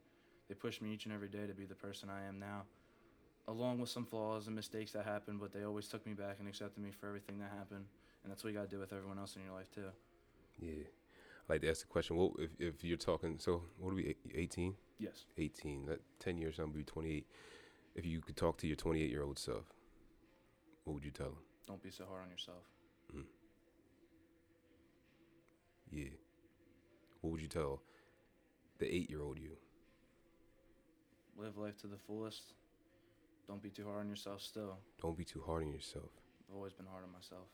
They 0.49 0.55
pushed 0.55 0.83
me 0.83 0.93
each 0.93 1.05
and 1.05 1.15
every 1.15 1.29
day 1.29 1.47
to 1.47 1.55
be 1.55 1.65
the 1.65 1.77
person 1.77 2.11
I 2.11 2.25
am 2.25 2.41
now. 2.41 2.67
Along 3.49 3.81
with 3.81 3.89
some 3.89 4.05
flaws 4.05 4.47
and 4.47 4.55
mistakes 4.55 4.93
that 4.93 5.05
happened, 5.05 5.41
but 5.41 5.53
they 5.53 5.65
always 5.65 5.89
took 5.89 6.07
me 6.07 6.13
back 6.13 6.37
and 6.39 6.47
accepted 6.47 6.83
me 6.83 6.91
for 6.93 7.09
everything 7.09 7.39
that 7.39 7.51
happened. 7.57 7.87
And 8.23 8.31
that's 8.31 8.45
what 8.45 8.53
you 8.53 8.59
got 8.59 8.69
to 8.69 8.77
do 8.77 8.79
with 8.79 8.93
everyone 8.93 9.19
else 9.19 9.35
in 9.37 9.43
your 9.43 9.55
life 9.55 9.71
too. 9.75 9.87
Yeah. 10.61 10.85
I 11.49 11.55
like 11.55 11.63
to 11.63 11.71
ask 11.71 11.81
the 11.81 11.87
question. 11.87 12.17
Well, 12.17 12.35
if 12.39 12.51
if 12.59 12.85
you're 12.85 12.99
talking? 12.99 13.39
So 13.39 13.63
what 13.79 13.91
are 13.91 13.95
we? 13.95 14.15
18. 14.35 14.75
Yes. 14.99 15.25
18. 15.39 15.87
That 15.87 16.01
10 16.21 16.37
years 16.37 16.59
now, 16.59 16.67
be 16.67 16.85
28. 16.85 17.27
If 17.95 18.05
you 18.05 18.21
could 18.21 18.37
talk 18.37 18.59
to 18.59 18.67
your 18.67 18.77
28 18.77 19.11
year 19.11 19.23
old 19.23 19.39
self, 19.39 19.65
what 20.85 20.95
would 20.95 21.05
you 21.05 21.11
tell 21.11 21.29
him? 21.29 21.39
Don't 21.67 21.83
be 21.83 21.91
so 21.91 22.05
hard 22.07 22.23
on 22.25 22.31
yourself. 22.31 22.65
Hmm. 23.11 23.23
Yeah. 25.91 26.11
What 27.23 27.33
would 27.33 27.41
you 27.41 27.49
tell 27.49 27.81
the 28.79 28.95
eight 28.95 29.09
year 29.09 29.23
old 29.23 29.39
you? 29.39 29.57
Live 31.37 31.57
life 31.57 31.79
to 31.79 31.87
the 31.87 31.97
fullest. 31.97 32.53
Don't 33.49 33.63
be 33.63 33.71
too 33.71 33.85
hard 33.87 34.01
on 34.01 34.09
yourself 34.09 34.43
still. 34.43 34.77
Don't 35.01 35.17
be 35.17 35.25
too 35.25 35.43
hard 35.45 35.65
on 35.65 35.73
yourself. 35.73 36.13
I've 36.49 36.55
always 36.55 36.75
been 36.75 36.87
hard 36.87 37.03
on 37.05 37.11
myself. 37.13 37.49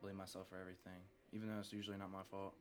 Blame 0.00 0.16
myself 0.16 0.48
for 0.48 0.56
everything, 0.58 0.96
even 1.32 1.46
though 1.48 1.60
it's 1.60 1.72
usually 1.72 1.98
not 2.00 2.10
my 2.10 2.24
fault. 2.30 2.54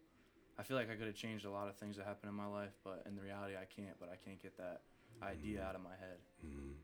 I 0.60 0.64
feel 0.64 0.76
like 0.76 0.92
I 0.92 0.96
could 1.00 1.08
have 1.08 1.16
changed 1.16 1.46
a 1.46 1.52
lot 1.52 1.70
of 1.72 1.78
things 1.80 1.96
that 1.96 2.06
happened 2.06 2.28
in 2.30 2.36
my 2.36 2.48
life, 2.52 2.76
but 2.84 3.04
in 3.08 3.16
the 3.16 3.22
reality, 3.24 3.56
I 3.56 3.64
can't. 3.64 3.96
But 3.98 4.12
I 4.12 4.18
can't 4.20 4.42
get 4.44 4.58
that 4.60 4.84
idea 5.24 5.64
out 5.64 5.76
of 5.76 5.82
my 5.82 5.96
head, 5.96 6.20
Mm. 6.44 6.76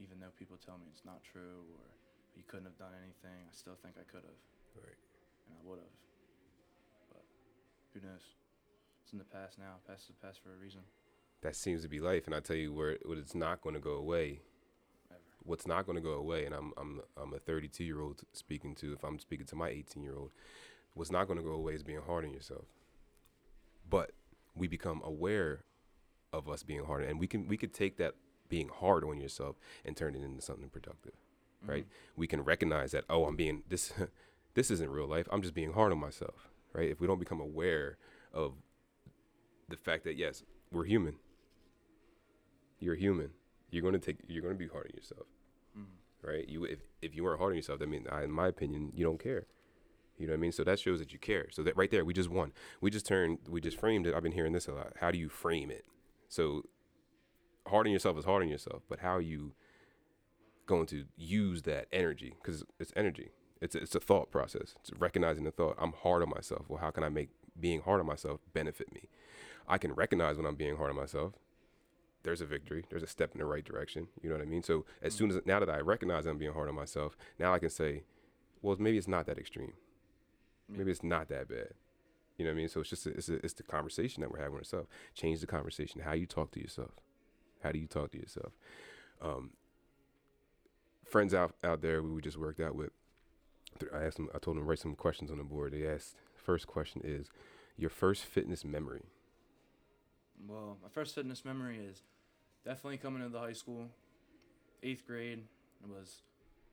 even 0.00 0.18
though 0.18 0.32
people 0.38 0.56
tell 0.56 0.78
me 0.78 0.86
it's 0.88 1.04
not 1.04 1.22
true 1.22 1.60
or 1.76 1.84
you 2.34 2.42
couldn't 2.48 2.64
have 2.64 2.78
done 2.80 2.94
anything. 2.96 3.44
I 3.48 3.52
still 3.52 3.76
think 3.76 3.96
I 4.00 4.04
could 4.04 4.24
have, 4.24 4.40
Right. 4.80 4.96
and 5.46 5.52
I 5.52 5.60
would 5.68 5.78
have. 5.78 5.92
But 7.12 7.24
who 7.92 8.00
knows? 8.00 8.24
It's 9.04 9.12
in 9.12 9.18
the 9.18 9.28
past 9.28 9.58
now. 9.58 9.76
Past 9.86 10.08
is 10.08 10.16
the 10.16 10.20
past 10.26 10.40
for 10.40 10.54
a 10.54 10.56
reason. 10.56 10.84
That 11.42 11.56
seems 11.56 11.82
to 11.82 11.88
be 11.88 12.00
life, 12.00 12.26
and 12.26 12.34
I 12.34 12.40
tell 12.40 12.56
you 12.56 12.72
where 12.72 12.98
what 13.04 13.18
it's 13.18 13.34
not 13.34 13.62
going 13.62 13.74
to 13.74 13.80
go 13.80 13.92
away. 13.92 14.40
Ever. 15.10 15.20
What's 15.44 15.66
not 15.66 15.86
going 15.86 15.96
to 15.96 16.02
go 16.02 16.12
away, 16.12 16.44
and 16.44 16.54
I'm 16.54 16.72
I'm 16.76 17.00
I'm 17.16 17.32
a 17.32 17.38
32 17.38 17.82
year 17.82 18.00
old 18.00 18.22
speaking 18.32 18.74
to. 18.76 18.92
If 18.92 19.04
I'm 19.04 19.18
speaking 19.18 19.46
to 19.46 19.56
my 19.56 19.70
18 19.70 20.02
year 20.02 20.16
old, 20.16 20.32
what's 20.94 21.10
not 21.10 21.26
going 21.26 21.38
to 21.38 21.44
go 21.44 21.52
away 21.52 21.74
is 21.74 21.82
being 21.82 22.02
hard 22.06 22.24
on 22.24 22.32
yourself. 22.32 22.66
But 23.88 24.12
we 24.54 24.68
become 24.68 25.00
aware 25.04 25.64
of 26.32 26.48
us 26.48 26.62
being 26.62 26.84
hard, 26.84 27.04
and 27.04 27.18
we 27.18 27.26
can 27.26 27.48
we 27.48 27.56
could 27.56 27.72
take 27.72 27.96
that 27.96 28.14
being 28.48 28.68
hard 28.68 29.04
on 29.04 29.18
yourself 29.18 29.56
and 29.84 29.96
turn 29.96 30.14
it 30.14 30.22
into 30.22 30.42
something 30.42 30.68
productive, 30.68 31.14
mm-hmm. 31.62 31.70
right? 31.70 31.86
We 32.16 32.26
can 32.26 32.42
recognize 32.42 32.90
that 32.92 33.04
oh, 33.08 33.24
I'm 33.24 33.36
being 33.36 33.62
this 33.68 33.92
this 34.54 34.70
isn't 34.70 34.90
real 34.90 35.08
life. 35.08 35.26
I'm 35.32 35.40
just 35.40 35.54
being 35.54 35.72
hard 35.72 35.92
on 35.92 35.98
myself, 35.98 36.50
right? 36.74 36.90
If 36.90 37.00
we 37.00 37.06
don't 37.06 37.18
become 37.18 37.40
aware 37.40 37.96
of 38.34 38.52
the 39.68 39.76
fact 39.76 40.04
that 40.04 40.16
yes, 40.16 40.42
we're 40.70 40.84
human. 40.84 41.16
You're 42.80 42.96
human. 42.96 43.30
You're 43.70 43.82
gonna 43.82 43.98
take. 43.98 44.18
You're 44.26 44.42
gonna 44.42 44.54
be 44.56 44.66
hard 44.68 44.86
on 44.90 44.96
yourself, 44.96 45.26
Mhm. 45.78 45.84
right? 46.22 46.48
You 46.48 46.64
if 46.64 46.80
if 47.02 47.14
you 47.14 47.22
weren't 47.22 47.38
hard 47.38 47.52
on 47.52 47.56
yourself, 47.56 47.78
that 47.78 47.88
means, 47.88 48.06
I, 48.10 48.24
in 48.24 48.32
my 48.32 48.48
opinion, 48.48 48.90
you 48.94 49.04
don't 49.04 49.20
care. 49.22 49.46
You 50.18 50.26
know 50.26 50.32
what 50.32 50.38
I 50.38 50.40
mean? 50.40 50.52
So 50.52 50.64
that 50.64 50.78
shows 50.80 50.98
that 50.98 51.12
you 51.12 51.18
care. 51.18 51.48
So 51.50 51.62
that 51.62 51.76
right 51.76 51.90
there, 51.90 52.04
we 52.04 52.12
just 52.12 52.28
won. 52.28 52.52
We 52.80 52.90
just 52.90 53.06
turned. 53.06 53.38
We 53.48 53.60
just 53.60 53.78
framed 53.78 54.06
it. 54.06 54.14
I've 54.14 54.22
been 54.22 54.32
hearing 54.32 54.52
this 54.52 54.66
a 54.68 54.72
lot. 54.74 54.94
How 55.00 55.10
do 55.10 55.18
you 55.18 55.28
frame 55.28 55.70
it? 55.70 55.84
So 56.28 56.64
hard 57.66 57.86
on 57.86 57.92
yourself 57.92 58.18
is 58.18 58.24
hard 58.24 58.42
on 58.42 58.48
yourself, 58.48 58.82
but 58.88 58.98
how 59.00 59.16
are 59.16 59.20
you 59.20 59.52
going 60.66 60.86
to 60.86 61.04
use 61.16 61.62
that 61.62 61.86
energy? 61.92 62.34
Because 62.42 62.64
it's 62.78 62.92
energy. 62.96 63.30
It's 63.60 63.74
a, 63.74 63.78
it's 63.82 63.94
a 63.94 64.00
thought 64.00 64.30
process. 64.30 64.74
It's 64.80 64.90
recognizing 64.98 65.44
the 65.44 65.50
thought. 65.50 65.76
I'm 65.78 65.92
hard 65.92 66.22
on 66.22 66.30
myself. 66.30 66.68
Well, 66.68 66.80
how 66.80 66.90
can 66.90 67.04
I 67.04 67.08
make 67.08 67.28
being 67.58 67.80
hard 67.82 68.00
on 68.00 68.06
myself 68.06 68.40
benefit 68.52 68.92
me? 68.92 69.08
I 69.68 69.78
can 69.78 69.92
recognize 69.92 70.36
when 70.36 70.46
I'm 70.46 70.54
being 70.56 70.76
hard 70.76 70.90
on 70.90 70.96
myself. 70.96 71.34
There's 72.22 72.40
a 72.40 72.46
victory. 72.46 72.84
There's 72.90 73.02
a 73.02 73.06
step 73.06 73.32
in 73.32 73.38
the 73.38 73.46
right 73.46 73.64
direction. 73.64 74.08
You 74.22 74.28
know 74.28 74.36
what 74.36 74.42
I 74.42 74.46
mean? 74.46 74.62
So 74.62 74.84
as 75.02 75.14
soon 75.14 75.30
as 75.30 75.40
now 75.46 75.60
that 75.60 75.70
I 75.70 75.78
recognize 75.78 76.26
I'm 76.26 76.38
being 76.38 76.52
hard 76.52 76.68
on 76.68 76.74
myself, 76.74 77.16
now 77.38 77.54
I 77.54 77.58
can 77.58 77.70
say, 77.70 78.04
well, 78.62 78.76
maybe 78.78 78.98
it's 78.98 79.08
not 79.08 79.26
that 79.26 79.38
extreme. 79.38 79.72
Maybe 80.68 80.90
it's 80.90 81.02
not 81.02 81.28
that 81.28 81.48
bad. 81.48 81.74
You 82.36 82.44
know 82.44 82.52
what 82.52 82.56
I 82.56 82.58
mean? 82.58 82.68
So 82.68 82.80
it's 82.80 82.90
just 82.90 83.06
a, 83.06 83.10
it's 83.10 83.28
a, 83.28 83.34
it's 83.44 83.54
the 83.54 83.62
conversation 83.62 84.20
that 84.20 84.30
we're 84.30 84.38
having 84.38 84.54
with 84.54 84.60
ourselves. 84.60 84.88
Change 85.14 85.40
the 85.40 85.46
conversation. 85.46 86.02
How 86.02 86.12
you 86.12 86.26
talk 86.26 86.52
to 86.52 86.60
yourself. 86.60 86.92
How 87.62 87.72
do 87.72 87.78
you 87.78 87.86
talk 87.86 88.12
to 88.12 88.18
yourself? 88.18 88.52
Um, 89.22 89.50
friends 91.04 91.34
out 91.34 91.54
out 91.62 91.82
there 91.82 92.02
we 92.02 92.20
just 92.22 92.38
worked 92.38 92.60
out 92.60 92.74
with. 92.74 92.90
I 93.94 94.04
asked 94.04 94.16
them. 94.16 94.28
I 94.34 94.38
told 94.38 94.56
them 94.56 94.66
write 94.66 94.78
some 94.78 94.94
questions 94.94 95.30
on 95.30 95.38
the 95.38 95.44
board. 95.44 95.72
They 95.72 95.86
asked. 95.86 96.16
First 96.34 96.66
question 96.66 97.02
is, 97.04 97.28
your 97.76 97.90
first 97.90 98.24
fitness 98.24 98.64
memory. 98.64 99.04
Well, 100.48 100.78
my 100.82 100.88
first 100.88 101.14
fitness 101.14 101.44
memory 101.44 101.78
is 101.78 102.02
definitely 102.64 102.98
coming 102.98 103.22
into 103.22 103.32
the 103.32 103.40
high 103.40 103.52
school, 103.52 103.88
eighth 104.82 105.06
grade. 105.06 105.42
It 105.82 105.88
was 105.88 106.22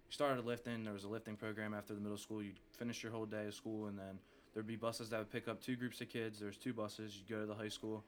you 0.07 0.13
started 0.13 0.45
lifting. 0.45 0.83
There 0.83 0.93
was 0.93 1.03
a 1.03 1.09
lifting 1.09 1.35
program 1.35 1.73
after 1.73 1.93
the 1.93 1.99
middle 1.99 2.17
school. 2.17 2.41
You'd 2.41 2.59
finish 2.77 3.03
your 3.03 3.11
whole 3.11 3.25
day 3.25 3.45
of 3.47 3.53
school, 3.53 3.87
and 3.87 3.97
then 3.97 4.19
there'd 4.53 4.67
be 4.67 4.75
buses 4.75 5.09
that 5.09 5.19
would 5.19 5.31
pick 5.31 5.47
up 5.47 5.61
two 5.61 5.75
groups 5.75 5.99
of 6.01 6.09
kids. 6.09 6.39
There's 6.39 6.57
two 6.57 6.73
buses. 6.73 7.15
You 7.17 7.35
go 7.35 7.41
to 7.41 7.47
the 7.47 7.55
high 7.55 7.67
school. 7.67 8.03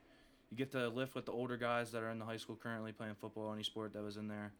You 0.50 0.56
get 0.56 0.72
to 0.72 0.88
lift 0.88 1.14
with 1.14 1.26
the 1.26 1.32
older 1.32 1.56
guys 1.56 1.92
that 1.92 2.02
are 2.02 2.10
in 2.10 2.18
the 2.18 2.24
high 2.24 2.38
school 2.38 2.56
currently 2.60 2.92
playing 2.92 3.14
football, 3.14 3.52
any 3.52 3.62
sport 3.62 3.92
that 3.92 4.02
was 4.02 4.16
in 4.16 4.28
there. 4.28 4.52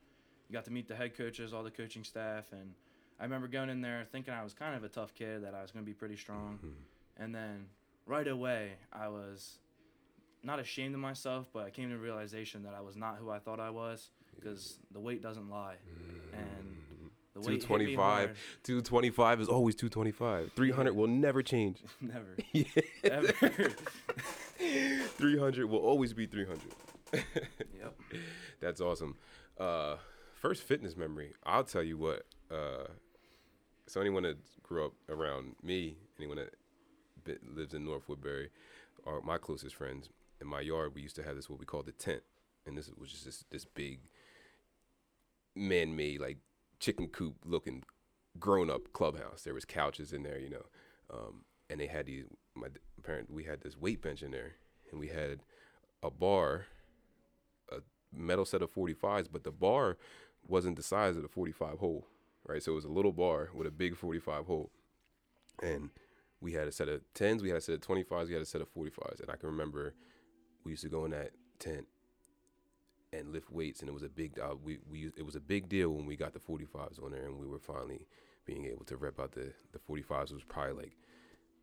You 0.48 0.52
got 0.52 0.64
to 0.66 0.70
meet 0.70 0.86
the 0.86 0.94
head 0.94 1.16
coaches, 1.16 1.52
all 1.52 1.62
the 1.62 1.70
coaching 1.70 2.04
staff, 2.04 2.44
and 2.52 2.74
I 3.18 3.24
remember 3.24 3.48
going 3.48 3.70
in 3.70 3.80
there 3.80 4.06
thinking 4.10 4.32
I 4.32 4.42
was 4.42 4.54
kind 4.54 4.74
of 4.74 4.84
a 4.84 4.88
tough 4.88 5.14
kid, 5.14 5.44
that 5.44 5.54
I 5.54 5.62
was 5.62 5.70
going 5.70 5.84
to 5.84 5.88
be 5.88 5.94
pretty 5.94 6.16
strong. 6.16 6.58
Mm-hmm. 6.58 7.22
And 7.22 7.34
then 7.34 7.66
right 8.06 8.26
away, 8.26 8.72
I 8.92 9.08
was 9.08 9.58
not 10.42 10.59
ashamed 10.59 10.94
of 10.94 11.00
myself, 11.00 11.48
but 11.53 11.66
I 11.66 11.70
came 11.70 11.88
to 11.90 11.96
the 11.96 12.00
realization 12.00 12.62
that 12.64 12.74
I 12.74 12.81
was 12.81 12.96
not 12.96 13.16
who 13.18 13.31
I 13.31 13.38
thought 13.38 13.61
I 13.61 13.70
was 13.70 14.11
because 14.35 14.79
the 14.92 15.00
weight 15.00 15.22
doesn't 15.22 15.50
lie. 15.50 15.76
And 16.33 16.76
the 17.35 17.40
weight 17.40 17.62
hit 17.62 17.70
me 17.70 17.94
225. 17.96 17.96
hard. 17.96 18.37
225 18.64 19.40
is 19.42 19.48
always 19.48 19.74
225. 19.74 20.53
300 20.55 20.94
will 20.94 21.07
never 21.07 21.42
change. 21.42 21.83
Never. 22.00 22.37
Ever. 23.05 23.33
300 24.59 25.66
will 25.66 25.79
always 25.79 26.12
be 26.12 26.26
300. 26.26 26.61
yep. 27.12 27.94
That's 28.61 28.81
awesome. 28.81 29.16
Uh, 29.59 29.96
first 30.35 30.62
fitness 30.62 30.96
memory. 30.96 31.35
I'll 31.44 31.64
tell 31.64 31.83
you 31.83 31.98
what. 31.98 32.22
Uh, 32.50 32.87
so 33.87 34.00
anyone 34.00 34.22
that 34.22 34.38
grew 34.62 34.87
up 34.87 34.92
around 35.09 35.57
me, 35.62 35.96
anyone 36.18 36.38
that 37.24 37.57
lives 37.57 37.74
in 37.74 37.85
North 37.85 38.09
Woodbury, 38.09 38.50
are 39.07 39.20
my 39.22 39.38
closest 39.38 39.74
friends. 39.74 40.09
In 40.40 40.46
my 40.46 40.61
yard, 40.61 40.94
we 40.94 41.03
used 41.03 41.16
to 41.16 41.22
have 41.22 41.37
this 41.37 41.50
what 41.50 41.59
we 41.59 41.66
called 41.66 41.87
the 41.87 41.92
tent, 41.92 42.22
and 42.66 42.76
this 42.76 42.90
was 42.98 43.11
just 43.11 43.24
this, 43.24 43.44
this 43.50 43.64
big, 43.64 44.00
man-made 45.55 46.20
like 46.20 46.38
chicken 46.79 47.09
coop 47.09 47.37
looking 47.44 47.83
grown-up 48.38 48.92
clubhouse. 48.92 49.42
There 49.42 49.55
was 49.55 49.64
couches 49.64 50.12
in 50.12 50.22
there, 50.22 50.38
you 50.38 50.50
know, 50.50 50.66
um, 51.12 51.44
and 51.68 51.81
they 51.81 51.87
had 51.87 52.07
these. 52.07 52.24
My 52.55 52.68
parent, 53.03 53.31
we 53.31 53.44
had 53.44 53.61
this 53.61 53.76
weight 53.76 54.03
bench 54.03 54.22
in 54.22 54.31
there, 54.31 54.57
and 54.90 54.98
we 54.98 55.09
had 55.09 55.40
a 56.03 56.11
bar 56.11 56.66
a 57.70 57.81
metal 58.12 58.44
set 58.44 58.62
of 58.62 58.72
45s, 58.72 59.29
but 59.31 59.44
the 59.44 59.50
bar 59.50 59.96
wasn't 60.46 60.76
the 60.76 60.83
size 60.83 61.16
of 61.16 61.22
the 61.22 61.29
45 61.29 61.79
hole, 61.79 62.07
right? 62.46 62.62
So 62.62 62.72
it 62.72 62.76
was 62.76 62.85
a 62.85 62.90
little 62.90 63.12
bar 63.12 63.50
with 63.55 63.66
a 63.66 63.70
big 63.70 63.96
45 63.96 64.46
hole. 64.46 64.70
And 65.62 65.90
we 66.40 66.53
had 66.53 66.68
a 66.68 66.72
set 66.72 66.88
of 66.88 67.03
10s, 67.14 67.42
we 67.42 67.48
had 67.48 67.59
a 67.59 67.61
set 67.61 67.74
of 67.74 67.81
25s, 67.83 68.29
we 68.29 68.33
had 68.33 68.42
a 68.42 68.46
set 68.46 68.61
of 68.61 68.72
45s. 68.72 69.20
And 69.20 69.31
I 69.31 69.37
can 69.37 69.48
remember 69.48 69.94
we 70.64 70.72
used 70.72 70.82
to 70.82 70.88
go 70.88 71.04
in 71.04 71.10
that 71.12 71.30
tent 71.58 71.86
and 73.12 73.32
lift 73.32 73.50
weights, 73.50 73.80
and 73.80 73.88
it 73.88 73.92
was 73.92 74.02
a 74.02 74.08
big 74.08 74.38
uh, 74.38 74.54
we 74.62 74.78
we 74.88 75.10
it 75.16 75.24
was 75.24 75.36
a 75.36 75.40
big 75.40 75.68
deal 75.68 75.90
when 75.90 76.06
we 76.06 76.16
got 76.16 76.32
the 76.32 76.38
45s 76.40 77.02
on 77.02 77.12
there, 77.12 77.26
and 77.26 77.38
we 77.38 77.46
were 77.46 77.58
finally 77.58 78.06
being 78.44 78.66
able 78.66 78.84
to 78.84 78.96
rep 78.96 79.20
out 79.20 79.32
the 79.32 79.52
the 79.72 79.78
45s. 79.78 80.30
It 80.30 80.34
was 80.34 80.44
probably 80.44 80.84
like 80.84 80.96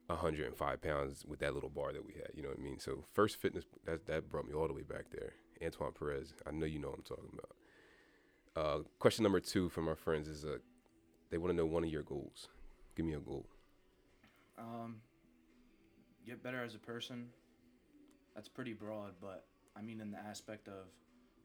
105 0.07 0.81
pounds 0.81 1.25
with 1.25 1.39
that 1.39 1.53
little 1.53 1.69
bar 1.69 1.93
that 1.93 2.05
we 2.05 2.13
had. 2.13 2.31
You 2.33 2.43
know 2.43 2.49
what 2.49 2.60
I 2.60 2.62
mean? 2.62 2.79
So 2.79 3.03
first 3.13 3.38
fitness 3.38 3.65
that 3.86 4.05
that 4.07 4.29
brought 4.29 4.47
me 4.47 4.53
all 4.53 4.67
the 4.67 4.73
way 4.73 4.83
back 4.83 5.05
there. 5.12 5.33
Antoine 5.63 5.91
Perez, 5.91 6.33
I 6.45 6.51
know 6.51 6.65
you 6.65 6.79
know 6.79 6.89
what 6.89 6.99
I'm 6.99 7.03
talking 7.03 7.31
about. 7.33 7.55
Uh, 8.55 8.83
question 8.99 9.23
number 9.23 9.39
two 9.39 9.69
from 9.69 9.88
our 9.88 9.95
friends 9.95 10.27
is 10.27 10.45
uh, 10.45 10.57
they 11.29 11.38
want 11.38 11.51
to 11.51 11.57
know 11.57 11.65
one 11.65 11.83
of 11.83 11.89
your 11.89 12.03
goals. 12.03 12.47
Give 12.95 13.05
me 13.05 13.13
a 13.13 13.19
goal. 13.19 13.45
Um, 14.57 14.97
get 16.25 16.41
better 16.43 16.63
as 16.63 16.73
a 16.73 16.79
person. 16.79 17.27
That's 18.38 18.48
pretty 18.48 18.73
broad, 18.73 19.13
but 19.19 19.46
I 19.75 19.81
mean 19.81 20.00
in 20.00 20.12
the 20.12 20.19
aspect 20.19 20.67
of 20.67 20.85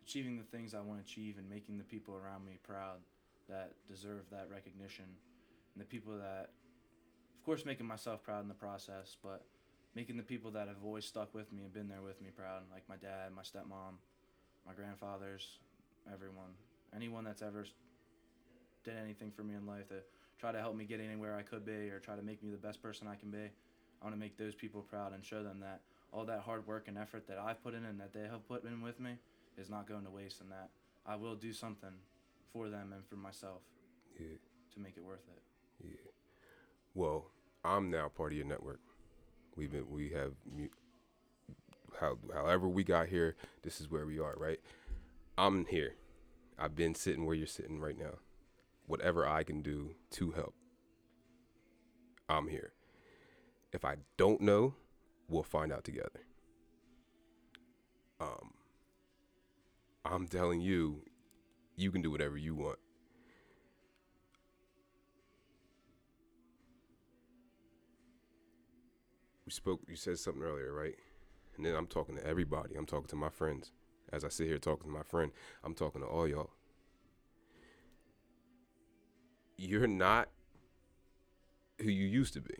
achieving 0.05 0.37
the 0.37 0.45
things 0.45 0.75
I 0.75 0.83
want 0.83 1.03
to 1.03 1.11
achieve 1.11 1.39
and 1.39 1.49
making 1.49 1.79
the 1.79 1.85
people 1.85 2.15
around 2.15 2.45
me 2.45 2.59
proud 2.63 2.99
that 3.49 3.73
deserve 3.89 4.25
that 4.31 4.49
recognition, 4.53 5.07
and 5.07 5.81
the 5.81 5.87
people 5.87 6.13
that, 6.19 6.51
of 7.35 7.45
course, 7.47 7.65
making 7.65 7.87
myself 7.87 8.23
proud 8.23 8.43
in 8.43 8.49
the 8.49 8.55
process, 8.55 9.17
but 9.23 9.47
making 9.95 10.19
the 10.19 10.23
people 10.23 10.51
that 10.51 10.69
have 10.69 10.85
always 10.85 11.07
stuck 11.07 11.35
with 11.35 11.51
me 11.51 11.63
and 11.63 11.73
been 11.73 11.89
there 11.89 12.03
with 12.03 12.21
me 12.21 12.29
proud, 12.29 12.61
like 12.71 12.87
my 12.91 12.97
dad, 12.97 13.33
my 13.35 13.41
stepmom, 13.41 13.97
my 14.67 14.75
grandfathers, 14.77 15.61
everyone, 16.13 16.53
anyone 16.95 17.25
that's 17.25 17.41
ever 17.41 17.65
did 18.85 18.95
anything 19.03 19.31
for 19.31 19.43
me 19.45 19.55
in 19.55 19.67
life 19.67 19.89
to 19.89 20.03
try 20.39 20.53
to 20.53 20.59
help 20.59 20.77
me 20.77 20.85
get 20.85 21.01
anywhere 21.01 21.37
I 21.37 21.43
could 21.43 21.65
be 21.65 21.89
or 21.89 22.01
try 22.01 22.17
to 22.17 22.23
make 22.23 22.43
me 22.43 22.51
the 22.51 22.59
best 22.59 22.83
person 22.83 23.07
I 23.09 23.15
can 23.15 23.31
be. 23.31 23.39
I 23.39 24.05
want 24.05 24.15
to 24.15 24.21
make 24.21 24.37
those 24.37 24.55
people 24.55 24.83
proud 24.83 25.15
and 25.15 25.25
show 25.25 25.43
them 25.43 25.61
that 25.61 25.81
all 26.13 26.25
that 26.27 26.41
hard 26.41 26.67
work 26.67 26.89
and 26.89 26.99
effort 26.99 27.27
that 27.29 27.39
I've 27.39 27.63
put 27.63 27.75
in 27.75 27.85
and 27.85 27.99
that 28.01 28.13
they 28.13 28.21
have 28.23 28.47
put 28.47 28.65
in 28.65 28.83
with 28.83 29.01
me 29.01 29.13
is 29.57 29.71
not 29.71 29.89
going 29.89 30.05
to 30.05 30.11
waste 30.11 30.41
and 30.41 30.51
that 30.51 30.71
I 31.07 31.17
will 31.17 31.35
do 31.35 31.53
something 31.53 31.93
for 32.53 32.69
them 32.69 32.93
and 32.93 33.05
for 33.07 33.17
myself 33.17 33.63
Yeah. 34.19 34.37
to 34.75 34.81
make 34.81 34.97
it 34.97 35.05
worth 35.05 35.27
it. 35.29 35.43
Yeah. 35.89 36.11
Well, 36.95 37.31
I'm 37.65 37.91
now 37.91 38.09
part 38.09 38.33
of 38.33 38.37
your 38.39 38.47
network. 38.47 38.81
We've 39.57 39.71
been, 39.71 39.91
we 39.91 40.11
have, 40.11 40.33
how, 41.99 42.19
however 42.33 42.69
we 42.69 42.85
got 42.85 43.09
here, 43.09 43.37
this 43.63 43.81
is 43.81 43.91
where 43.91 44.07
we 44.07 44.19
are, 44.19 44.35
right? 44.37 44.61
I'm 45.39 45.65
here. 45.67 45.95
I've 46.59 46.77
been 46.77 46.95
sitting 46.95 47.25
where 47.25 47.35
you're 47.35 47.47
sitting 47.47 47.81
right 47.81 47.99
now. 47.99 48.19
Whatever 48.87 49.27
I 49.27 49.43
can 49.43 49.63
do 49.63 49.95
to 50.13 50.33
help, 50.33 50.55
I'm 52.29 52.49
here. 52.49 52.73
If 53.73 53.85
I 53.85 53.97
don't 54.17 54.41
know, 54.43 54.75
we'll 55.29 55.43
find 55.43 55.73
out 55.73 55.85
together. 55.85 56.21
Um, 58.21 58.53
I'm 60.05 60.27
telling 60.29 60.61
you, 60.61 61.03
you 61.77 61.91
can 61.91 62.03
do 62.03 62.11
whatever 62.11 62.37
you 62.37 62.55
want. 62.55 62.79
we 69.45 69.51
spoke 69.51 69.81
you 69.89 69.97
said 69.97 70.19
something 70.19 70.43
earlier 70.43 70.73
right? 70.73 70.95
And 71.57 71.67
then 71.67 71.75
i'm 71.75 71.87
talking 71.87 72.17
to 72.17 72.27
everybody. 72.27 72.75
I'm 72.75 72.87
talking 72.87 73.09
to 73.09 73.17
my 73.17 73.29
friends. 73.29 73.73
As 74.13 74.25
i 74.25 74.29
sit 74.29 74.47
here 74.47 74.59
talking 74.59 74.91
to 74.91 74.97
my 74.97 75.03
friend 75.03 75.33
i'm 75.65 75.75
talking 75.75 76.01
to 76.01 76.07
all 76.07 76.29
y'all. 76.29 76.51
You're 79.57 79.87
not 79.87 80.29
who 81.81 81.89
you 81.91 82.07
used 82.07 82.35
to 82.35 82.41
be 82.41 82.55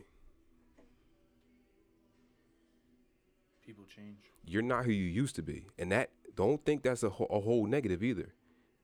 People 3.65 3.85
change. 3.85 4.17
you're 4.45 4.61
not 4.61 4.85
who 4.85 4.91
you 4.91 5.05
used 5.05 5.35
to 5.35 5.41
be. 5.41 5.67
And 5.79 5.91
that 5.91 6.09
don't 6.35 6.63
think 6.65 6.83
that's 6.83 7.03
a, 7.03 7.09
whole, 7.09 7.27
a 7.29 7.39
whole 7.39 7.65
negative 7.65 8.03
either. 8.03 8.33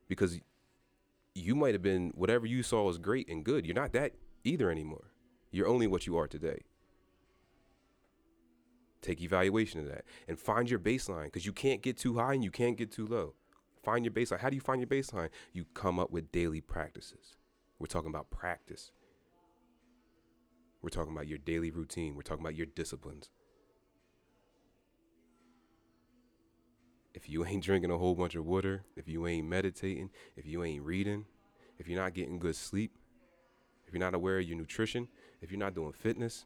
Because 0.07 0.39
you 1.35 1.55
might 1.55 1.73
have 1.73 1.81
been 1.81 2.11
whatever 2.15 2.45
you 2.45 2.63
saw 2.63 2.83
was 2.83 2.97
great 2.97 3.27
and 3.27 3.43
good. 3.43 3.65
You're 3.65 3.75
not 3.75 3.91
that 3.93 4.13
either 4.43 4.71
anymore. 4.71 5.11
You're 5.51 5.67
only 5.67 5.87
what 5.87 6.07
you 6.07 6.17
are 6.17 6.27
today. 6.27 6.61
Take 9.01 9.21
evaluation 9.21 9.79
of 9.79 9.87
that 9.87 10.05
and 10.27 10.39
find 10.39 10.69
your 10.69 10.79
baseline. 10.79 11.25
Because 11.25 11.45
you 11.45 11.53
can't 11.53 11.81
get 11.81 11.97
too 11.97 12.17
high 12.17 12.33
and 12.33 12.43
you 12.43 12.51
can't 12.51 12.77
get 12.77 12.91
too 12.91 13.05
low. 13.05 13.33
Find 13.83 14.05
your 14.05 14.13
baseline. 14.13 14.39
How 14.39 14.49
do 14.49 14.55
you 14.55 14.61
find 14.61 14.79
your 14.79 14.87
baseline? 14.87 15.29
You 15.53 15.65
come 15.73 15.99
up 15.99 16.11
with 16.11 16.31
daily 16.31 16.61
practices. 16.61 17.35
We're 17.79 17.87
talking 17.87 18.09
about 18.09 18.29
practice. 18.29 18.91
We're 20.81 20.89
talking 20.89 21.13
about 21.13 21.27
your 21.27 21.37
daily 21.37 21.71
routine. 21.71 22.15
We're 22.15 22.21
talking 22.21 22.43
about 22.43 22.55
your 22.55 22.67
disciplines 22.67 23.29
if 27.19 27.29
you 27.29 27.45
ain't 27.45 27.63
drinking 27.69 27.91
a 27.91 27.97
whole 27.97 28.15
bunch 28.15 28.35
of 28.35 28.45
water, 28.45 28.83
if 28.95 29.07
you 29.07 29.27
ain't 29.27 29.47
meditating, 29.47 30.09
if 30.35 30.45
you 30.45 30.63
ain't 30.63 30.83
reading, 30.83 31.25
if 31.77 31.87
you're 31.87 32.01
not 32.01 32.13
getting 32.13 32.39
good 32.39 32.55
sleep, 32.55 32.91
if 33.87 33.93
you're 33.93 33.99
not 33.99 34.13
aware 34.13 34.39
of 34.39 34.45
your 34.45 34.57
nutrition, 34.57 35.07
if 35.41 35.51
you're 35.51 35.59
not 35.59 35.75
doing 35.75 35.91
fitness, 35.91 36.45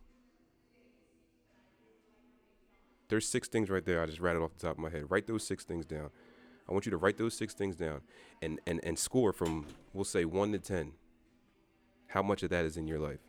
there's 3.10 3.28
six 3.28 3.48
things 3.48 3.70
right 3.70 3.86
there. 3.86 4.02
I 4.02 4.06
just 4.06 4.20
rattled 4.20 4.44
off 4.44 4.58
the 4.58 4.68
top 4.68 4.78
of 4.78 4.80
my 4.80 4.90
head. 4.90 5.04
Write 5.10 5.28
those 5.28 5.46
six 5.46 5.64
things 5.64 5.86
down. 5.86 6.10
I 6.68 6.72
want 6.72 6.86
you 6.86 6.90
to 6.92 6.98
write 6.98 7.18
those 7.18 7.36
six 7.36 7.54
things 7.54 7.76
down 7.76 8.02
and, 8.42 8.60
and, 8.66 8.80
and 8.84 8.98
score 8.98 9.34
from, 9.34 9.68
we'll 9.94 10.06
say, 10.06 10.26
one 10.26 10.52
to 10.54 10.60
10. 10.60 10.94
How 12.08 12.24
much 12.24 12.42
of 12.44 12.50
that 12.52 12.66
is 12.66 12.78
in 12.78 12.88
your 12.88 13.00
life? 13.00 13.20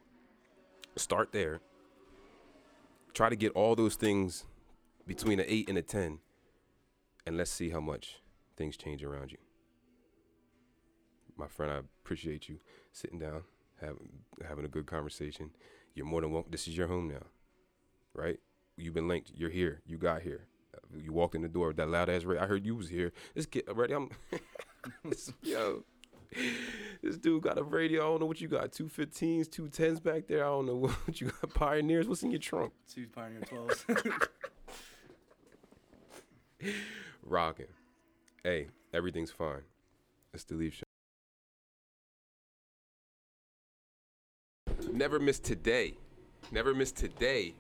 Start 0.97 1.33
there. 1.33 1.61
Try 3.13 3.29
to 3.29 3.37
get 3.37 3.53
all 3.53 3.75
those 3.75 3.97
things 3.97 4.45
between 5.07 5.41
an 5.41 5.47
8 5.49 5.69
and 5.69 5.79
a 5.79 5.83
10 5.83 6.21
and 7.27 7.37
let's 7.37 7.51
see 7.51 7.71
how 7.71 7.81
much 7.81 8.21
things 8.57 8.77
change 8.77 9.03
around 9.03 9.33
you. 9.33 9.39
My 11.37 11.49
friend, 11.49 11.73
I 11.73 11.79
appreciate 12.05 12.49
you 12.49 12.59
sitting 12.93 13.19
down, 13.19 13.43
having 13.81 14.09
having 14.47 14.65
a 14.65 14.69
good 14.69 14.87
conversation. 14.87 15.51
You're 15.95 16.07
more 16.07 16.21
than 16.21 16.33
welcome. 16.33 16.53
This 16.53 16.69
is 16.69 16.77
your 16.77 16.87
home 16.87 17.09
now, 17.09 17.27
right? 18.15 18.39
You've 18.77 18.95
been 18.95 19.09
linked. 19.09 19.33
You're 19.35 19.51
here. 19.51 19.81
You 19.87 19.99
got 19.99 20.23
here. 20.23 20.47
You 20.97 21.13
walked 21.13 21.35
in 21.35 21.43
the 21.43 21.49
door 21.49 21.69
with 21.69 21.77
that 21.77 21.89
loud 21.89 22.09
ass 22.09 22.25
radio. 22.25 22.43
I 22.43 22.47
heard 22.47 22.65
you 22.65 22.77
was 22.77 22.89
here. 22.89 23.13
This 23.35 23.47
kid 23.47 23.65
already. 23.69 23.95
I'm 23.95 24.11
yo. 25.43 25.85
This 27.03 27.17
dude 27.17 27.43
got 27.43 27.59
a 27.59 27.63
radio. 27.63 28.03
I 28.03 28.05
don't 28.05 28.21
know 28.21 28.27
what 28.27 28.41
you 28.41 28.49
got. 28.49 28.73
Two 28.73 28.87
15s, 28.87 29.51
two 29.51 29.69
10s 29.69 30.03
back 30.03 30.27
there. 30.27 30.45
I 30.45 30.49
don't 30.49 30.67
know 30.67 30.77
what 31.05 31.21
you 31.21 31.29
got. 31.29 31.55
Pioneers. 31.55 32.09
What's 32.09 32.23
in 32.23 32.31
your 32.31 32.41
trunk? 32.41 32.73
Two 32.93 33.07
Pioneer 33.09 33.41
12s. 33.41 34.29
Rocking. 37.25 37.67
Hey, 38.43 38.69
everything's 38.93 39.31
fine. 39.31 39.63
It's 40.33 40.45
the 40.45 40.55
Leaf 40.55 40.75
Show. 40.75 40.85
Never 44.93 45.19
miss 45.19 45.39
today. 45.39 45.95
Never 46.53 46.75
miss 46.75 46.93
today. 46.93 47.55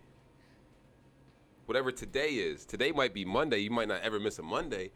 Whatever 1.66 1.90
today 1.90 2.28
is. 2.28 2.64
Today 2.66 2.92
might 2.92 3.14
be 3.14 3.24
Monday. 3.24 3.58
You 3.58 3.70
might 3.70 3.88
not 3.88 4.02
ever 4.02 4.20
miss 4.20 4.38
a 4.38 4.42
Monday. 4.42 4.90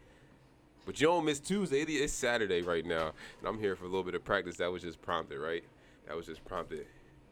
But 0.85 1.01
you 1.01 1.07
don't 1.07 1.25
miss 1.25 1.39
Tuesday. 1.39 1.81
It's 1.81 2.13
Saturday 2.13 2.61
right 2.61 2.85
now. 2.85 3.11
And 3.39 3.47
I'm 3.47 3.59
here 3.59 3.75
for 3.75 3.85
a 3.85 3.87
little 3.87 4.03
bit 4.03 4.15
of 4.15 4.23
practice. 4.23 4.57
That 4.57 4.71
was 4.71 4.83
just 4.83 5.01
prompted, 5.01 5.39
right? 5.39 5.63
That 6.07 6.15
was 6.15 6.27
just 6.27 6.45
prompted 6.45 6.85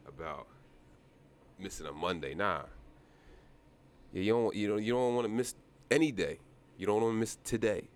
about 0.07 0.47
missing 1.59 1.85
a 1.85 1.91
Monday. 1.91 2.33
Nah. 2.33 2.63
Yeah, 4.13 4.21
you 4.23 4.31
don't 4.33 4.55
you 4.55 4.67
don't 4.67 4.83
you 4.83 4.93
don't 4.93 5.15
want 5.15 5.25
to 5.25 5.33
miss 5.33 5.53
any 5.91 6.11
day. 6.11 6.39
You 6.77 6.85
don't 6.85 7.01
want 7.01 7.13
to 7.13 7.19
miss 7.19 7.37
today. 7.43 7.87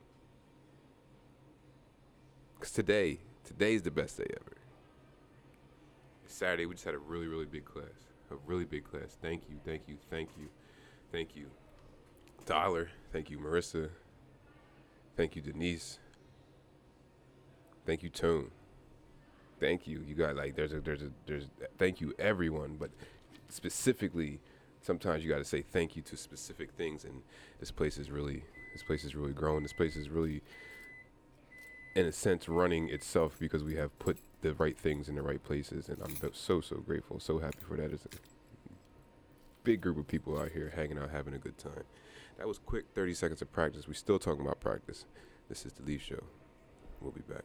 Cause 2.59 2.71
today, 2.71 3.19
today's 3.43 3.81
the 3.81 3.91
best 3.91 4.17
day 4.17 4.27
ever. 4.29 4.57
Saturday, 6.27 6.65
we 6.65 6.73
just 6.73 6.85
had 6.85 6.95
a 6.95 6.99
really, 6.99 7.27
really 7.27 7.45
big 7.45 7.65
class. 7.65 7.85
A 8.31 8.35
really 8.45 8.65
big 8.65 8.83
class. 8.83 9.17
Thank 9.21 9.43
you, 9.49 9.57
thank 9.65 9.83
you, 9.87 9.97
thank 10.09 10.29
you, 10.39 10.47
thank 11.11 11.35
you. 11.35 11.47
Tyler, 12.45 12.89
thank 13.11 13.29
you, 13.29 13.37
Marissa. 13.37 13.89
Thank 15.17 15.35
you, 15.35 15.41
Denise. 15.41 15.99
Thank 17.85 18.03
you, 18.03 18.09
Tone. 18.09 18.49
Thank 19.59 19.87
you. 19.87 20.03
You 20.07 20.15
got 20.15 20.35
like 20.35 20.55
there's 20.55 20.73
a 20.73 20.81
there's 20.81 21.03
a 21.03 21.11
there's 21.27 21.47
thank 21.77 22.01
you 22.01 22.13
everyone, 22.17 22.77
but 22.79 22.89
specifically 23.49 24.39
sometimes 24.81 25.23
you 25.23 25.29
got 25.29 25.37
to 25.37 25.45
say 25.45 25.61
thank 25.61 25.95
you 25.95 26.01
to 26.01 26.17
specific 26.17 26.71
things 26.71 27.05
and 27.05 27.21
this 27.59 27.69
place 27.69 27.97
is 27.97 28.09
really 28.09 28.43
this 28.73 28.83
place 28.83 29.03
is 29.03 29.15
really 29.15 29.33
growing. 29.33 29.63
This 29.63 29.73
place 29.73 29.95
is 29.95 30.09
really 30.09 30.41
in 31.95 32.05
a 32.05 32.11
sense 32.11 32.47
running 32.47 32.89
itself 32.89 33.37
because 33.39 33.63
we 33.63 33.75
have 33.75 33.97
put 33.99 34.17
the 34.41 34.53
right 34.53 34.77
things 34.77 35.09
in 35.09 35.15
the 35.15 35.21
right 35.21 35.43
places 35.43 35.89
and 35.89 35.97
I'm 36.01 36.15
so 36.33 36.61
so 36.61 36.77
grateful, 36.77 37.19
so 37.19 37.39
happy 37.39 37.59
for 37.67 37.77
that. 37.77 37.91
It's 37.91 38.05
a 38.05 38.09
big 39.63 39.81
group 39.81 39.97
of 39.97 40.07
people 40.07 40.39
out 40.39 40.51
here 40.51 40.71
hanging 40.75 40.97
out 40.97 41.11
having 41.11 41.33
a 41.33 41.37
good 41.37 41.57
time. 41.57 41.83
That 42.37 42.47
was 42.47 42.57
quick 42.57 42.85
30 42.95 43.13
seconds 43.13 43.41
of 43.41 43.51
practice. 43.51 43.87
We 43.87 43.93
still 43.93 44.19
talking 44.19 44.41
about 44.41 44.59
practice. 44.59 45.05
This 45.49 45.65
is 45.65 45.73
the 45.73 45.83
Leaf 45.83 46.01
Show. 46.01 46.23
We'll 47.01 47.11
be 47.11 47.21
back. 47.21 47.43